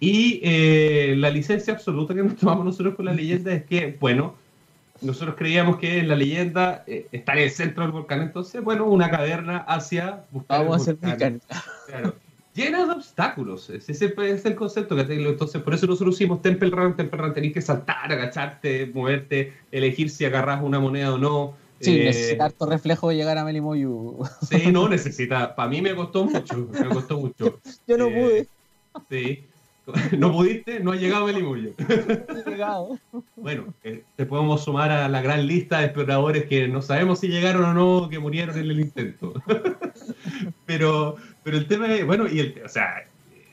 Y 0.00 0.40
eh, 0.44 1.14
la 1.18 1.30
licencia 1.30 1.72
absoluta 1.74 2.14
que 2.14 2.22
nos 2.22 2.36
tomamos 2.36 2.64
nosotros 2.64 2.94
con 2.94 3.04
la 3.06 3.12
leyenda 3.20 3.52
es 3.52 3.64
que, 3.64 3.96
bueno, 4.00 4.34
nosotros 5.02 5.34
creíamos 5.36 5.78
que 5.78 6.02
la 6.04 6.14
leyenda 6.16 6.84
eh, 6.86 7.06
está 7.12 7.32
en 7.34 7.40
el 7.40 7.50
centro 7.50 7.82
del 7.82 7.92
volcán, 7.92 8.22
entonces, 8.22 8.62
bueno, 8.62 8.86
una 8.86 9.10
caverna 9.10 9.58
hacia 9.58 10.22
buscar 10.30 10.60
Vamos 10.60 10.86
a 10.86 10.90
el 10.92 10.96
volcán. 10.96 11.10
volcán. 11.18 11.40
Claro. 11.88 12.14
Llena 12.54 12.86
de 12.86 12.92
obstáculos. 12.92 13.68
Ese 13.68 13.92
ese 13.92 14.14
es 14.30 14.44
el 14.46 14.54
concepto 14.54 14.96
que 14.96 15.04
tengo. 15.04 15.28
Entonces, 15.28 15.60
por 15.60 15.74
eso 15.74 15.86
nosotros 15.86 16.14
hicimos 16.14 16.40
Temple 16.40 16.70
Run. 16.70 16.96
Temple 16.96 17.18
Run 17.20 17.34
tenés 17.34 17.52
que 17.52 17.60
saltar, 17.60 18.10
agacharte, 18.10 18.90
moverte, 18.94 19.52
elegir 19.70 20.08
si 20.08 20.24
agarras 20.24 20.62
una 20.62 20.78
moneda 20.80 21.12
o 21.12 21.18
no. 21.18 21.54
Sí, 21.80 22.00
Eh, 22.00 22.04
necesitar 22.04 22.52
tu 22.52 22.64
reflejo 22.66 23.08
de 23.10 23.16
llegar 23.16 23.36
a 23.38 23.44
Melimoyu. 23.44 24.18
Sí, 24.50 24.72
no 24.72 24.88
necesita. 24.88 25.54
Para 25.54 25.68
mí 25.68 25.82
me 25.82 25.94
costó 25.94 26.24
mucho. 26.24 26.68
Me 26.72 26.88
costó 26.88 27.18
mucho. 27.18 27.58
Yo 27.86 27.98
no 27.98 28.06
Eh, 28.06 28.48
pude. 28.92 29.06
Sí. 29.10 29.44
No 30.18 30.32
pudiste, 30.32 30.80
no 30.80 30.90
has 30.90 31.00
llegado 31.00 31.22
a 31.24 31.26
Melimoyo. 31.28 31.70
he 31.78 32.50
llegado. 32.50 32.98
Bueno, 33.36 33.72
eh, 33.84 34.02
te 34.16 34.26
podemos 34.26 34.64
sumar 34.64 34.90
a 34.90 35.08
la 35.08 35.22
gran 35.22 35.46
lista 35.46 35.78
de 35.78 35.84
exploradores 35.84 36.46
que 36.46 36.66
no 36.66 36.82
sabemos 36.82 37.20
si 37.20 37.28
llegaron 37.28 37.64
o 37.64 37.72
no, 37.74 38.08
que 38.08 38.18
murieron 38.18 38.58
en 38.58 38.68
el 38.68 38.80
intento. 38.80 39.32
pero, 40.66 41.16
pero 41.42 41.56
el 41.56 41.66
tema 41.66 41.92
es, 41.94 42.04
bueno, 42.04 42.26
y 42.28 42.40
el, 42.40 42.62
o 42.64 42.68
sea, 42.68 43.06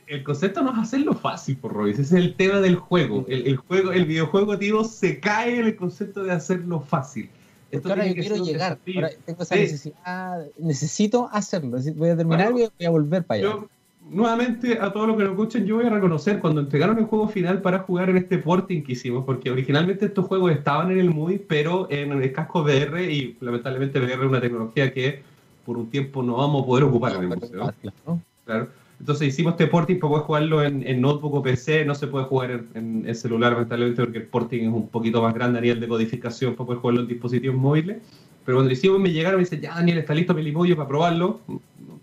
el 0.07 0.23
concepto 0.23 0.61
no 0.63 0.71
es 0.71 0.79
hacerlo 0.79 1.13
fácil, 1.13 1.57
por 1.57 1.73
Royce, 1.73 2.01
ese 2.01 2.17
es 2.17 2.23
el 2.25 2.33
tema 2.35 2.59
del 2.59 2.75
juego. 2.77 3.25
El, 3.27 3.45
el 3.47 3.57
juego, 3.57 3.91
el 3.91 4.05
videojuego, 4.05 4.57
tío, 4.57 4.83
se 4.83 5.19
cae 5.19 5.59
en 5.59 5.65
el 5.67 5.75
concepto 5.75 6.23
de 6.23 6.31
hacerlo 6.31 6.81
fácil. 6.81 7.29
Porque 7.73 7.89
ahora 7.89 8.07
yo 8.07 8.13
quiero 8.13 8.35
llegar. 8.43 8.79
Ahora 8.95 9.09
tengo 9.25 9.43
esa 9.43 9.55
Sí. 9.55 9.61
necesidad. 9.61 10.45
Necesito 10.57 11.29
hacerlo. 11.31 11.77
Voy 11.95 12.09
a 12.09 12.17
terminar 12.17 12.51
Bueno, 12.51 12.67
y 12.67 12.71
voy 12.77 12.85
a 12.85 12.89
volver 12.89 13.23
para 13.23 13.39
allá. 13.39 13.49
Yo, 13.49 13.67
nuevamente, 14.09 14.77
a 14.79 14.91
todos 14.93 15.07
los 15.07 15.17
que 15.17 15.23
nos 15.23 15.31
escuchen, 15.31 15.65
yo 15.65 15.77
voy 15.77 15.85
a 15.85 15.89
reconocer 15.89 16.39
cuando 16.39 16.61
entregaron 16.61 16.97
el 16.97 17.05
juego 17.05 17.27
final 17.27 17.61
para 17.61 17.79
jugar 17.79 18.09
en 18.09 18.17
este 18.17 18.37
porting 18.37 18.83
que 18.83 18.93
hicimos, 18.93 19.25
porque 19.25 19.49
originalmente 19.49 20.05
estos 20.05 20.25
juegos 20.27 20.51
estaban 20.51 20.91
en 20.91 20.99
el 20.99 21.09
MUI, 21.09 21.39
pero 21.39 21.87
en 21.89 22.11
el 22.11 22.31
casco 22.33 22.61
VR, 22.63 23.11
y 23.11 23.37
lamentablemente 23.41 23.99
VR 23.99 24.13
es 24.23 24.29
una 24.29 24.41
tecnología 24.41 24.93
que 24.93 25.21
por 25.65 25.77
un 25.77 25.89
tiempo 25.89 26.21
no 26.21 26.35
vamos 26.37 26.63
a 26.63 26.65
poder 26.65 26.83
ocupar 26.83 27.15
en 27.15 27.23
el 27.23 27.27
museo. 27.29 27.73
¿no? 28.05 28.21
Claro. 28.45 28.67
Entonces 28.99 29.27
hicimos 29.27 29.53
este 29.53 29.67
porting 29.67 29.99
para 29.99 30.09
poder 30.11 30.23
jugarlo 30.25 30.63
en, 30.63 30.85
en 30.87 31.01
notebook 31.01 31.33
o 31.35 31.43
PC, 31.43 31.83
no 31.83 31.93
se 31.95 32.07
puede 32.07 32.25
jugar 32.25 32.51
en, 32.73 33.03
en- 33.07 33.15
celular 33.15 33.51
lamentablemente 33.53 34.01
porque 34.01 34.19
el 34.19 34.25
porting 34.27 34.61
es 34.61 34.73
un 34.73 34.87
poquito 34.87 35.21
más 35.21 35.33
grande 35.33 35.59
a 35.59 35.61
nivel 35.61 35.79
de 35.79 35.87
codificación 35.87 36.55
para 36.55 36.67
poder 36.67 36.81
jugarlo 36.81 37.01
en 37.01 37.07
dispositivos 37.07 37.57
móviles. 37.57 37.97
Pero 38.45 38.57
cuando 38.57 38.69
lo 38.69 38.73
hicimos 38.73 38.99
me 38.99 39.11
llegaron 39.11 39.39
y 39.39 39.43
me 39.43 39.43
dicen, 39.45 39.61
ya 39.61 39.75
Daniel, 39.75 39.97
está 39.99 40.13
listo 40.13 40.33
Melimoyo 40.33 40.75
para 40.75 40.87
probarlo, 40.87 41.41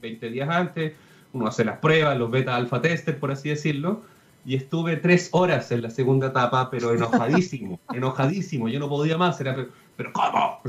20 0.00 0.30
días 0.30 0.48
antes, 0.48 0.92
uno 1.32 1.46
hace 1.46 1.64
las 1.64 1.78
pruebas, 1.78 2.18
los 2.18 2.30
beta 2.30 2.56
alfa 2.56 2.80
tester, 2.80 3.18
por 3.18 3.30
así 3.30 3.50
decirlo, 3.50 4.02
y 4.44 4.54
estuve 4.56 4.96
tres 4.96 5.28
horas 5.32 5.70
en 5.70 5.82
la 5.82 5.90
segunda 5.90 6.28
etapa, 6.28 6.70
pero 6.70 6.94
enojadísimo, 6.94 7.78
enojadísimo, 7.92 8.68
yo 8.68 8.80
no 8.80 8.88
podía 8.88 9.18
más, 9.18 9.38
era, 9.40 9.54
pero, 9.54 9.68
pero 9.96 10.12
¿cómo? 10.12 10.60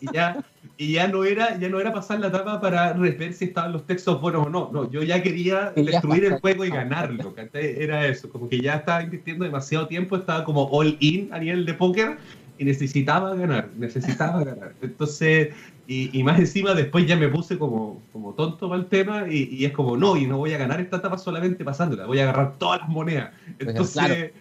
y, 0.00 0.12
ya, 0.12 0.42
y 0.76 0.92
ya 0.92 1.06
no 1.08 1.24
era 1.24 1.58
ya 1.58 1.68
no 1.68 1.78
era 1.78 1.92
pasar 1.92 2.18
la 2.20 2.28
etapa 2.28 2.60
para 2.60 2.92
ver 2.94 3.32
si 3.32 3.46
estaban 3.46 3.72
los 3.72 3.86
textos 3.86 4.20
buenos 4.20 4.46
o 4.46 4.50
no, 4.50 4.70
no, 4.72 4.90
yo 4.90 5.02
ya 5.02 5.22
quería 5.22 5.72
destruir 5.76 6.24
el 6.24 6.40
juego 6.40 6.64
y 6.64 6.70
ganarlo, 6.70 7.34
era 7.52 8.06
eso, 8.06 8.28
como 8.28 8.48
que 8.48 8.60
ya 8.60 8.76
estaba 8.76 9.02
invirtiendo 9.02 9.44
demasiado 9.44 9.86
tiempo, 9.86 10.16
estaba 10.16 10.44
como 10.44 10.64
all 10.70 10.96
in 11.00 11.28
a 11.32 11.38
nivel 11.38 11.64
de 11.64 11.74
póker, 11.74 12.18
y 12.58 12.64
necesitaba 12.64 13.34
ganar, 13.34 13.68
necesitaba 13.76 14.44
ganar. 14.44 14.74
Entonces, 14.82 15.48
y, 15.86 16.16
y, 16.18 16.22
más 16.22 16.38
encima 16.38 16.74
después 16.74 17.06
ya 17.06 17.16
me 17.16 17.28
puse 17.28 17.58
como, 17.58 18.00
como 18.12 18.32
tonto 18.32 18.68
para 18.68 18.80
el 18.80 18.86
tema 18.86 19.26
y, 19.28 19.48
y, 19.52 19.64
es 19.64 19.72
como, 19.72 19.96
no, 19.96 20.16
y 20.16 20.26
no 20.26 20.38
voy 20.38 20.54
a 20.54 20.58
ganar 20.58 20.80
esta 20.80 20.96
etapa 20.96 21.18
solamente 21.18 21.64
pasándola, 21.64 22.06
voy 22.06 22.20
a 22.20 22.22
agarrar 22.24 22.56
todas 22.58 22.80
las 22.80 22.88
monedas. 22.88 23.32
Pues, 23.58 23.70
Entonces... 23.70 24.32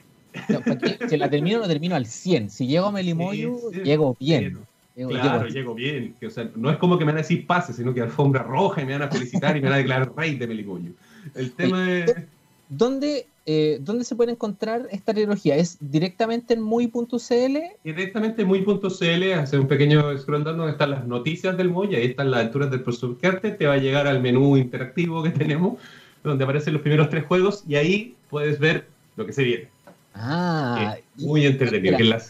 si 1.10 1.18
la 1.18 1.30
termino, 1.30 1.60
lo 1.60 1.68
termino 1.68 1.96
al 1.96 2.06
100. 2.06 2.50
Si 2.50 2.68
llego 2.68 2.88
a 2.88 2.92
Melimoyo, 2.92 3.72
llego 3.84 4.16
bien. 4.20 4.60
Claro, 4.96 5.48
llego, 5.48 5.74
bien. 5.74 6.16
o 6.26 6.30
sea, 6.30 6.50
no 6.56 6.70
es 6.70 6.78
como 6.78 6.98
que 6.98 7.06
me 7.06 7.12
van 7.12 7.20
a 7.20 7.22
decir 7.22 7.48
pase, 7.48 7.74
sino 7.74 7.94
que 7.94 8.02
alfombra 8.02 8.44
roja 8.44 8.82
y 8.82 8.86
me 8.86 8.94
van 8.94 9.04
a 9.04 9.08
felicitar 9.10 9.58
y 9.58 9.62
me 9.62 9.68
van 9.68 9.76
a 9.76 9.78
declarar 9.78 10.14
rey 10.16 10.36
de 10.36 10.48
Melimoyo. 10.48 10.92
El 11.36 11.52
tema 11.54 11.92
es... 11.92 12.16
¿Dónde 12.70 13.28
eh, 13.46 13.80
¿dónde 13.82 14.06
se 14.06 14.16
puede 14.16 14.32
encontrar 14.32 14.88
esta 14.92 15.14
trilogía? 15.14 15.58
¿Es 15.58 15.78
directamente 15.82 16.54
en 16.54 16.62
muy.cl? 16.62 17.58
Directamente 17.84 18.42
en 18.44 18.48
muy.cl, 18.48 19.34
hacer 19.34 19.60
un 19.60 19.68
pequeño 19.68 20.18
scroll 20.18 20.46
down 20.46 20.58
donde 20.58 20.72
están 20.72 20.92
las 20.92 21.06
noticias 21.06 21.58
del 21.58 21.70
MOY, 21.70 21.96
ahí 21.96 22.06
están 22.06 22.32
las 22.32 22.40
alturas 22.40 22.72
del 22.72 22.84
profesor 22.84 23.18
Carte, 23.20 23.52
te 23.52 23.68
va 23.68 23.74
a 23.74 23.78
llegar 23.78 24.08
al 24.08 24.22
menú 24.22 24.56
interactivo 24.56 25.22
que 25.24 25.32
tenemos, 25.32 25.78
donde 26.24 26.46
aparecen 26.46 26.74
los 26.74 26.82
primeros 26.82 27.10
tres 27.10 27.26
juegos, 27.26 27.66
y 27.68 27.76
ahí 27.76 28.16
puedes 28.30 28.60
ver 28.60 28.88
lo 29.18 29.26
que 29.26 29.34
se 29.34 29.44
viene. 29.44 29.68
Ah, 30.16 30.96
muy 31.18 31.46
entretenido, 31.46 31.98
que 31.98 32.04
es 32.04 32.10
la, 32.10 32.24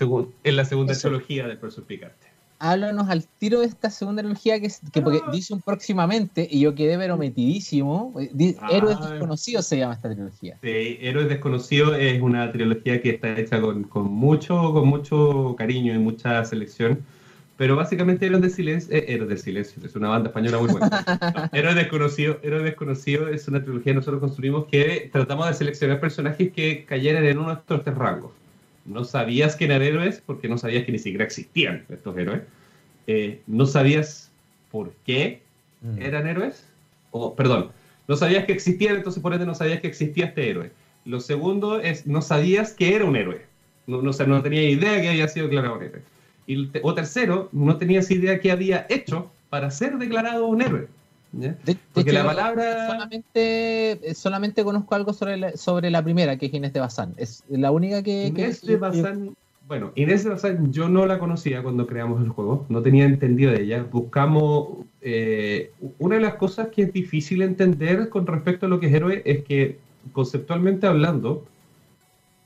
es 0.43 0.53
la 0.53 0.65
segunda 0.65 0.95
trilogía 0.95 1.47
del 1.47 1.57
profesor 1.57 1.83
Picarte 1.83 2.32
háblanos 2.63 3.09
al 3.09 3.25
tiro 3.25 3.59
de 3.59 3.65
esta 3.65 3.89
segunda 3.89 4.21
trilogía 4.21 4.59
que, 4.61 4.71
que 4.91 5.01
porque 5.01 5.19
ah. 5.25 5.29
dice 5.31 5.53
un 5.53 5.61
próximamente 5.61 6.47
y 6.49 6.61
yo 6.61 6.73
quedé 6.73 6.97
pero 6.97 7.17
metidísimo. 7.17 8.13
Eh, 8.17 8.55
ah. 8.61 8.69
Héroes 8.71 8.97
Desconocidos 9.01 9.67
se 9.67 9.77
llama 9.77 9.95
esta 9.95 10.09
trilogía. 10.09 10.57
Sí, 10.61 10.97
Héroes 11.01 11.27
Desconocidos 11.27 11.97
es 11.99 12.21
una 12.21 12.51
trilogía 12.53 13.01
que 13.01 13.09
está 13.11 13.37
hecha 13.37 13.59
con, 13.59 13.83
con 13.83 14.05
mucho, 14.05 14.71
con 14.71 14.87
mucho 14.87 15.55
cariño 15.57 15.93
y 15.93 15.97
mucha 15.99 16.45
selección. 16.45 16.99
Pero 17.57 17.75
básicamente 17.75 18.25
Héroes 18.25 18.41
de 18.41 18.49
Silencio, 18.49 18.95
eh, 18.95 19.05
Héroes 19.09 19.29
de 19.29 19.37
Silencio, 19.37 19.83
es 19.85 19.95
una 19.95 20.07
banda 20.07 20.29
española 20.29 20.59
muy 20.59 20.71
buena. 20.71 21.49
Héroes 21.51 21.75
Desconocidos 21.75 22.37
Héroes 22.43 22.63
Desconocido 22.63 23.27
es 23.27 23.45
una 23.49 23.61
trilogía 23.61 23.91
que 23.91 23.95
nosotros 23.95 24.21
construimos 24.21 24.65
que 24.67 25.09
tratamos 25.11 25.47
de 25.47 25.53
seleccionar 25.53 25.99
personajes 25.99 26.53
que 26.53 26.85
cayeran 26.85 27.25
en 27.25 27.37
uno 27.37 27.49
de 27.49 27.55
estos 27.55 27.83
tres 27.83 27.95
rangos 27.97 28.31
no 28.85 29.03
sabías 29.03 29.55
que 29.55 29.65
eran 29.65 29.81
héroes 29.81 30.21
porque 30.25 30.47
no 30.47 30.57
sabías 30.57 30.85
que 30.85 30.91
ni 30.91 30.99
siquiera 30.99 31.25
existían 31.25 31.85
estos 31.89 32.17
héroes. 32.17 32.41
Eh, 33.07 33.41
no 33.47 33.65
sabías 33.65 34.31
por 34.71 34.93
qué 35.05 35.41
mm. 35.81 36.01
eran 36.01 36.27
héroes. 36.27 36.65
O, 37.11 37.35
perdón, 37.35 37.71
no 38.07 38.15
sabías 38.15 38.45
que 38.45 38.53
existían, 38.53 38.95
entonces 38.95 39.21
por 39.21 39.33
ende 39.33 39.45
no 39.45 39.55
sabías 39.55 39.81
que 39.81 39.87
existía 39.87 40.25
este 40.25 40.49
héroe. 40.49 40.71
Lo 41.05 41.19
segundo 41.19 41.79
es, 41.79 42.07
no 42.07 42.21
sabías 42.21 42.73
que 42.73 42.95
era 42.95 43.05
un 43.05 43.15
héroe. 43.15 43.41
No, 43.87 44.01
no, 44.01 44.11
no 44.11 44.41
tenía 44.41 44.69
idea 44.69 45.01
que 45.01 45.09
había 45.09 45.27
sido 45.27 45.47
declarado 45.47 45.77
un 45.77 45.83
héroe. 45.83 46.01
Y, 46.47 46.69
o 46.81 46.93
tercero, 46.93 47.49
no 47.51 47.77
tenías 47.77 48.09
idea 48.11 48.39
que 48.39 48.51
había 48.51 48.85
hecho 48.89 49.31
para 49.49 49.71
ser 49.71 49.97
declarado 49.97 50.47
un 50.47 50.61
héroe. 50.61 50.87
Porque 51.93 52.11
la 52.11 52.25
palabra. 52.25 52.87
Solamente, 52.87 54.09
eh, 54.09 54.13
solamente 54.13 54.63
conozco 54.63 54.95
algo 54.95 55.13
sobre 55.13 55.37
la, 55.37 55.57
sobre 55.57 55.89
la 55.89 56.03
primera, 56.03 56.37
que 56.37 56.45
es 56.47 56.53
Inés 56.53 56.73
de 56.73 56.79
Bazán. 56.79 57.13
Es 57.17 57.43
la 57.49 57.71
única 57.71 58.03
que. 58.03 58.27
Inés 58.27 58.61
de 58.61 58.77
Bazán. 58.77 59.35
Bueno, 59.67 59.91
Inés 59.95 60.23
de 60.23 60.29
Bazán 60.31 60.71
yo 60.71 60.89
no 60.89 61.05
la 61.05 61.17
conocía 61.19 61.63
cuando 61.63 61.87
creamos 61.87 62.21
el 62.21 62.29
juego, 62.29 62.65
no 62.69 62.81
tenía 62.81 63.05
entendido 63.05 63.51
de 63.51 63.63
ella. 63.63 63.85
Buscamos. 63.91 64.85
Eh, 65.01 65.71
una 65.99 66.15
de 66.15 66.21
las 66.21 66.35
cosas 66.35 66.67
que 66.67 66.83
es 66.83 66.93
difícil 66.93 67.41
entender 67.41 68.09
con 68.09 68.27
respecto 68.27 68.67
a 68.67 68.69
lo 68.69 68.79
que 68.79 68.87
es 68.87 68.93
héroe 68.93 69.21
es 69.25 69.43
que, 69.43 69.79
conceptualmente 70.11 70.85
hablando, 70.85 71.45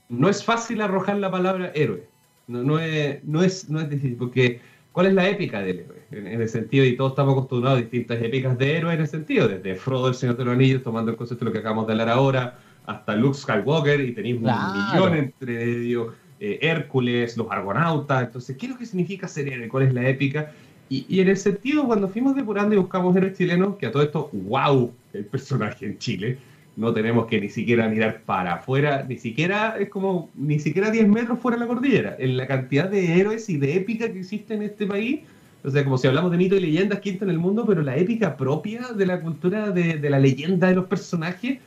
no 0.08 0.28
es 0.28 0.42
fácil 0.42 0.80
arrojar 0.80 1.16
la 1.18 1.30
palabra 1.30 1.72
héroe. 1.74 2.04
No, 2.46 2.62
no, 2.62 2.78
es, 2.78 3.22
no, 3.24 3.42
es, 3.42 3.68
no 3.68 3.80
es 3.80 3.90
difícil, 3.90 4.16
porque 4.16 4.60
¿cuál 4.92 5.08
es 5.08 5.12
la 5.12 5.28
épica 5.28 5.60
del 5.60 5.80
héroe? 5.80 5.97
En, 6.10 6.26
el 6.26 6.48
sentido, 6.48 6.84
y 6.84 6.96
todos 6.96 7.12
estamos 7.12 7.32
acostumbrados 7.32 7.78
a 7.78 7.82
distintas 7.82 8.22
épicas 8.22 8.56
de 8.56 8.76
héroes 8.76 8.94
en 8.94 9.00
el 9.02 9.08
sentido, 9.08 9.48
desde 9.48 9.74
Frodo, 9.74 10.08
el 10.08 10.14
Señor 10.14 10.36
de 10.36 10.44
los 10.44 10.54
Anillos, 10.54 10.82
tomando 10.82 11.10
el 11.10 11.16
concepto 11.16 11.44
de 11.44 11.50
lo 11.50 11.52
que 11.52 11.58
acabamos 11.58 11.86
de 11.86 11.92
hablar 11.92 12.08
ahora, 12.08 12.58
hasta 12.86 13.14
Luke 13.14 13.36
Skywalker, 13.36 14.00
y 14.00 14.12
tenéis 14.12 14.36
un 14.36 14.44
millón 14.44 15.14
entre 15.14 15.66
medio, 15.66 16.14
eh, 16.40 16.58
Hércules, 16.62 17.36
los 17.36 17.50
argonautas, 17.50 18.22
entonces, 18.22 18.56
¿qué 18.56 18.66
es 18.66 18.72
lo 18.72 18.78
que 18.78 18.86
significa 18.86 19.28
ser 19.28 19.48
héroe? 19.48 19.68
¿Cuál 19.68 19.84
es 19.84 19.94
la 19.94 20.08
épica? 20.08 20.52
Y, 20.88 21.04
y, 21.08 21.20
en 21.20 21.28
el 21.28 21.36
sentido, 21.36 21.84
cuando 21.84 22.08
fuimos 22.08 22.34
depurando 22.34 22.74
y 22.74 22.78
buscamos 22.78 23.14
héroes 23.14 23.36
chilenos, 23.36 23.76
que 23.76 23.86
a 23.86 23.92
todo 23.92 24.02
esto, 24.02 24.30
wow, 24.32 24.90
el 25.12 25.26
personaje 25.26 25.84
en 25.84 25.98
Chile, 25.98 26.38
no 26.78 26.94
tenemos 26.94 27.26
que 27.26 27.40
ni 27.40 27.48
siquiera 27.48 27.88
mirar 27.88 28.22
para 28.24 28.54
afuera, 28.54 29.04
ni 29.06 29.18
siquiera 29.18 29.76
es 29.78 29.88
como, 29.88 30.30
ni 30.36 30.60
siquiera 30.60 30.92
10 30.92 31.08
metros 31.08 31.40
fuera 31.40 31.56
de 31.56 31.64
la 31.64 31.66
cordillera. 31.66 32.16
En 32.20 32.36
la 32.36 32.46
cantidad 32.46 32.88
de 32.88 33.18
héroes 33.18 33.50
y 33.50 33.56
de 33.56 33.74
épica 33.74 34.10
que 34.10 34.20
existe 34.20 34.54
en 34.54 34.62
este 34.62 34.86
país, 34.86 35.22
o 35.64 35.70
sea, 35.70 35.84
como 35.84 35.98
si 35.98 36.06
hablamos 36.06 36.30
de 36.30 36.36
mito 36.36 36.56
y 36.56 36.60
leyendas, 36.60 37.00
quinto 37.00 37.24
en 37.24 37.30
el 37.30 37.38
mundo, 37.38 37.64
pero 37.66 37.82
la 37.82 37.96
épica 37.96 38.36
propia 38.36 38.88
de 38.92 39.06
la 39.06 39.20
cultura 39.20 39.70
de, 39.70 39.98
de 39.98 40.10
la 40.10 40.18
leyenda 40.18 40.68
de 40.68 40.76
los 40.76 40.86
personajes, 40.86 41.58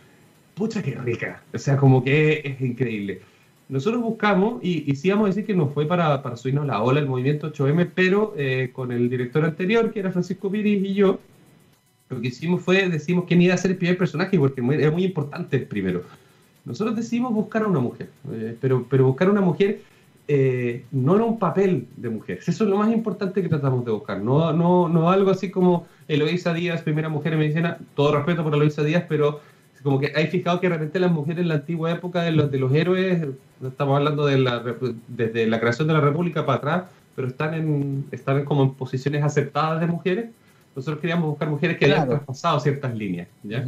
pucha 0.55 0.81
que 0.81 0.95
rica. 0.95 1.43
O 1.53 1.57
sea, 1.57 1.77
como 1.77 2.03
que 2.03 2.41
es, 2.43 2.61
increíble. 2.61 3.21
Nosotros 3.69 4.01
buscamos, 4.01 4.63
y, 4.63 4.89
y, 4.89 4.95
sí 4.95 5.09
vamos 5.09 5.25
a 5.25 5.27
decir 5.29 5.45
que 5.45 5.55
no 5.55 5.67
fue 5.69 5.85
para, 5.85 6.21
para 6.21 6.35
subirnos 6.35 6.67
la 6.67 6.81
ola 6.81 6.99
el 6.99 7.07
movimiento 7.07 7.51
8M, 7.51 7.89
pero 7.93 8.33
eh, 8.37 8.69
con 8.73 8.91
el 8.91 9.09
director 9.09 9.45
anterior, 9.45 9.91
que 9.91 9.99
era 9.99 10.11
Francisco 10.11 10.51
Piris 10.51 10.83
y 10.83 10.93
yo, 10.93 11.19
lo 12.09 12.19
que 12.19 12.27
hicimos 12.27 12.61
fue, 12.61 12.89
decimos 12.89 13.25
quién 13.27 13.41
iba 13.41 13.53
a 13.53 13.57
ser 13.57 13.71
el 13.71 13.77
primer 13.77 13.97
personaje, 13.97 14.37
porque 14.37 14.61
era 14.61 14.91
muy 14.91 15.05
importante 15.05 15.55
el 15.55 15.63
primero. 15.63 16.03
Nosotros 16.65 16.95
decidimos 16.95 17.33
buscar 17.33 17.63
a 17.63 17.67
una 17.67 17.79
mujer, 17.79 18.09
eh, 18.31 18.55
pero, 18.59 18.85
pero 18.89 19.05
buscar 19.05 19.29
a 19.29 19.31
una 19.31 19.41
mujer 19.41 19.81
eh, 20.33 20.85
no 20.91 21.15
era 21.15 21.25
un 21.25 21.37
papel 21.37 21.89
de 21.97 22.09
mujer. 22.09 22.39
Eso 22.39 22.63
es 22.63 22.69
lo 22.69 22.77
más 22.77 22.89
importante 22.89 23.41
que 23.41 23.49
tratamos 23.49 23.83
de 23.83 23.91
buscar. 23.91 24.21
No, 24.21 24.53
no, 24.53 24.87
no 24.87 25.09
algo 25.09 25.29
así 25.29 25.51
como 25.51 25.87
Eloisa 26.07 26.53
Díaz, 26.53 26.83
primera 26.83 27.09
mujer 27.09 27.33
en 27.33 27.39
medicina. 27.39 27.77
Todo 27.95 28.15
respeto 28.15 28.41
por 28.41 28.53
Eloisa 28.53 28.81
Díaz, 28.81 29.03
pero 29.09 29.41
como 29.83 29.99
que 29.99 30.13
hay 30.15 30.27
fijado 30.27 30.61
que 30.61 30.69
realmente 30.69 31.01
las 31.01 31.11
mujeres 31.11 31.41
en 31.41 31.49
la 31.49 31.55
antigua 31.55 31.91
época 31.91 32.21
de 32.21 32.31
los, 32.31 32.49
de 32.49 32.59
los 32.59 32.73
héroes, 32.73 33.27
estamos 33.61 33.97
hablando 33.97 34.25
de 34.25 34.37
la, 34.37 34.63
desde 35.09 35.47
la 35.47 35.59
creación 35.59 35.89
de 35.89 35.95
la 35.95 35.99
República 35.99 36.45
para 36.45 36.57
atrás, 36.59 36.83
pero 37.13 37.27
están 37.27 37.53
en, 37.53 38.05
están 38.11 38.45
como 38.45 38.63
en 38.63 38.73
posiciones 38.75 39.23
aceptadas 39.23 39.81
de 39.81 39.87
mujeres. 39.87 40.29
Nosotros 40.77 41.01
queríamos 41.01 41.27
buscar 41.27 41.49
mujeres 41.49 41.77
que 41.77 41.85
hayan 41.85 42.07
traspasado 42.07 42.61
ciertas 42.61 42.95
líneas. 42.95 43.27
¿ya? 43.43 43.65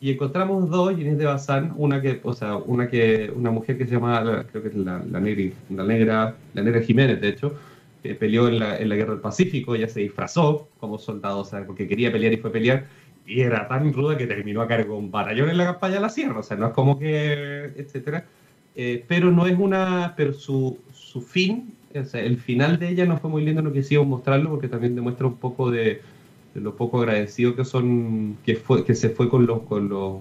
Y 0.00 0.12
encontramos 0.12 0.70
dos 0.70 0.92
Inés 0.92 1.18
de 1.18 1.24
Bazán, 1.24 1.72
una 1.76 2.00
que, 2.00 2.20
o 2.22 2.32
sea, 2.32 2.56
una 2.56 2.88
que, 2.88 3.32
una 3.34 3.50
mujer 3.50 3.76
que 3.76 3.86
se 3.86 3.92
llama, 3.94 4.46
creo 4.50 4.62
que 4.62 4.68
es 4.68 4.74
la, 4.76 5.02
la, 5.10 5.20
la 5.20 5.84
negra, 5.84 6.36
la 6.54 6.62
negra 6.62 6.80
Jiménez, 6.82 7.20
de 7.20 7.28
hecho, 7.28 7.54
que 8.02 8.14
peleó 8.14 8.48
en 8.48 8.60
la, 8.60 8.78
en 8.78 8.88
la 8.88 8.96
guerra 8.96 9.12
del 9.12 9.20
Pacífico, 9.20 9.74
ella 9.74 9.88
se 9.88 10.00
disfrazó 10.00 10.68
como 10.78 10.98
soldado, 10.98 11.40
o 11.40 11.44
sea, 11.44 11.66
porque 11.66 11.88
quería 11.88 12.12
pelear 12.12 12.32
y 12.32 12.36
fue 12.36 12.50
a 12.50 12.52
pelear, 12.52 12.86
y 13.26 13.40
era 13.40 13.66
tan 13.66 13.92
ruda 13.92 14.16
que 14.16 14.26
terminó 14.26 14.62
a 14.62 14.68
cargo 14.68 14.96
un 14.96 15.10
batallón 15.10 15.50
en 15.50 15.58
la 15.58 15.64
campaña 15.64 15.94
de 15.94 16.00
la 16.00 16.10
sierra, 16.10 16.38
o 16.38 16.42
sea, 16.42 16.56
no 16.56 16.68
es 16.68 16.72
como 16.72 16.98
que, 16.98 17.72
etcétera, 17.76 18.24
eh, 18.76 19.04
pero 19.08 19.32
no 19.32 19.46
es 19.46 19.58
una, 19.58 20.14
pero 20.16 20.32
su, 20.32 20.78
su 20.92 21.20
fin, 21.20 21.74
o 21.92 22.04
sea, 22.04 22.22
el 22.22 22.38
final 22.38 22.78
de 22.78 22.90
ella 22.90 23.04
no 23.04 23.18
fue 23.18 23.30
muy 23.30 23.44
lindo, 23.44 23.62
no 23.62 23.72
quisimos 23.72 24.06
mostrarlo 24.06 24.50
porque 24.50 24.68
también 24.68 24.94
demuestra 24.94 25.26
un 25.26 25.36
poco 25.36 25.70
de 25.70 26.00
lo 26.60 26.76
poco 26.76 27.00
agradecido 27.00 27.54
que 27.54 27.64
son, 27.64 28.36
que 28.44 28.56
fue, 28.56 28.84
que 28.84 28.94
se 28.94 29.10
fue 29.10 29.28
con 29.28 29.46
los, 29.46 29.62
con 29.62 29.88
los, 29.88 30.20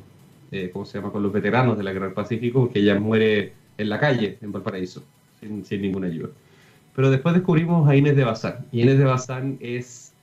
eh, 0.51 0.69
¿cómo 0.71 0.85
se 0.85 0.97
llama? 0.97 1.11
Con 1.11 1.23
los 1.23 1.31
veteranos 1.31 1.77
de 1.77 1.83
la 1.83 1.93
Guerra 1.93 2.05
del 2.05 2.15
Pacífico, 2.15 2.69
que 2.71 2.79
ella 2.79 2.99
muere 2.99 3.53
en 3.77 3.89
la 3.89 3.99
calle, 3.99 4.37
en 4.41 4.51
Valparaíso, 4.51 5.03
sin, 5.39 5.65
sin 5.65 5.81
ninguna 5.81 6.07
ayuda. 6.07 6.29
Pero 6.95 7.11
después 7.11 7.35
descubrimos 7.35 7.87
a 7.87 7.95
Inés 7.95 8.15
de 8.15 8.23
Bazán. 8.23 8.65
Y 8.71 8.81
Inés 8.81 8.97
de 8.97 9.05
Bazán 9.05 9.57
es, 9.59 10.13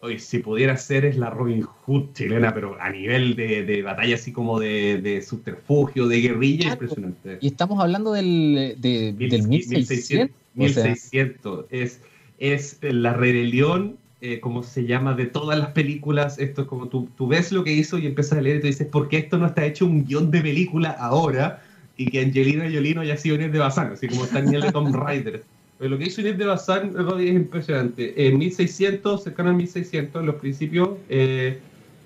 hoy 0.00 0.18
si 0.20 0.38
pudiera 0.38 0.76
ser, 0.76 1.04
es 1.04 1.16
la 1.16 1.30
Robin 1.30 1.62
Hood 1.62 2.12
chilena, 2.12 2.54
pero 2.54 2.80
a 2.80 2.90
nivel 2.90 3.34
de, 3.34 3.64
de 3.64 3.82
batalla 3.82 4.14
así 4.14 4.30
como 4.30 4.60
de, 4.60 5.00
de, 5.02 5.22
subterfugio, 5.22 6.06
de 6.06 6.20
guerrilla, 6.20 6.70
impresionante. 6.70 7.38
Y 7.40 7.48
estamos 7.48 7.80
hablando 7.80 8.12
del, 8.12 8.76
de, 8.78 9.12
del 9.12 9.48
1600. 9.48 10.36
1600. 10.54 11.66
Es, 11.70 12.00
es 12.38 12.78
la 12.82 13.12
rebelión 13.12 13.96
eh, 14.20 14.40
como 14.40 14.62
se 14.62 14.84
llama, 14.84 15.14
de 15.14 15.26
todas 15.26 15.58
las 15.58 15.70
películas. 15.70 16.38
Esto 16.38 16.62
es 16.62 16.68
como 16.68 16.88
tú, 16.88 17.08
tú 17.16 17.26
ves 17.28 17.52
lo 17.52 17.64
que 17.64 17.72
hizo 17.72 17.98
y 17.98 18.06
empiezas 18.06 18.38
a 18.38 18.42
leer 18.42 18.56
y 18.56 18.60
te 18.60 18.66
dices, 18.68 18.86
¿por 18.86 19.08
qué 19.08 19.18
esto 19.18 19.38
no 19.38 19.46
está 19.46 19.64
hecho 19.64 19.86
un 19.86 20.04
guion 20.06 20.30
de 20.30 20.40
película 20.40 20.90
ahora? 20.90 21.62
Y 21.96 22.06
que 22.06 22.20
Angelina 22.20 22.64
Jolie 22.64 22.94
no 22.94 23.00
haya 23.02 23.16
sido 23.16 23.38
ni 23.38 23.48
de 23.48 23.58
Bazán, 23.58 23.92
así 23.92 24.08
como 24.08 24.24
está 24.24 24.40
ni 24.40 24.54
el 24.54 24.62
de 24.62 24.72
Tom 24.72 24.92
Raider. 24.94 25.44
Pero 25.78 25.90
lo 25.90 25.98
que 25.98 26.04
hizo 26.04 26.20
Inés 26.20 26.38
de 26.38 26.46
Bazán 26.46 26.94
es 27.20 27.34
impresionante. 27.34 28.26
En 28.26 28.38
1600, 28.38 29.22
cercano 29.22 29.50
a 29.50 29.52
1600, 29.52 30.20
en 30.20 30.26
los 30.26 30.36
principios, 30.36 30.90
eh, 31.08 31.58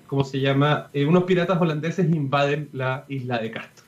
¿cómo 0.07 0.23
se 0.23 0.41
llama? 0.41 0.89
Eh, 0.93 1.05
unos 1.05 1.23
piratas 1.23 1.61
holandeses 1.61 2.09
invaden 2.13 2.69
la 2.73 3.05
isla 3.07 3.39
de 3.39 3.51
Castro. 3.51 3.85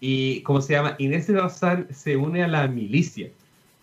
Y, 0.00 0.42
¿cómo 0.42 0.60
se 0.60 0.74
llama? 0.74 0.96
Inés 0.98 1.26
de 1.26 1.34
Bazán 1.34 1.86
se 1.90 2.16
une 2.16 2.42
a 2.42 2.48
la 2.48 2.68
milicia. 2.68 3.30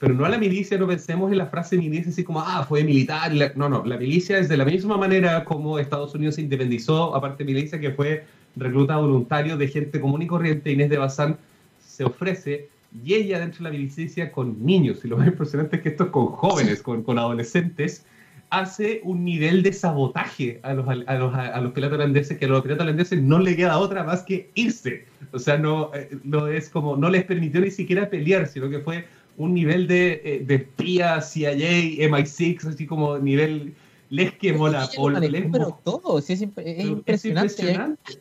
Pero 0.01 0.15
no 0.15 0.25
a 0.25 0.29
la 0.29 0.39
milicia, 0.39 0.79
no 0.79 0.87
pensemos 0.87 1.31
en 1.31 1.37
la 1.37 1.45
frase 1.45 1.77
milicia 1.77 2.09
así 2.09 2.23
como, 2.23 2.41
ah, 2.41 2.65
fue 2.67 2.83
militar. 2.83 3.31
No, 3.55 3.69
no, 3.69 3.85
la 3.85 3.97
milicia 3.97 4.39
es 4.39 4.49
de 4.49 4.57
la 4.57 4.65
misma 4.65 4.97
manera 4.97 5.45
como 5.45 5.77
Estados 5.77 6.15
Unidos 6.15 6.35
se 6.35 6.41
independizó, 6.41 7.15
aparte 7.15 7.45
milicia, 7.45 7.79
que 7.79 7.91
fue 7.91 8.23
recluta 8.55 8.97
voluntario 8.97 9.57
de 9.57 9.67
gente 9.67 10.01
común 10.01 10.23
y 10.23 10.27
corriente. 10.27 10.71
Inés 10.71 10.89
de 10.89 10.97
Bazán 10.97 11.37
se 11.79 12.03
ofrece 12.03 12.67
y 13.05 13.13
ella 13.13 13.39
dentro 13.39 13.59
de 13.59 13.65
la 13.65 13.77
milicia 13.77 14.31
con 14.31 14.65
niños, 14.65 15.05
y 15.05 15.07
lo 15.07 15.17
más 15.17 15.27
impresionante 15.27 15.75
es 15.75 15.83
que 15.83 15.89
esto 15.89 16.05
es 16.05 16.09
con 16.09 16.25
jóvenes, 16.29 16.81
con, 16.81 17.03
con 17.03 17.19
adolescentes, 17.19 18.03
hace 18.49 19.01
un 19.03 19.23
nivel 19.23 19.61
de 19.61 19.71
sabotaje 19.71 20.59
a 20.63 20.73
los, 20.73 20.87
a 20.89 20.95
los, 20.95 21.33
a 21.35 21.61
los 21.61 21.71
piratas 21.73 21.99
holandeses 21.99 22.39
que 22.39 22.45
a 22.45 22.47
los 22.47 22.63
piratas 22.63 22.85
holandeses 22.85 23.21
no 23.21 23.37
le 23.37 23.55
queda 23.55 23.77
otra 23.77 24.03
más 24.03 24.23
que 24.23 24.49
irse. 24.55 25.05
O 25.31 25.37
sea, 25.37 25.57
no, 25.57 25.91
eh, 25.93 26.09
no 26.23 26.47
es 26.47 26.69
como, 26.69 26.97
no 26.97 27.09
les 27.09 27.23
permitió 27.23 27.61
ni 27.61 27.69
siquiera 27.69 28.09
pelear, 28.09 28.47
sino 28.47 28.67
que 28.67 28.79
fue 28.79 29.05
un 29.37 29.53
nivel 29.53 29.87
de, 29.87 30.21
eh, 30.23 30.43
de 30.45 30.55
espía, 30.55 31.21
CIA, 31.21 31.53
MI6, 31.53 32.65
así 32.65 32.85
como 32.85 33.17
nivel 33.17 33.73
les 34.09 34.33
quemó 34.33 34.67
la 34.67 34.87
pólvora. 34.95 35.27
Pero 35.51 35.79
todo, 35.83 36.21
sí, 36.21 36.33
es, 36.33 36.41
impresionante. 36.85 37.77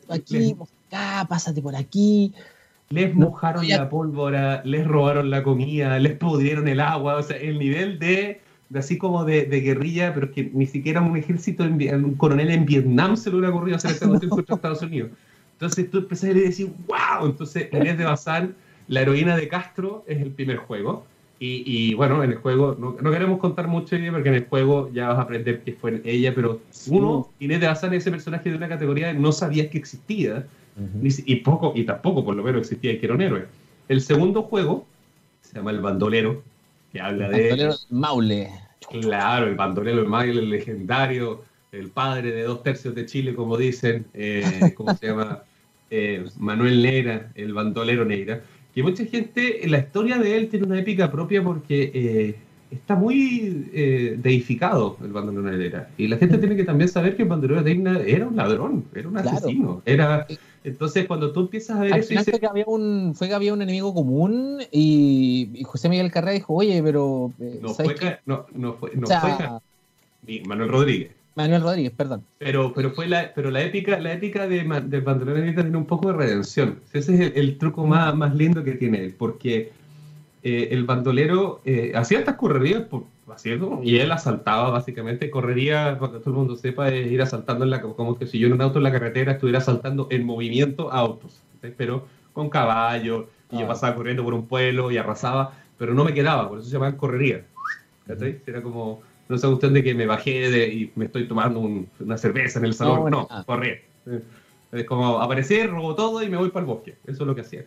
Aquí, 0.09 0.55
acá, 0.89 1.25
pásate 1.27 1.61
por 1.61 1.75
aquí 1.75 2.33
les 2.91 3.15
mojaron 3.15 3.67
la 3.67 3.89
pólvora, 3.89 4.61
les 4.65 4.85
robaron 4.85 5.29
la 5.29 5.43
comida, 5.43 5.97
les 5.97 6.17
pudrieron 6.17 6.67
el 6.67 6.79
agua, 6.79 7.15
o 7.15 7.23
sea, 7.23 7.37
el 7.37 7.57
nivel 7.57 7.97
de, 7.99 8.41
así 8.75 8.97
como 8.97 9.23
de, 9.23 9.45
guerrilla, 9.45 10.13
pero 10.13 10.27
es 10.27 10.33
que 10.33 10.51
ni 10.53 10.67
siquiera 10.67 11.01
un 11.01 11.15
ejército, 11.17 11.63
un 11.63 12.15
coronel 12.15 12.51
en 12.51 12.65
Vietnam 12.65 13.15
se 13.15 13.29
lo 13.29 13.37
hubiera 13.37 13.55
ocurrido 13.55 13.77
hacer 13.77 13.91
esta 13.91 14.07
cuestión 14.07 14.29
contra 14.29 14.55
Estados 14.55 14.81
Unidos. 14.81 15.11
Entonces 15.53 15.89
tú 15.89 15.99
empezás 15.99 16.31
a 16.31 16.33
decir, 16.33 16.71
wow, 16.87 17.27
entonces 17.27 17.69
Inés 17.71 17.97
de 17.97 18.03
Bazán, 18.03 18.55
la 18.87 19.01
heroína 19.01 19.35
de 19.35 19.47
Castro, 19.47 20.03
es 20.07 20.21
el 20.21 20.31
primer 20.31 20.57
juego. 20.57 21.05
Y, 21.43 21.95
bueno, 21.95 22.23
en 22.23 22.33
el 22.33 22.37
juego, 22.37 22.77
no, 22.77 22.95
queremos 23.11 23.39
contar 23.39 23.67
mucho 23.67 23.95
porque 24.11 24.29
en 24.29 24.35
el 24.35 24.45
juego 24.45 24.91
ya 24.93 25.07
vas 25.07 25.17
a 25.17 25.21
aprender 25.23 25.61
que 25.61 25.73
fue 25.73 25.99
ella, 26.05 26.35
pero 26.35 26.61
uno, 26.85 27.29
Inés 27.39 27.59
de 27.59 27.65
Bazán 27.65 27.95
es 27.95 28.03
ese 28.03 28.11
personaje 28.11 28.51
de 28.51 28.57
una 28.57 28.69
categoría 28.69 29.11
que 29.11 29.17
no 29.17 29.31
sabías 29.31 29.69
que 29.69 29.79
existía 29.79 30.45
y 31.03 31.35
poco, 31.37 31.73
y 31.75 31.83
tampoco 31.83 32.23
por 32.23 32.35
lo 32.35 32.43
menos 32.43 32.61
existía 32.61 32.99
que 32.99 33.05
era 33.07 33.15
un 33.15 33.21
héroe. 33.21 33.45
El 33.87 34.01
segundo 34.01 34.43
juego 34.43 34.85
se 35.41 35.55
llama 35.55 35.71
El 35.71 35.79
Bandolero, 35.79 36.43
que 36.91 37.01
habla 37.01 37.27
de. 37.29 37.49
Bandolero 37.49 37.75
Maule. 37.89 38.49
Claro, 38.89 39.47
el 39.47 39.55
bandolero 39.55 40.05
Maule, 40.05 40.39
el 40.39 40.49
legendario, 40.49 41.43
el 41.71 41.89
padre 41.89 42.31
de 42.31 42.43
dos 42.43 42.63
tercios 42.63 42.93
de 42.95 43.05
Chile, 43.05 43.33
como 43.33 43.57
dicen, 43.57 44.05
eh, 44.13 44.73
¿cómo 44.75 44.95
se 44.95 45.07
llama? 45.07 45.43
Eh, 45.93 46.23
Manuel 46.39 46.81
Neira, 46.81 47.33
el 47.35 47.53
bandolero 47.53 48.05
Neira. 48.05 48.41
Que 48.73 48.83
mucha 48.83 49.05
gente, 49.05 49.61
la 49.67 49.79
historia 49.79 50.17
de 50.17 50.37
él 50.37 50.49
tiene 50.49 50.65
una 50.65 50.79
épica 50.79 51.11
propia 51.11 51.43
porque 51.43 51.91
eh, 51.93 52.35
está 52.71 52.95
muy 52.95 53.69
eh, 53.73 54.17
deificado 54.17 54.97
el 55.03 55.11
bandolero 55.11 55.57
Neira. 55.57 55.89
Y 55.97 56.07
la 56.07 56.17
gente 56.17 56.37
tiene 56.37 56.55
que 56.55 56.63
también 56.63 56.89
saber 56.89 57.15
que 57.15 57.23
el 57.23 57.29
bandolero 57.29 57.61
Neira 57.61 58.01
era 58.01 58.27
un 58.27 58.35
ladrón, 58.35 58.85
era 58.93 59.09
un 59.09 59.17
asesino, 59.17 59.81
era 59.85 60.25
entonces, 60.63 61.07
cuando 61.07 61.31
tú 61.31 61.41
empiezas 61.41 61.77
a 61.77 61.81
ver 61.81 61.97
eso. 61.97 62.13
Fue, 62.23 62.39
que 62.39 62.45
había 62.45 62.65
un, 62.67 63.13
fue 63.15 63.27
que 63.27 63.33
había 63.33 63.53
un 63.53 63.61
enemigo 63.61 63.93
común 63.93 64.59
y, 64.71 65.63
José 65.63 65.89
Miguel 65.89 66.11
Carrera 66.11 66.33
dijo, 66.33 66.53
oye, 66.53 66.81
pero. 66.83 67.33
Eh, 67.39 67.59
no, 67.61 67.69
fue, 67.69 67.95
no, 68.25 68.45
no 68.53 68.73
fue, 68.73 68.91
no 68.95 69.07
fue 69.07 70.41
Manuel 70.45 70.69
Rodríguez. 70.69 71.11
Manuel 71.35 71.61
Rodríguez, 71.61 71.93
perdón. 71.95 72.23
Pero, 72.39 72.73
pero 72.73 72.91
fue 72.91 73.07
la, 73.07 73.31
pero 73.33 73.51
la 73.51 73.61
épica, 73.61 73.99
la 73.99 74.13
épica 74.13 74.47
de, 74.47 74.63
del 74.85 75.01
bandolero 75.01 75.53
tiene 75.53 75.77
un 75.77 75.85
poco 75.85 76.07
de 76.09 76.13
redención. 76.13 76.79
Ese 76.91 77.13
es 77.13 77.35
el, 77.35 77.57
truco 77.57 77.85
más, 77.85 78.13
más 78.15 78.35
lindo 78.35 78.63
que 78.63 78.73
tiene 78.73 79.05
él, 79.05 79.15
porque 79.17 79.71
eh, 80.43 80.67
el 80.71 80.83
bandolero 80.83 81.61
eh, 81.63 81.93
hacía 81.95 82.19
estas 82.19 82.35
correrías 82.35 82.81
por, 82.83 83.05
y 83.83 83.97
él 83.97 84.11
asaltaba 84.11 84.69
básicamente, 84.69 85.29
correría, 85.29 85.97
para 85.99 86.13
que 86.13 86.19
todo 86.19 86.31
el 86.31 86.35
mundo 86.35 86.55
sepa, 86.55 86.89
es 86.89 87.07
ir 87.11 87.21
asaltando, 87.21 87.63
en 87.63 87.69
la, 87.69 87.81
como 87.81 88.17
que 88.17 88.27
si 88.27 88.39
yo 88.39 88.47
en 88.47 88.53
un 88.53 88.61
auto 88.61 88.79
en 88.79 88.83
la 88.83 88.91
carretera 88.91 89.33
estuviera 89.33 89.59
asaltando 89.59 90.07
en 90.11 90.25
movimiento 90.25 90.91
autos, 90.91 91.41
pero 91.77 92.07
con 92.33 92.49
caballo, 92.49 93.29
y 93.51 93.59
yo 93.59 93.65
ah. 93.65 93.69
pasaba 93.69 93.95
corriendo 93.95 94.23
por 94.23 94.33
un 94.33 94.47
pueblo 94.47 94.91
y 94.91 94.97
arrasaba, 94.97 95.53
pero 95.77 95.93
no 95.93 96.03
me 96.03 96.13
quedaba, 96.13 96.49
por 96.49 96.59
eso 96.59 96.67
se 96.67 96.73
llamaban 96.73 96.97
correría. 96.97 97.45
Era 98.45 98.61
como, 98.61 99.01
no 99.31 99.37
sé 99.37 99.47
usted 99.47 99.71
de 99.71 99.83
que 99.83 99.95
me 99.95 100.05
bajé 100.05 100.51
de, 100.51 100.67
y 100.67 100.91
me 100.95 101.05
estoy 101.05 101.25
tomando 101.27 101.61
una 101.61 102.17
cerveza 102.17 102.59
en 102.59 102.65
el 102.65 102.73
salón, 102.73 103.09
no, 103.09 103.27
no 103.29 103.45
correr. 103.45 103.83
Es 104.71 104.83
como 104.85 105.19
aparecer, 105.19 105.69
robo 105.69 105.95
todo 105.95 106.21
y 106.21 106.29
me 106.29 106.37
voy 106.37 106.49
para 106.49 106.65
el 106.65 106.67
bosque, 106.67 106.95
eso 107.07 107.23
es 107.23 107.27
lo 107.27 107.33
que 107.33 107.41
hacía. 107.41 107.63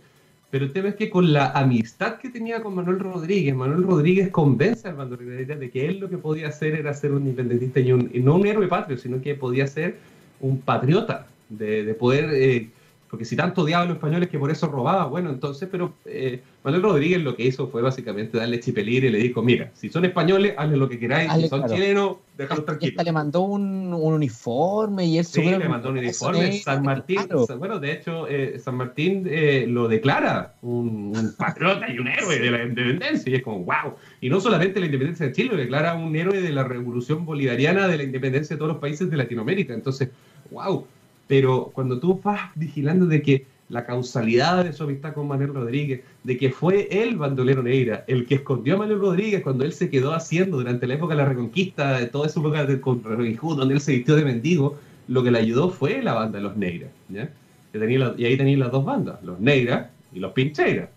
Pero 0.51 0.67
el 0.67 0.73
tema 0.73 0.91
es 0.91 0.95
que 0.95 1.09
con 1.09 1.33
la 1.33 1.51
amistad 1.53 2.19
que 2.19 2.29
tenía 2.29 2.63
con 2.63 2.75
Manuel 2.75 3.01
Rodríguez, 3.01 3.55
Manuel 3.55 3.83
Rodríguez 3.83 4.29
convence 4.29 4.87
al 4.87 4.95
bandolero 4.95 5.59
de 5.59 5.71
que 5.71 5.89
él 5.89 5.99
lo 5.99 6.09
que 6.09 6.19
podía 6.19 6.49
hacer 6.49 6.75
era 6.75 6.93
ser 6.93 7.13
un 7.13 7.23
independentista 7.23 7.81
y, 7.81 8.21
no 8.21 8.37
un 8.37 8.47
héroe 8.47 8.69
patrio, 8.69 8.99
sino 8.99 9.21
que 9.21 9.35
podía 9.35 9.67
ser 9.67 9.97
un 10.41 10.61
patriota, 10.61 11.27
de, 11.49 11.95
poder 11.95 12.31
eh, 12.35 12.69
porque 13.15 13.27
si 13.27 13.37
tanto 13.37 13.63
odiaba 13.63 13.85
a 13.85 13.87
los 13.87 13.95
españoles 13.95 14.29
que 14.29 14.41
por 14.41 14.51
eso 14.51 14.67
robaba, 14.67 15.07
bueno, 15.07 15.31
entonces, 15.31 15.69
pero 15.71 15.95
eh, 16.05 16.43
Manuel 16.65 16.83
Rodríguez 16.83 17.23
lo 17.23 17.37
que 17.37 17.45
hizo 17.45 17.69
fue 17.69 17.81
básicamente 17.81 18.39
darle 18.39 18.59
chipelir 18.59 19.05
y 19.05 19.11
le 19.11 19.19
dijo, 19.19 19.41
mira, 19.41 19.71
si 19.73 19.89
son 19.89 20.05
españoles, 20.05 20.53
hazle 20.57 20.77
lo 20.77 20.89
que 20.89 20.99
queráis, 20.99 21.33
si 21.35 21.47
son 21.47 21.65
chilenos, 21.69 22.17
déjalos 22.37 22.65
tranquilos. 22.65 23.05
le 23.05 23.13
mandó 23.13 23.43
un, 23.43 23.95
uniforme 23.95 25.07
y 25.07 25.19
él 25.19 25.25
Sí, 25.25 25.43
le 25.43 25.69
mandó 25.69 25.91
un 25.91 25.99
uniforme. 25.99 26.55
San 26.55 26.83
Martín, 26.83 27.21
bueno, 27.57 27.79
de 27.79 27.93
hecho, 27.93 28.27
eh, 28.27 28.59
San 28.59 28.77
Martín 28.77 29.29
eh, 29.31 29.65
lo 29.69 29.87
declara 29.87 30.57
un, 30.63 31.37
patriota 31.39 31.89
y 31.89 32.01
un 32.01 32.09
héroe 32.09 32.41
de 32.41 32.51
la 32.51 32.65
independencia, 32.65 33.31
y 33.31 33.37
es 33.37 33.43
como, 33.43 33.61
wow. 33.61 33.95
Y 34.21 34.29
no 34.29 34.41
solamente 34.41 34.81
la 34.81 34.87
independencia 34.87 35.27
de 35.27 35.33
Chile, 35.33 35.51
lo 35.53 35.57
declara 35.57 35.95
un 35.95 36.17
héroe 36.17 36.43
de 36.43 36.51
la 36.51 36.65
revolución 36.65 37.25
bolivariana, 37.25 37.87
de 37.87 37.97
la 37.97 38.03
independencia 38.03 38.57
de 38.57 38.59
todos 38.59 38.73
los 38.73 38.81
países 38.81 39.09
de 39.09 39.17
Latinoamérica. 39.17 39.73
Entonces, 39.73 40.09
wow 40.51 40.85
pero 41.27 41.71
cuando 41.73 41.99
tú 41.99 42.21
vas 42.23 42.51
vigilando 42.55 43.07
de 43.07 43.23
que 43.23 43.47
la 43.69 43.87
causalidad 43.87 44.65
de 44.65 44.73
su 44.73 44.85
amistad 44.85 45.15
con 45.15 45.27
Manuel 45.27 45.55
Rodríguez, 45.55 46.03
de 46.23 46.37
que 46.37 46.51
fue 46.51 46.89
el 46.91 47.17
bandolero 47.17 47.63
Neira, 47.63 48.05
el 48.07 48.27
que 48.27 48.37
escondió 48.37 48.75
a 48.75 48.79
Manuel 48.79 49.01
Rodríguez 49.01 49.43
cuando 49.43 49.65
él 49.65 49.73
se 49.73 49.89
quedó 49.89 50.13
haciendo 50.13 50.59
durante 50.59 50.87
la 50.87 50.95
época 50.95 51.15
de 51.15 51.23
la 51.23 51.29
Reconquista, 51.29 51.99
de 51.99 52.07
toda 52.07 52.27
esa 52.27 52.41
época 52.41 52.67
de, 52.67 52.81
con 52.81 53.03
donde 53.03 53.75
él 53.75 53.81
se 53.81 53.93
vistió 53.93 54.17
de 54.17 54.25
mendigo, 54.25 54.77
lo 55.09 55.23
que 55.23 55.31
le 55.31 55.39
ayudó 55.39 55.71
fue 55.71 56.03
la 56.03 56.15
banda 56.15 56.39
de 56.39 56.45
los 56.45 56.57
Neira. 56.57 56.89
¿ya? 57.09 57.31
y 57.73 58.25
ahí 58.25 58.37
tenían 58.37 58.61
las 58.61 58.71
dos 58.71 58.85
bandas, 58.85 59.23
los 59.23 59.41
Neira 59.41 59.91
y 60.13 60.21
los 60.21 60.33
Pincheiras, 60.33 60.91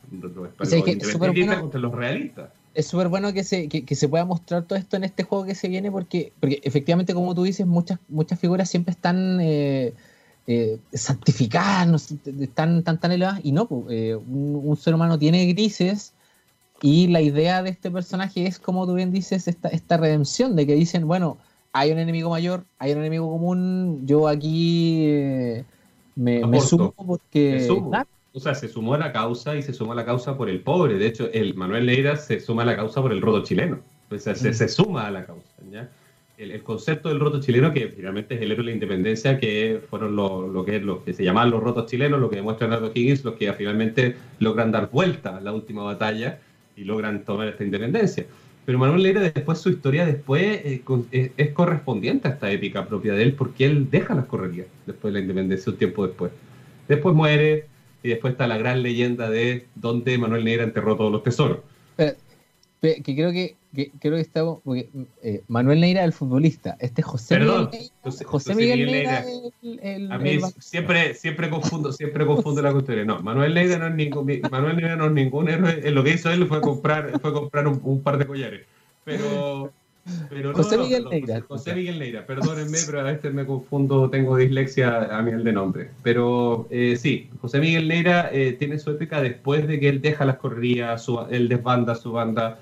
contra 1.60 1.80
los 1.80 1.94
realistas. 1.94 2.50
Es 2.76 2.86
súper 2.86 3.08
bueno 3.08 3.34
que 3.34 3.44
se, 3.44 3.68
que, 3.70 3.96
se 3.96 4.08
pueda 4.08 4.24
mostrar 4.24 4.64
todo 4.64 4.78
esto 4.78 4.98
en 4.98 5.04
este 5.04 5.24
juego 5.24 5.46
que 5.46 5.56
se 5.56 5.68
viene, 5.68 5.92
porque, 5.92 6.32
porque 6.40 6.60
efectivamente, 6.64 7.16
como 7.16 7.34
tú 7.34 7.42
dices, 7.42 7.66
muchas, 7.66 7.98
muchas 8.08 8.40
figuras 8.40 8.70
siempre 8.70 8.92
están... 8.92 9.40
Eh, 9.42 9.94
eh, 10.50 10.80
santificadas, 10.93 12.16
tan, 12.54 12.82
tan, 12.82 13.00
tan 13.00 13.12
elevadas, 13.12 13.41
y 13.43 13.52
no, 13.52 13.68
eh, 13.89 14.16
un, 14.16 14.78
ser 14.78 14.95
humano 14.95 15.20
tiene 15.20 15.45
grises, 15.48 16.14
y 16.82 17.08
la 17.08 17.20
idea 17.20 17.64
de 17.64 17.70
este 17.70 17.91
personaje 17.91 18.48
es, 18.48 18.58
como 18.58 18.88
tú 18.88 18.93
bien 18.93 19.12
dices, 19.12 19.50
esta, 19.50 19.68
esta 19.68 19.98
redención, 19.98 20.56
de 20.56 20.66
que 20.66 20.76
dicen, 20.76 21.06
bueno, 21.06 21.38
hay 21.74 21.91
un 21.91 22.00
enemigo 22.00 22.30
mayor, 22.30 22.64
hay 22.80 22.93
un 22.93 23.00
enemigo 23.00 23.30
común, 23.30 24.04
yo 24.06 24.30
aquí 24.30 25.06
eh, 25.08 25.66
me, 26.16 26.62
sumo 26.62 26.93
porque... 26.93 27.68
O 28.34 28.39
sea, 28.39 28.54
se 28.54 28.70
sumó 28.70 28.93
a 28.93 29.00
la 29.00 29.12
causa 29.12 29.56
y 29.56 29.64
se 29.64 29.74
sumó 29.74 29.93
a 29.93 29.95
la 29.95 30.06
causa 30.06 30.38
por 30.38 30.48
el 30.48 30.62
pobre. 30.62 31.00
De 31.00 31.08
hecho, 31.08 31.28
el 31.34 31.56
Manuel 31.56 31.88
Leira 31.88 32.18
se 32.18 32.39
suma 32.39 32.62
a 32.62 32.66
la 32.66 32.76
causa 32.76 33.02
por 33.02 33.12
el 33.12 33.20
rodo 33.20 33.41
chileno. 33.41 33.80
O 34.12 34.18
sea, 34.20 34.36
se, 34.36 34.54
se 34.54 34.68
suma 34.68 35.08
a 35.08 35.12
la 35.12 35.26
causa. 35.26 35.50
¿ya? 35.72 35.89
El, 36.38 36.64
concepto 36.64 37.10
del 37.10 37.20
roto 37.20 37.42
chileno, 37.42 37.74
que 37.74 37.88
finalmente 37.90 38.36
es 38.36 38.42
el 38.42 38.52
héroe 38.52 38.64
de 38.64 38.72
la 38.72 38.74
independencia, 38.74 39.40
que 39.40 39.82
fueron 39.90 40.16
lo, 40.16 40.64
que, 40.66 40.80
lo 40.80 41.04
que 41.04 41.14
se 41.14 41.24
llaman 41.24 41.50
los 41.50 41.62
rotos 41.62 41.90
chilenos, 41.90 42.20
lo 42.20 42.30
que 42.30 42.38
demuestra 42.38 42.68
Nardo 42.68 42.92
Higgins, 42.94 43.24
los 43.24 43.36
que 43.36 43.52
finalmente 43.54 44.16
logran 44.40 44.72
dar 44.72 44.90
vuelta 44.92 45.38
a 45.38 45.42
la 45.42 45.52
última 45.52 45.84
batalla 45.84 46.40
y 46.76 46.84
logran 46.84 47.24
tomar 47.24 47.48
esta 47.48 47.64
independencia. 47.64 48.26
Pero 48.66 48.78
Manuel 48.80 49.02
Leira 49.02 49.22
después, 49.22 49.60
su 49.60 49.70
historia 49.70 50.06
después 50.06 50.44
eh, 50.44 50.84
eh, 51.12 51.32
es, 51.38 51.52
correspondiente 51.54 52.28
a 52.28 52.32
esta 52.32 52.52
épica 52.52 52.86
propia 52.86 53.14
de 53.14 53.24
él, 53.24 53.34
porque 53.34 53.66
él 53.66 53.90
deja 53.90 54.14
las 54.14 54.26
correrías 54.26 54.68
después 54.86 55.14
de 55.14 55.20
la 55.20 55.24
independencia, 55.24 55.72
un 55.72 55.78
tiempo 55.78 56.06
después. 56.06 56.32
Después 56.88 57.16
muere, 57.16 57.66
y 58.04 58.10
después 58.10 58.34
está 58.34 58.46
la 58.46 58.58
gran 58.58 58.84
leyenda 58.84 59.30
de 59.30 59.66
dónde 59.76 60.18
Manuel 60.18 60.44
Neira 60.44 60.64
enterró 60.64 60.96
todos 60.96 61.12
los 61.12 61.24
tesoros. 61.24 61.60
que 61.98 63.02
creo 63.04 63.32
que 63.32 63.56
que 63.76 63.91
creo 63.99 64.15
que 64.15 64.22
estamos. 64.22 64.59
Porque, 64.63 64.89
eh, 65.24 65.43
Manuel 65.47 65.82
Neira, 65.82 66.03
el 66.03 66.13
futbolista. 66.13 66.78
Este 66.80 67.01
es 67.01 67.07
José 67.07 67.36
Perdón, 67.38 67.65
Miguel 67.65 67.72
Neira. 67.80 67.93
José- 68.03 68.24
José, 68.26 68.55
Miguel 68.55 68.80
Miguel 68.86 68.91
Neira, 68.91 69.26
el, 69.63 69.80
el- 69.82 70.11
A 70.11 70.18
mí 70.18 70.30
el- 70.32 70.41
siempre, 70.59 71.13
siempre 71.13 71.49
confundo, 71.49 71.91
siempre 71.91 72.26
confundo 72.26 72.61
la 72.61 72.72
cuestión. 72.72 73.05
No, 73.07 73.22
Manuel 73.22 73.53
Neira 73.53 73.78
no 73.78 73.88
es 73.88 73.95
ningún, 73.95 74.41
Manuel 74.49 74.78
Neira 74.78 74.95
no 74.95 75.05
es 75.07 75.11
ningún 75.11 75.49
héroe. 75.49 75.82
Eh, 75.84 75.91
Lo 75.91 76.03
que 76.03 76.13
hizo 76.13 76.30
él 76.32 76.45
fue 76.47 76.61
comprar, 76.61 77.20
fue 77.20 77.34
comprar 77.34 77.68
un, 77.68 77.80
un 77.84 78.01
par 78.01 78.18
de 78.18 78.26
collares. 78.26 78.65
Pero, 79.03 79.72
pero 80.30 80.53
José 80.53 80.78
no, 80.78 80.84
Miguel 80.84 81.03
no, 81.03 81.09
Neira. 81.09 81.36
José, 81.41 81.47
José 81.47 81.76
Miguel 81.76 81.99
Neira, 81.99 82.26
perdónenme, 82.26 82.78
pero 82.86 82.99
a 83.01 83.03
veces 83.03 83.34
me 83.34 83.45
confundo, 83.45 84.09
tengo 84.09 84.38
dislexia 84.38 85.18
a 85.18 85.22
nivel 85.22 85.43
de 85.43 85.51
nombre. 85.53 85.89
Pero 86.03 86.68
eh, 86.70 86.95
sí, 86.99 87.30
José 87.41 87.59
Miguel 87.59 87.88
Neira 87.88 88.30
eh, 88.32 88.53
tiene 88.53 88.80
su 88.80 88.91
épica 88.91 89.22
después 89.22 89.68
de 89.68 89.80
que 89.80 89.89
él 89.89 90.01
deja 90.01 90.26
las 90.26 90.38
correrías, 90.38 91.03
su, 91.03 91.20
él 91.30 91.47
desbanda 91.49 91.95
su 91.95 92.11
banda, 92.13 92.59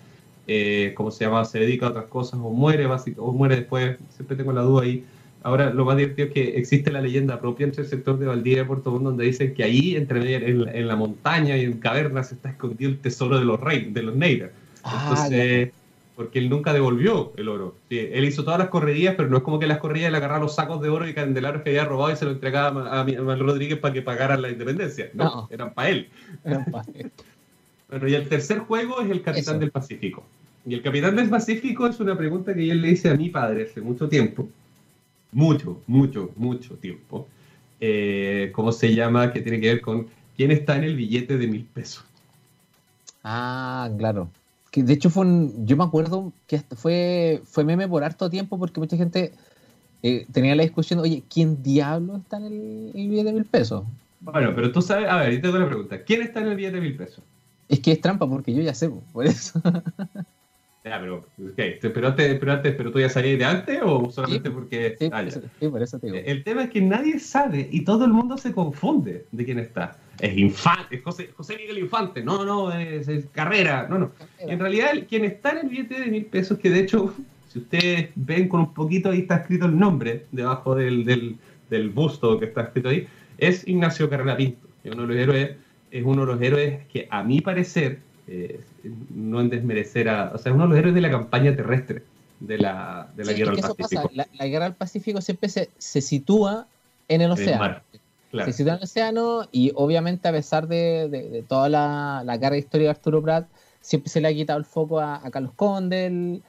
eh, 0.47 0.93
¿cómo 0.95 1.11
se 1.11 1.25
llama? 1.25 1.43
Se 1.45 1.59
dedica 1.59 1.87
a 1.87 1.89
otras 1.89 2.05
cosas 2.05 2.39
o 2.41 2.49
muere, 2.51 2.85
básico, 2.87 3.23
o 3.23 3.31
muere 3.31 3.55
después, 3.57 3.97
siempre 4.15 4.35
tengo 4.37 4.51
la 4.53 4.61
duda 4.61 4.83
ahí. 4.83 5.03
Ahora, 5.43 5.69
lo 5.71 5.85
más 5.85 5.95
divertido 5.97 6.27
es 6.27 6.33
que 6.33 6.57
existe 6.57 6.91
la 6.91 7.01
leyenda 7.01 7.39
propia 7.39 7.65
entre 7.65 7.83
el 7.83 7.87
sector 7.87 8.17
de 8.17 8.25
Valdivia 8.25 8.63
y 8.63 8.65
Puerto 8.65 8.89
Montt, 8.91 9.03
donde 9.03 9.25
dicen 9.25 9.53
que 9.53 9.63
ahí, 9.63 9.95
entre 9.95 10.35
en, 10.49 10.65
la- 10.65 10.71
en 10.73 10.87
la 10.87 10.95
montaña 10.95 11.55
y 11.55 11.61
en 11.65 11.73
cavernas, 11.79 12.31
está 12.31 12.49
escondido 12.49 12.89
el 12.89 12.97
tesoro 12.99 13.37
de 13.37 13.45
los 13.45 13.59
reyes, 13.59 13.93
de 13.93 14.01
los 14.03 14.15
Neira. 14.15 14.49
Ah, 14.83 15.05
Entonces, 15.09 15.71
porque 16.15 16.39
él 16.39 16.49
nunca 16.49 16.73
devolvió 16.73 17.31
el 17.37 17.47
oro. 17.49 17.75
Sí, 17.89 17.99
él 17.99 18.23
hizo 18.25 18.43
todas 18.43 18.57
las 18.57 18.69
correrías, 18.69 19.15
pero 19.15 19.29
no 19.29 19.37
es 19.37 19.43
como 19.43 19.59
que 19.59 19.67
las 19.67 19.77
correrías 19.79 20.11
le 20.11 20.17
agarraba 20.17 20.39
los 20.45 20.55
sacos 20.55 20.81
de 20.81 20.89
oro 20.89 21.07
y 21.07 21.13
candelabros 21.13 21.61
que 21.61 21.69
había 21.71 21.85
robado 21.85 22.11
y 22.13 22.15
se 22.15 22.25
lo 22.25 22.31
entregaba 22.31 22.99
a, 23.01 23.03
Manuel 23.03 23.39
Rodríguez 23.39 23.77
para 23.77 23.93
que 23.93 24.01
pagaran 24.01 24.41
la 24.41 24.49
independencia. 24.49 25.09
No, 25.13 25.23
No. 25.25 25.47
eran 25.51 25.73
para 25.73 25.89
él. 25.89 26.09
Eran 26.43 26.65
pa- 26.65 26.85
Bueno, 27.89 28.07
y 28.07 28.15
el 28.15 28.27
tercer 28.27 28.59
juego 28.59 28.99
es 29.01 29.11
el 29.11 29.21
Capitán 29.21 29.55
Eso. 29.55 29.59
del 29.59 29.69
Pacífico. 29.71 30.23
Y 30.65 30.73
el 30.73 30.81
Capitán 30.81 31.15
del 31.15 31.29
Pacífico 31.29 31.85
es 31.85 31.99
una 31.99 32.17
pregunta 32.17 32.53
que 32.53 32.65
yo 32.65 32.73
le 32.73 32.91
hice 32.91 33.09
a 33.09 33.15
mi 33.15 33.29
padre 33.29 33.67
hace 33.69 33.81
mucho 33.81 34.09
tiempo. 34.09 34.49
Mucho, 35.31 35.81
mucho, 35.85 36.31
mucho 36.35 36.75
tiempo. 36.75 37.27
Eh, 37.79 38.51
¿Cómo 38.53 38.71
se 38.71 38.95
llama? 38.95 39.31
Que 39.31 39.41
tiene 39.41 39.59
que 39.59 39.67
ver 39.67 39.81
con 39.81 40.07
quién 40.35 40.51
está 40.51 40.75
en 40.77 40.85
el 40.85 40.95
billete 40.95 41.37
de 41.37 41.47
mil 41.47 41.65
pesos. 41.65 42.03
Ah, 43.23 43.89
claro. 43.97 44.29
Que 44.71 44.81
de 44.81 44.93
hecho 44.93 45.09
fue 45.09 45.25
un, 45.25 45.67
yo 45.67 45.77
me 45.77 45.83
acuerdo 45.83 46.33
que 46.47 46.55
hasta 46.55 46.75
fue, 46.75 47.41
fue 47.45 47.63
meme 47.63 47.87
por 47.87 48.03
harto 48.03 48.29
tiempo 48.29 48.57
porque 48.57 48.79
mucha 48.79 48.97
gente 48.97 49.33
eh, 50.01 50.25
tenía 50.31 50.55
la 50.55 50.63
discusión, 50.63 50.99
oye, 50.99 51.23
¿quién 51.31 51.61
diablo 51.61 52.17
está 52.17 52.37
en 52.37 52.45
el, 52.45 52.91
el 52.95 53.09
billete 53.09 53.25
de 53.25 53.33
mil 53.33 53.45
pesos? 53.45 53.83
Bueno, 54.19 54.53
pero 54.55 54.71
tú 54.71 54.81
sabes, 54.81 55.07
a 55.09 55.17
ver, 55.17 55.33
yo 55.33 55.41
te 55.41 55.47
doy 55.49 55.59
la 55.59 55.67
pregunta. 55.67 56.03
¿Quién 56.03 56.23
está 56.23 56.41
en 56.41 56.47
el 56.47 56.55
billete 56.55 56.75
de 56.75 56.81
mil 56.81 56.97
pesos? 56.97 57.23
Es 57.69 57.79
que 57.79 57.91
es 57.91 58.01
trampa 58.01 58.27
porque 58.27 58.53
yo 58.53 58.61
ya 58.61 58.73
sé, 58.73 58.89
po, 58.89 59.01
por 59.13 59.25
eso. 59.25 59.61
Ya, 60.85 60.99
pero, 60.99 61.25
pero 61.81 62.07
antes, 62.07 62.39
pero 62.39 62.51
antes, 62.53 62.75
pero 62.75 62.91
tú 62.91 62.99
ya 62.99 63.09
sabías 63.09 63.39
de 63.39 63.45
antes 63.45 63.79
o 63.83 64.11
solamente 64.11 64.49
Sí, 64.49 64.53
porque... 64.55 64.95
Sí, 64.99 65.05
Ah, 65.11 65.17
por 65.17 65.21
ya. 65.23 65.27
eso, 65.29 65.41
sí, 65.59 65.67
por 65.67 65.81
eso 65.81 65.99
te 65.99 66.05
digo. 66.11 66.19
El 66.23 66.43
tema 66.43 66.63
es 66.65 66.69
que 66.69 66.79
nadie 66.79 67.17
sabe 67.19 67.67
y 67.71 67.83
todo 67.83 68.05
el 68.05 68.11
mundo 68.13 68.37
se 68.37 68.51
confunde 68.53 69.25
de 69.31 69.45
quién 69.45 69.57
está. 69.57 69.97
Es 70.19 70.37
Infante, 70.37 70.97
es 70.97 71.03
José, 71.03 71.31
José 71.35 71.57
Miguel 71.57 71.79
Infante, 71.79 72.23
no, 72.23 72.45
no, 72.45 72.71
es, 72.71 73.07
es 73.07 73.25
Carrera, 73.31 73.87
no, 73.89 73.97
no. 73.97 74.11
En 74.39 74.59
realidad, 74.59 74.91
quien 75.09 75.25
está 75.25 75.53
en 75.53 75.57
el 75.65 75.69
billete 75.69 75.99
de 76.01 76.05
mil 76.05 76.25
pesos, 76.27 76.59
que 76.59 76.69
de 76.69 76.81
hecho, 76.81 77.15
si 77.51 77.57
ustedes 77.59 78.09
ven 78.13 78.47
con 78.47 78.59
un 78.59 78.73
poquito, 78.75 79.09
ahí 79.09 79.21
está 79.21 79.37
escrito 79.37 79.65
el 79.65 79.77
nombre 79.79 80.25
debajo 80.31 80.75
del, 80.75 81.03
del, 81.03 81.35
del 81.71 81.89
busto 81.89 82.37
que 82.39 82.45
está 82.45 82.61
escrito 82.61 82.89
ahí, 82.89 83.07
es 83.39 83.67
Ignacio 83.67 84.07
Carrera 84.07 84.37
Pinto, 84.37 84.67
que 84.83 84.91
uno 84.91 85.01
de 85.01 85.07
los 85.07 85.17
héroes, 85.17 85.55
es 85.89 86.03
uno 86.05 86.27
de 86.27 86.33
los 86.33 86.41
héroes 86.43 86.85
que 86.93 87.07
a 87.09 87.23
mi 87.23 87.41
parecer, 87.41 87.99
eh, 88.27 88.59
no 89.09 89.41
en 89.41 89.49
desmerecer 89.49 90.09
a, 90.09 90.31
o 90.33 90.37
sea, 90.37 90.53
uno 90.53 90.63
de 90.63 90.69
los 90.69 90.77
héroes 90.79 90.95
de 90.95 91.01
la 91.01 91.11
campaña 91.11 91.55
terrestre 91.55 92.03
de 92.39 92.57
la, 92.57 93.11
de 93.15 93.25
la 93.25 93.31
Sí, 93.31 93.37
Guerra 93.37 93.51
es 93.51 93.55
que 93.55 93.61
del 93.61 93.61
eso 93.61 93.75
Pacífico. 93.75 94.11
la, 94.13 94.27
la 94.33 94.47
guerra 94.47 94.65
del 94.65 94.75
Pacífico 94.75 95.21
siempre 95.21 95.49
se, 95.49 95.69
se 95.77 96.01
sitúa 96.01 96.67
en 97.07 97.21
el 97.21 97.27
el 97.27 97.31
océano. 97.31 97.59
mar, 97.59 97.83
claro. 98.31 98.51
Se 98.51 98.57
sitúa 98.57 98.73
en 98.73 98.77
el 98.79 98.83
océano 98.83 99.47
y 99.51 99.71
obviamente 99.75 100.27
a 100.27 100.31
pesar 100.31 100.67
de, 100.67 101.07
de- 101.09 101.29
de 101.29 101.43
toda 101.43 101.69
la, 101.69 102.23
la 102.25 102.39
carga 102.39 102.57
histórica 102.57 102.85
de 102.87 102.91
Arturo 102.97 103.21
Prat, 103.21 103.47
siempre 103.81 104.09
se 104.09 104.21
le 104.21 104.27
ha 104.27 104.33
quitado 104.33 104.59
el 104.59 104.65
foco 104.65 104.99
a, 104.99 105.25
a 105.25 105.31
Carlos 105.31 105.53
Condel 105.55 106.43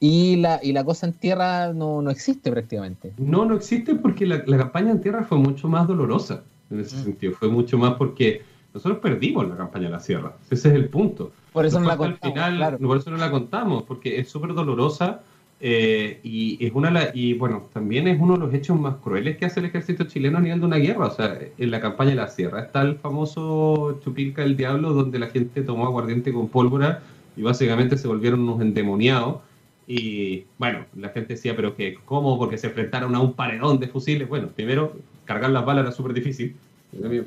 y 0.00 0.36
la, 0.36 0.60
y 0.62 0.72
la 0.72 0.84
cosa 0.84 1.06
en 1.06 1.12
tierra 1.14 1.72
no, 1.72 2.02
no 2.02 2.10
existe 2.10 2.50
prácticamente. 2.50 3.12
No, 3.18 3.44
no 3.44 3.54
existe 3.56 3.94
porque 3.96 4.26
la, 4.26 4.42
la 4.46 4.58
campaña 4.58 4.90
en 4.92 5.00
tierra 5.00 5.24
fue 5.24 5.38
mucho 5.38 5.68
más 5.68 5.88
dolorosa 5.88 6.44
en 6.70 6.80
ese 6.80 6.96
Mm. 6.96 7.02
sentido. 7.04 7.32
Fue 7.34 7.48
mucho 7.48 7.76
más 7.78 7.94
porque 7.94 8.42
nosotros 8.78 9.00
perdimos 9.00 9.48
la 9.48 9.56
campaña 9.56 9.86
en 9.86 9.92
la 9.92 10.00
sierra. 10.00 10.32
Ese 10.50 10.68
es 10.68 10.74
el 10.74 10.88
punto. 10.88 11.32
Por 11.52 11.66
eso 11.66 11.78
no, 11.80 11.84
fue 11.84 11.92
la 11.94 11.96
contamos, 11.98 12.32
final, 12.34 12.56
claro. 12.56 12.78
Por 12.78 12.96
eso 12.98 13.10
no 13.10 13.16
la 13.16 13.30
contamos, 13.30 13.82
porque 13.84 14.18
es 14.20 14.28
súper 14.28 14.54
dolorosa 14.54 15.20
eh, 15.60 16.20
y 16.22 16.64
es 16.64 16.72
una 16.72 16.88
de 16.88 16.94
la- 16.94 17.10
y 17.14 17.34
bueno, 17.34 17.68
también 17.72 18.06
es 18.06 18.20
uno 18.20 18.34
de 18.34 18.38
los 18.40 18.54
hechos 18.54 18.78
más 18.78 18.96
crueles 18.96 19.36
que 19.36 19.46
hace 19.46 19.58
el 19.60 19.66
ejército 19.66 20.04
chileno 20.04 20.38
a 20.38 20.40
nivel 20.40 20.60
de 20.60 20.66
una 20.66 20.76
guerra. 20.76 21.06
O 21.06 21.10
sea, 21.10 21.38
en 21.58 21.70
la 21.70 21.80
campaña 21.80 22.10
de 22.10 22.16
la 22.16 22.28
sierra 22.28 22.60
está 22.62 22.82
el 22.82 22.96
famoso 22.96 23.98
Chupilca 24.04 24.42
del 24.42 24.56
Diablo, 24.56 24.92
donde 24.92 25.18
la 25.18 25.26
gente 25.28 25.62
tomó 25.62 25.86
aguardiente 25.86 26.32
con 26.32 26.48
pólvora 26.48 27.02
y 27.36 27.42
básicamente 27.42 27.96
se 27.98 28.06
volvieron 28.08 28.40
unos 28.40 28.60
endemoniados. 28.60 29.38
Y 29.86 30.44
bueno, 30.58 30.84
la 30.94 31.08
gente 31.08 31.34
decía, 31.34 31.56
pero 31.56 31.74
que 31.74 31.98
¿cómo? 32.04 32.38
Porque 32.38 32.58
se 32.58 32.68
enfrentaron 32.68 33.14
a 33.14 33.20
un 33.20 33.32
paredón 33.34 33.80
de 33.80 33.88
fusiles. 33.88 34.28
Bueno, 34.28 34.48
primero, 34.54 34.92
cargar 35.24 35.50
las 35.50 35.64
balas 35.64 35.82
era 35.86 35.92
súper 35.92 36.12
difícil. 36.12 36.56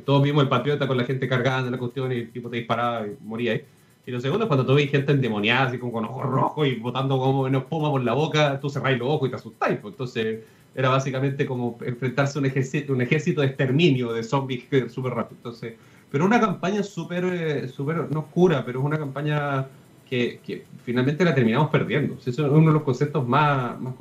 Todos 0.05 0.24
vimos 0.24 0.43
el 0.43 0.49
patriota 0.49 0.88
con 0.88 0.97
la 0.97 1.03
gente 1.03 1.28
cargando 1.28 1.70
la 1.70 1.78
cuestión 1.78 2.12
y 2.12 2.16
el 2.16 2.32
tipo 2.32 2.49
te 2.49 2.57
disparaba 2.57 3.05
y 3.07 3.16
moría 3.24 3.53
ahí. 3.53 3.64
Y 4.05 4.12
lo 4.12 4.20
segundo 4.20 4.45
es 4.45 4.47
cuando 4.47 4.66
tú 4.66 4.74
ves 4.74 4.89
gente 4.89 5.12
endemoniada, 5.12 5.68
así 5.68 5.78
como 5.78 5.91
con 5.91 6.05
ojos 6.05 6.26
rojos 6.26 6.68
y 6.68 6.76
botando 6.76 7.20
como 7.20 7.41
una 7.41 7.59
espuma 7.59 7.91
por 7.91 8.03
la 8.03 8.14
boca, 8.14 8.59
tú 8.59 8.70
cerráis 8.70 8.97
los 8.97 9.07
ojos 9.07 9.28
y 9.28 9.30
te 9.30 9.36
asustáis. 9.36 9.78
Pues. 9.80 9.93
Entonces, 9.93 10.39
era 10.74 10.89
básicamente 10.89 11.45
como 11.45 11.78
enfrentarse 11.86 12.39
a 12.39 12.41
un 12.41 12.47
ejército, 12.47 12.93
un 12.93 13.01
ejército 13.01 13.41
de 13.41 13.47
exterminio 13.47 14.12
de 14.14 14.24
zombies 14.24 14.64
súper 14.89 15.14
rápido. 15.14 15.38
Entonces, 15.38 15.74
pero 16.09 16.26
una 16.26 16.39
campaña 16.39 16.82
súper, 16.82 17.26
eh, 17.26 17.68
súper, 17.68 18.12
no 18.12 18.22
oscura, 18.22 18.66
pero 18.66 18.80
es 18.80 18.86
una 18.86 18.97
campaña 18.97 19.68
que, 20.12 20.39
que 20.45 20.66
finalmente 20.84 21.24
la 21.24 21.34
terminamos 21.34 21.70
perdiendo. 21.70 22.16
Eso 22.20 22.30
es 22.30 22.38
uno 22.39 22.68
de 22.68 22.74
los 22.74 22.84
conceptos 22.84 23.26
más, 23.26 23.80
más. 23.80 23.93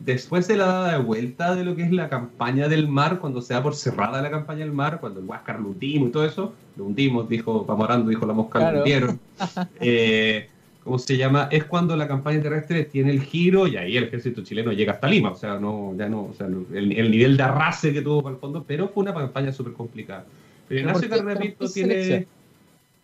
Después 0.00 0.48
de 0.48 0.56
la 0.56 0.66
dada 0.66 0.92
de 0.98 0.98
vuelta 1.04 1.54
de 1.54 1.64
lo 1.64 1.76
que 1.76 1.84
es 1.84 1.92
la 1.92 2.08
campaña 2.08 2.66
del 2.68 2.88
mar, 2.88 3.20
cuando 3.20 3.40
se 3.40 3.54
da 3.54 3.62
por 3.62 3.76
cerrada 3.76 4.20
la 4.20 4.30
campaña 4.30 4.60
del 4.64 4.72
mar, 4.72 4.98
cuando 5.00 5.20
el 5.20 5.26
Huáscar 5.26 5.60
lo 5.60 5.68
hundimos 5.68 6.08
y 6.08 6.12
todo 6.12 6.26
eso, 6.26 6.52
lo 6.76 6.84
hundimos, 6.86 7.28
dijo 7.28 7.64
Pamorando, 7.64 8.10
dijo 8.10 8.26
la 8.26 8.32
mosca, 8.32 8.58
Claro. 8.58 8.72
lo 8.78 8.82
hundieron. 8.82 9.20
Eh, 9.80 10.48
¿Cómo 10.82 10.98
se 10.98 11.16
llama? 11.16 11.46
Es 11.52 11.62
cuando 11.62 11.96
la 11.96 12.08
campaña 12.08 12.42
terrestre 12.42 12.82
tiene 12.82 13.12
el 13.12 13.22
giro 13.22 13.68
y 13.68 13.76
ahí 13.76 13.96
el 13.96 14.02
ejército 14.04 14.42
chileno 14.42 14.72
llega 14.72 14.94
hasta 14.94 15.06
Lima. 15.06 15.30
O 15.30 15.36
sea, 15.36 15.60
no, 15.60 15.94
ya 15.96 16.08
no, 16.08 16.24
o 16.24 16.34
sea, 16.36 16.48
no- 16.48 16.64
el, 16.74 16.90
el 16.90 17.08
nivel 17.08 17.36
de 17.36 17.42
arrase 17.44 17.92
que 17.92 18.02
tuvo 18.02 18.20
para 18.20 18.34
el 18.34 18.40
fondo, 18.40 18.64
pero 18.66 18.88
fue 18.88 19.04
una 19.04 19.14
campaña 19.14 19.52
súper 19.52 19.74
complicada. 19.74 20.24
Pero 20.68 20.80
Ignacio. 20.80 21.08
Carrera 21.08 21.34
¿Por 21.34 21.42
Pinto 21.42 21.68
tiene. 21.68 22.26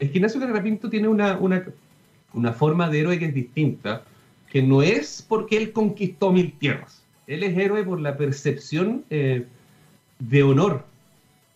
Es 0.00 0.10
que 0.10 0.16
Ignacio 0.18 0.40
Carrera 0.40 0.60
Pinto 0.60 0.90
tiene 0.90 1.06
una, 1.06 1.38
una, 1.38 1.62
una 2.32 2.52
forma 2.52 2.88
de 2.88 3.00
héroe 3.00 3.18
que 3.18 3.26
es 3.26 3.34
distinta, 3.34 4.02
que 4.50 4.62
no 4.62 4.82
es 4.82 5.24
porque 5.28 5.56
él 5.56 5.72
conquistó 5.72 6.32
mil 6.32 6.52
tierras. 6.52 7.02
Él 7.26 7.42
es 7.42 7.56
héroe 7.58 7.84
por 7.84 8.00
la 8.00 8.16
percepción 8.16 9.04
eh, 9.10 9.44
de 10.18 10.42
honor 10.42 10.84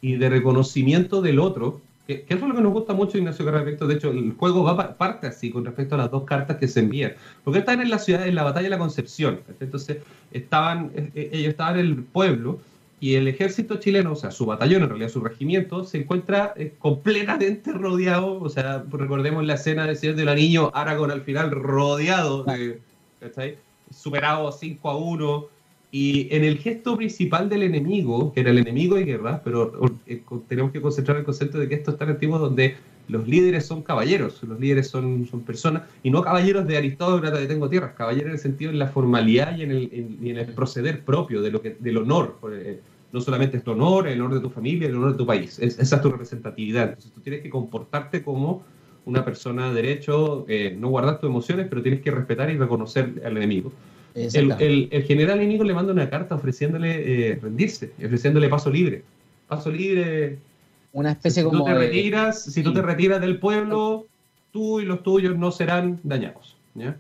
y 0.00 0.16
de 0.16 0.28
reconocimiento 0.28 1.22
del 1.22 1.38
otro, 1.38 1.80
que, 2.06 2.22
que 2.22 2.34
es 2.34 2.40
lo 2.40 2.54
que 2.54 2.60
nos 2.60 2.72
gusta 2.72 2.92
mucho 2.92 3.16
Ignacio 3.16 3.44
Carrera 3.44 3.64
Pinto. 3.64 3.86
De 3.86 3.94
hecho, 3.94 4.10
el 4.10 4.32
juego 4.32 4.64
va 4.64 4.76
pa- 4.76 4.94
parte 4.94 5.26
así 5.28 5.50
con 5.50 5.64
respecto 5.64 5.94
a 5.94 5.98
las 5.98 6.10
dos 6.10 6.24
cartas 6.24 6.56
que 6.56 6.68
se 6.68 6.80
envían. 6.80 7.12
Porque 7.44 7.60
están 7.60 7.80
en 7.80 7.88
la 7.88 7.98
ciudad, 7.98 8.26
en 8.26 8.34
la 8.34 8.42
batalla 8.42 8.64
de 8.64 8.70
la 8.70 8.78
Concepción. 8.78 9.40
Entonces, 9.60 9.98
estaban, 10.32 10.90
eh, 10.94 11.10
eh, 11.14 11.30
ellos 11.32 11.50
estaban 11.50 11.78
en 11.78 11.86
el 11.86 11.96
pueblo 12.02 12.60
y 13.02 13.16
el 13.16 13.26
ejército 13.26 13.76
chileno, 13.80 14.12
o 14.12 14.16
sea, 14.16 14.30
su 14.30 14.46
batallón, 14.46 14.84
en 14.84 14.88
realidad 14.90 15.08
su 15.10 15.20
regimiento, 15.20 15.82
se 15.84 15.98
encuentra 15.98 16.54
eh, 16.56 16.72
completamente 16.78 17.72
rodeado. 17.72 18.40
O 18.40 18.48
sea, 18.48 18.84
recordemos 18.90 19.44
la 19.44 19.54
escena 19.54 19.86
del 19.86 19.96
Señor 19.96 20.14
del 20.14 20.28
Anillo, 20.28 20.70
Aragorn 20.74 21.10
al 21.10 21.22
final 21.22 21.50
rodeado, 21.50 22.44
de, 22.44 22.78
¿cachai? 23.20 23.56
superado 23.92 24.50
5 24.52 24.88
a 24.88 24.96
1. 24.96 25.46
Y 25.94 26.28
en 26.34 26.44
el 26.44 26.56
gesto 26.58 26.96
principal 26.96 27.48
del 27.50 27.64
enemigo, 27.64 28.32
que 28.32 28.40
era 28.40 28.50
el 28.50 28.58
enemigo 28.58 28.94
de 28.96 29.04
guerra, 29.04 29.42
pero 29.44 29.72
eh, 30.06 30.22
tenemos 30.48 30.70
que 30.72 30.80
concentrar 30.80 31.18
el 31.18 31.24
concepto 31.24 31.58
de 31.58 31.68
que 31.68 31.74
esto 31.74 31.90
es 31.90 31.98
tan 31.98 32.08
antiguo 32.08 32.38
donde 32.38 32.76
los 33.08 33.26
líderes 33.28 33.66
son 33.66 33.82
caballeros, 33.82 34.40
los 34.44 34.58
líderes 34.60 34.88
son, 34.88 35.26
son 35.26 35.40
personas, 35.40 35.82
y 36.04 36.10
no 36.10 36.22
caballeros 36.22 36.66
de 36.68 36.76
aristócrata 36.78 37.36
de 37.36 37.46
tengo 37.46 37.68
tierras, 37.68 37.92
caballeros 37.94 38.28
en 38.28 38.32
el 38.34 38.38
sentido 38.38 38.70
en 38.70 38.78
la 38.78 38.86
formalidad 38.86 39.54
y 39.58 39.62
en 39.64 39.70
el, 39.72 39.90
en- 39.92 40.18
y 40.22 40.30
en 40.30 40.38
el 40.38 40.46
proceder 40.54 41.04
propio 41.04 41.42
de 41.42 41.50
lo 41.50 41.60
que, 41.60 41.76
del 41.78 41.96
honor. 41.98 42.38
eh, 42.52 42.80
no 43.12 43.20
solamente 43.20 43.58
es 43.58 43.64
tu 43.64 43.72
honor, 43.72 44.08
el 44.08 44.20
honor 44.20 44.34
de 44.34 44.40
tu 44.40 44.50
familia, 44.50 44.88
el 44.88 44.96
honor 44.96 45.12
de 45.12 45.18
tu 45.18 45.26
país, 45.26 45.58
es- 45.58 45.78
esa 45.78 45.96
es 45.96 46.02
tu 46.02 46.10
representatividad. 46.10 46.88
Entonces 46.88 47.12
tú 47.12 47.20
tienes 47.20 47.42
que 47.42 47.50
comportarte 47.50 48.22
como 48.22 48.64
una 49.04 49.24
persona 49.24 49.68
de 49.72 49.82
derecho, 49.82 50.44
eh, 50.48 50.76
no 50.78 50.88
guardar 50.88 51.20
tus 51.20 51.28
emociones, 51.28 51.66
pero 51.68 51.82
tienes 51.82 52.00
que 52.00 52.10
respetar 52.10 52.50
y 52.50 52.56
reconocer 52.56 53.20
al 53.24 53.36
enemigo. 53.36 53.72
El, 54.14 54.52
el- 54.60 54.88
el 54.92 55.02
general 55.04 55.38
enemigo 55.40 55.64
le 55.64 55.74
manda 55.74 55.92
una 55.92 56.08
carta 56.10 56.34
ofreciéndole 56.34 57.30
eh, 57.30 57.38
rendirse, 57.40 57.92
ofreciéndole 58.04 58.48
paso 58.48 58.70
libre. 58.70 59.02
Paso 59.48 59.70
libre. 59.70 60.38
Una 60.92 61.12
especie 61.12 61.42
si 61.42 61.48
como 61.48 61.60
tú 61.60 61.64
te 61.64 61.72
de- 61.72 61.78
retiras, 61.78 62.42
si 62.44 62.62
tú 62.62 62.72
te 62.74 62.82
retiras 62.82 63.20
del 63.20 63.38
pueblo, 63.38 64.06
tú 64.52 64.80
y 64.80 64.84
los 64.84 65.02
tuyos 65.02 65.36
no 65.36 65.50
serán 65.50 65.98
dañados. 66.02 66.56
¿ya? 66.74 66.96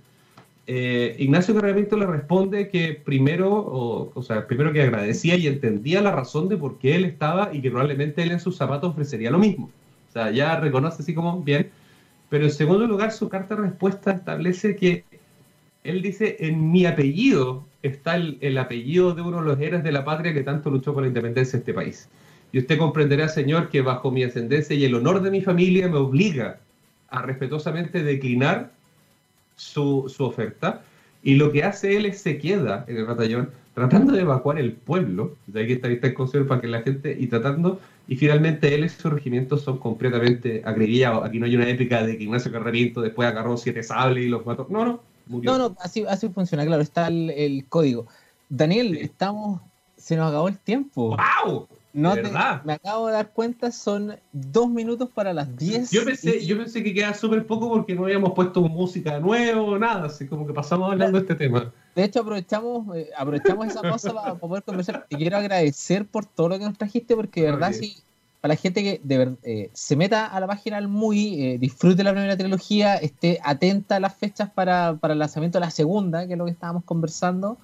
Eh, 0.66 1.16
Ignacio 1.18 1.54
Carrera 1.54 1.96
le 1.96 2.06
responde 2.06 2.68
que 2.68 2.92
primero, 2.94 4.10
o, 4.14 4.22
sea, 4.22 4.46
primero 4.46 4.72
que 4.72 4.82
agradecía 4.82 5.36
y 5.36 5.48
entendía 5.48 6.00
la 6.00 6.12
razón 6.12 6.48
de 6.48 6.56
por 6.56 6.78
qué 6.78 6.96
él 6.96 7.04
estaba 7.04 7.50
y 7.52 7.60
que 7.60 7.70
probablemente 7.70 8.22
él 8.22 8.30
en 8.30 8.40
sus 8.40 8.56
zapatos 8.56 8.90
ofrecería 8.90 9.30
lo 9.30 9.38
mismo. 9.38 9.70
O 10.08 10.12
sea, 10.12 10.30
ya 10.30 10.58
reconoce 10.60 11.02
así 11.02 11.14
como 11.14 11.42
bien. 11.42 11.70
Pero 12.28 12.44
en 12.44 12.50
segundo 12.50 12.86
lugar, 12.86 13.12
su 13.12 13.28
carta 13.28 13.56
de 13.56 13.62
respuesta 13.62 14.12
establece 14.12 14.76
que 14.76 15.04
él 15.84 16.00
dice, 16.00 16.36
en 16.40 16.70
mi 16.70 16.86
apellido 16.86 17.64
está 17.82 18.14
el, 18.14 18.38
el 18.40 18.56
apellido 18.56 19.14
de 19.14 19.22
uno 19.22 19.42
de 19.42 19.48
los 19.48 19.60
héroes 19.60 19.82
de 19.82 19.92
la 19.92 20.04
patria 20.04 20.32
que 20.32 20.42
tanto 20.42 20.70
luchó 20.70 20.94
por 20.94 21.02
la 21.02 21.08
independencia 21.08 21.54
de 21.54 21.58
este 21.58 21.74
país. 21.74 22.08
Y 22.52 22.58
usted 22.58 22.78
comprenderá, 22.78 23.28
señor, 23.28 23.68
que 23.68 23.80
bajo 23.80 24.10
mi 24.10 24.22
ascendencia 24.22 24.76
y 24.76 24.84
el 24.84 24.94
honor 24.94 25.22
de 25.22 25.30
mi 25.30 25.40
familia 25.40 25.88
me 25.88 25.96
obliga 25.96 26.60
a 27.08 27.22
respetuosamente 27.22 28.02
declinar 28.02 28.70
su, 29.62 30.12
su 30.14 30.24
oferta. 30.24 30.82
Y 31.22 31.36
lo 31.36 31.52
que 31.52 31.62
hace 31.62 31.96
él 31.96 32.06
es 32.06 32.20
se 32.20 32.38
queda 32.38 32.84
en 32.88 32.96
el 32.96 33.04
batallón 33.04 33.50
tratando 33.74 34.12
de 34.12 34.20
evacuar 34.20 34.58
el 34.58 34.72
pueblo, 34.72 35.36
de 35.46 35.60
ahí 35.60 35.66
que 35.66 35.72
está, 35.74 35.88
está 35.88 36.08
en 36.08 36.46
para 36.46 36.60
que 36.60 36.66
la 36.66 36.82
gente, 36.82 37.16
y 37.18 37.26
tratando, 37.26 37.80
y 38.06 38.16
finalmente 38.16 38.74
él 38.74 38.84
y 38.84 38.88
su 38.88 39.08
regimiento 39.08 39.56
son 39.56 39.78
completamente 39.78 40.62
agreguillados. 40.64 41.24
Aquí 41.24 41.38
no 41.38 41.46
hay 41.46 41.56
una 41.56 41.68
épica 41.68 42.04
de 42.04 42.18
que 42.18 42.24
Ignacio 42.24 42.52
Carreriento 42.52 43.00
después 43.00 43.28
agarró 43.28 43.56
siete 43.56 43.82
sables 43.82 44.24
y 44.24 44.28
los 44.28 44.44
mató. 44.44 44.66
No, 44.68 44.84
no. 44.84 45.00
No, 45.26 45.56
no, 45.56 45.76
así, 45.80 46.04
así 46.06 46.28
funciona, 46.28 46.66
claro, 46.66 46.82
está 46.82 47.06
el, 47.06 47.30
el 47.30 47.64
código. 47.68 48.06
Daniel, 48.48 48.96
estamos, 48.96 49.62
se 49.96 50.16
nos 50.16 50.28
acabó 50.28 50.48
el 50.48 50.58
tiempo. 50.58 51.16
¡Wow! 51.44 51.68
No 51.92 52.14
me 52.64 52.72
acabo 52.72 53.08
de 53.08 53.12
dar 53.12 53.30
cuenta, 53.32 53.70
son 53.70 54.16
dos 54.32 54.70
minutos 54.70 55.10
para 55.14 55.34
las 55.34 55.54
diez. 55.56 55.90
Yo 55.90 56.04
pensé, 56.04 56.44
yo 56.44 56.56
pensé 56.56 56.82
que 56.82 56.94
queda 56.94 57.12
súper 57.12 57.46
poco 57.46 57.68
porque 57.68 57.94
no 57.94 58.04
habíamos 58.04 58.32
puesto 58.32 58.62
música 58.62 59.20
nueva 59.20 59.78
nada, 59.78 60.06
así 60.06 60.26
como 60.26 60.46
que 60.46 60.54
pasamos 60.54 60.90
hablando 60.90 61.18
de 61.18 61.22
este 61.22 61.34
tema. 61.34 61.70
De 61.94 62.04
hecho, 62.04 62.20
aprovechamos, 62.20 62.96
eh, 62.96 63.10
aprovechamos 63.16 63.66
esa 63.66 63.82
pausa 63.82 64.12
para 64.14 64.34
poder 64.36 64.62
conversar. 64.62 65.06
Te 65.08 65.16
quiero 65.16 65.36
agradecer 65.36 66.06
por 66.06 66.24
todo 66.24 66.48
lo 66.48 66.58
que 66.58 66.64
nos 66.64 66.78
trajiste, 66.78 67.14
porque 67.14 67.42
de 67.42 67.50
verdad, 67.50 67.72
sí, 67.72 67.98
para 68.40 68.54
la 68.54 68.56
gente 68.56 68.82
que 68.82 69.00
de 69.04 69.36
eh, 69.42 69.70
se 69.74 69.94
meta 69.94 70.26
a 70.26 70.40
la 70.40 70.46
página 70.46 70.78
al 70.78 70.88
MUI, 70.88 71.42
eh, 71.42 71.58
disfrute 71.58 72.02
la 72.02 72.12
primera 72.12 72.36
trilogía, 72.36 72.96
esté 72.96 73.38
atenta 73.44 73.96
a 73.96 74.00
las 74.00 74.16
fechas 74.16 74.50
para, 74.50 74.96
para 74.98 75.12
el 75.12 75.18
lanzamiento 75.18 75.58
de 75.58 75.66
la 75.66 75.70
segunda, 75.70 76.26
que 76.26 76.32
es 76.32 76.38
lo 76.38 76.46
que 76.46 76.52
estábamos 76.52 76.84
conversando. 76.84 77.58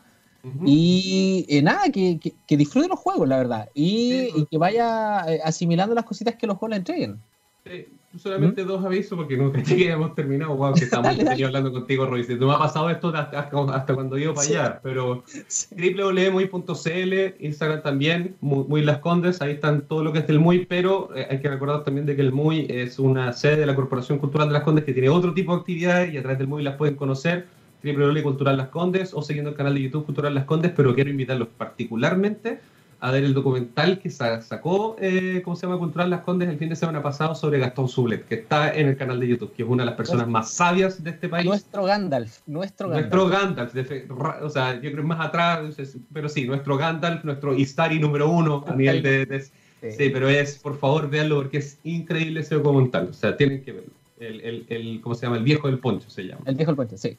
Y 0.64 1.44
eh, 1.48 1.62
nada, 1.62 1.90
que, 1.90 2.18
que, 2.18 2.56
disfrute 2.56 2.88
los 2.88 2.98
juegos, 2.98 3.28
la 3.28 3.38
verdad. 3.38 3.68
Y, 3.74 4.30
pues. 4.30 4.46
que 4.50 4.58
vaya 4.58 5.24
eh, 5.28 5.40
asimilando 5.44 5.94
las 5.94 6.04
cositas 6.04 6.36
que 6.36 6.46
los 6.46 6.56
juegos 6.56 6.70
le 6.70 6.76
entreguen. 6.76 7.20
Sí, 7.66 7.86
solamente 8.16 8.64
dos 8.64 8.82
avisos 8.84 9.18
porque 9.18 9.36
no 9.36 9.52
creí 9.52 9.64
que 9.64 9.74
habíamos 9.74 10.14
terminado. 10.14 10.56
Wow, 10.56 10.74
que 10.74 10.84
estamos 10.84 11.08
hablando 11.44 11.72
contigo, 11.72 12.06
Roy. 12.06 12.24
No 12.38 12.46
me 12.46 12.54
ha 12.54 12.58
pasado 12.58 12.88
esto 12.88 13.08
hasta, 13.08 13.94
cuando 13.94 14.16
iba 14.16 14.32
para 14.32 14.46
allá. 14.46 14.80
Pero 14.82 15.24
sí. 15.26 15.74
www.muy.cl, 15.74 17.44
Instagram 17.44 17.82
también, 17.82 18.36
muy, 18.40 18.82
Las 18.82 18.98
Condes. 18.98 19.42
Ahí 19.42 19.52
están 19.52 19.82
todo 19.82 20.04
lo 20.04 20.12
que 20.12 20.20
es 20.20 20.26
del 20.28 20.38
MUI. 20.38 20.66
Pero 20.66 21.14
eh, 21.16 21.26
hay 21.28 21.40
que 21.40 21.48
recordar 21.48 21.84
también 21.84 22.06
de 22.06 22.14
que 22.14 22.22
el 22.22 22.32
MUI 22.32 22.66
es 22.70 22.98
una 22.98 23.32
sede 23.32 23.56
de 23.56 23.66
la 23.66 23.74
Corporación 23.74 24.18
Cultural 24.18 24.48
de 24.48 24.54
Las 24.54 24.62
Condes 24.62 24.84
que 24.84 24.92
tiene 24.92 25.08
otro 25.08 25.34
tipo 25.34 25.52
de 25.52 25.60
actividades 25.60 26.14
y 26.14 26.16
a 26.16 26.22
través 26.22 26.38
del 26.38 26.46
MUI 26.46 26.62
las 26.62 26.76
pueden 26.76 26.94
conocer 26.94 27.57
www 27.82 28.22
Cultural 28.22 28.56
Las 28.56 28.68
Condes 28.68 29.12
o 29.14 29.22
siguiendo 29.22 29.50
el 29.50 29.56
canal 29.56 29.74
de 29.74 29.82
YouTube 29.82 30.06
Cultural 30.06 30.34
Las 30.34 30.44
Condes, 30.44 30.72
pero 30.74 30.94
quiero 30.94 31.10
invitarlos 31.10 31.48
particularmente 31.56 32.60
a 33.00 33.12
ver 33.12 33.22
el 33.22 33.32
documental 33.32 34.00
que 34.00 34.10
sacó, 34.10 34.96
eh, 35.00 35.40
¿cómo 35.44 35.54
se 35.54 35.66
llama? 35.66 35.78
Cultural 35.78 36.10
Las 36.10 36.22
Condes 36.22 36.48
el 36.48 36.58
fin 36.58 36.68
de 36.68 36.76
semana 36.76 37.00
pasado 37.00 37.34
sobre 37.34 37.58
Gastón 37.58 37.88
Sublet, 37.88 38.26
que 38.26 38.34
está 38.34 38.74
en 38.74 38.88
el 38.88 38.96
canal 38.96 39.20
de 39.20 39.28
YouTube, 39.28 39.52
que 39.52 39.62
es 39.62 39.68
una 39.68 39.84
de 39.84 39.86
las 39.86 39.96
personas 39.96 40.26
más 40.26 40.50
sabias 40.50 41.02
de 41.02 41.10
este 41.10 41.28
país. 41.28 41.46
Nuestro 41.46 41.84
Gandalf, 41.84 42.40
nuestro 42.46 42.88
Gandalf. 42.88 43.74
Nuestro 43.74 44.18
Gandalf, 44.18 44.42
o 44.42 44.50
sea, 44.50 44.80
yo 44.80 44.90
creo 44.90 45.04
más 45.04 45.24
atrás, 45.24 45.76
pero 46.12 46.28
sí, 46.28 46.44
nuestro 46.46 46.76
Gandalf, 46.76 47.22
nuestro 47.24 47.54
Istari 47.54 48.00
número 48.00 48.28
uno 48.28 48.64
a 48.66 48.74
nivel 48.74 49.02
de... 49.02 49.42
sí. 49.42 50.10
pero 50.12 50.28
es, 50.28 50.58
por 50.58 50.76
favor, 50.76 51.08
véanlo 51.08 51.36
porque 51.36 51.58
es 51.58 51.78
increíble 51.84 52.40
ese 52.40 52.56
documental, 52.56 53.08
o 53.10 53.12
sea, 53.12 53.36
tienen 53.36 53.62
que 53.62 53.72
verlo. 53.72 53.92
El, 54.18 54.40
el, 54.40 54.66
el, 54.68 55.00
¿cómo 55.00 55.14
se 55.14 55.26
llama? 55.26 55.36
El 55.36 55.44
viejo 55.44 55.68
del 55.68 55.78
poncho 55.78 56.10
se 56.10 56.24
llama. 56.24 56.40
El 56.44 56.56
viejo 56.56 56.72
del 56.72 56.76
poncho, 56.76 56.98
sí. 56.98 57.16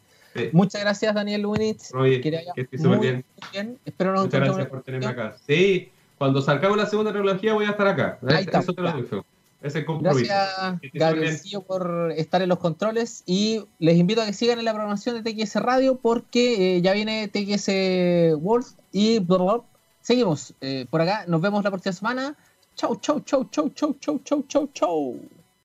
Muchas 0.53 0.81
gracias, 0.81 1.13
Daniel 1.13 1.41
Lunitz. 1.41 1.93
Oye, 1.93 2.21
que, 2.21 2.43
estés 2.55 2.81
súper 2.81 2.99
bien. 2.99 3.25
bien. 3.51 3.77
Espero 3.85 4.13
nos 4.13 4.25
Muchas 4.25 4.41
gracias 4.41 4.67
por 4.67 4.83
tenerme 4.83 5.07
acá. 5.07 5.35
Sí, 5.45 5.91
cuando 6.17 6.41
salgamos 6.41 6.77
la 6.77 6.85
segunda 6.85 7.11
trilogía 7.11 7.53
voy 7.53 7.65
a 7.65 7.71
estar 7.71 7.87
acá. 7.87 8.19
Ahí 8.27 8.43
está, 8.43 8.59
Eso 8.59 8.73
te 8.73 8.81
lo 8.81 8.91
digo. 8.93 9.25
Ese 9.61 9.83
compromiso. 9.83 10.25
Gracias, 10.25 10.93
Gabriel, 10.93 11.37
por 11.67 12.13
estar 12.15 12.41
en 12.41 12.49
los 12.49 12.59
controles 12.59 13.23
y 13.25 13.65
les 13.79 13.97
invito 13.97 14.21
a 14.21 14.25
que 14.25 14.33
sigan 14.33 14.59
en 14.59 14.65
la 14.65 14.73
programación 14.73 15.21
de 15.21 15.33
TXS 15.33 15.55
Radio 15.55 15.95
porque 15.95 16.77
eh, 16.77 16.81
ya 16.81 16.93
viene 16.93 17.27
TXS 17.27 18.37
World 18.41 18.67
y 18.93 19.19
seguimos 20.01 20.53
eh, 20.61 20.85
por 20.89 21.01
acá. 21.01 21.25
Nos 21.27 21.41
vemos 21.41 21.63
la 21.63 21.71
próxima 21.71 21.93
semana. 21.93 22.37
Chau, 22.75 22.95
chau, 23.01 23.19
chau, 23.21 23.49
chau, 23.51 23.69
chau, 23.69 23.95
chau, 23.99 24.19
chau, 24.23 24.43
chau, 24.47 24.69
chau. 24.73 25.19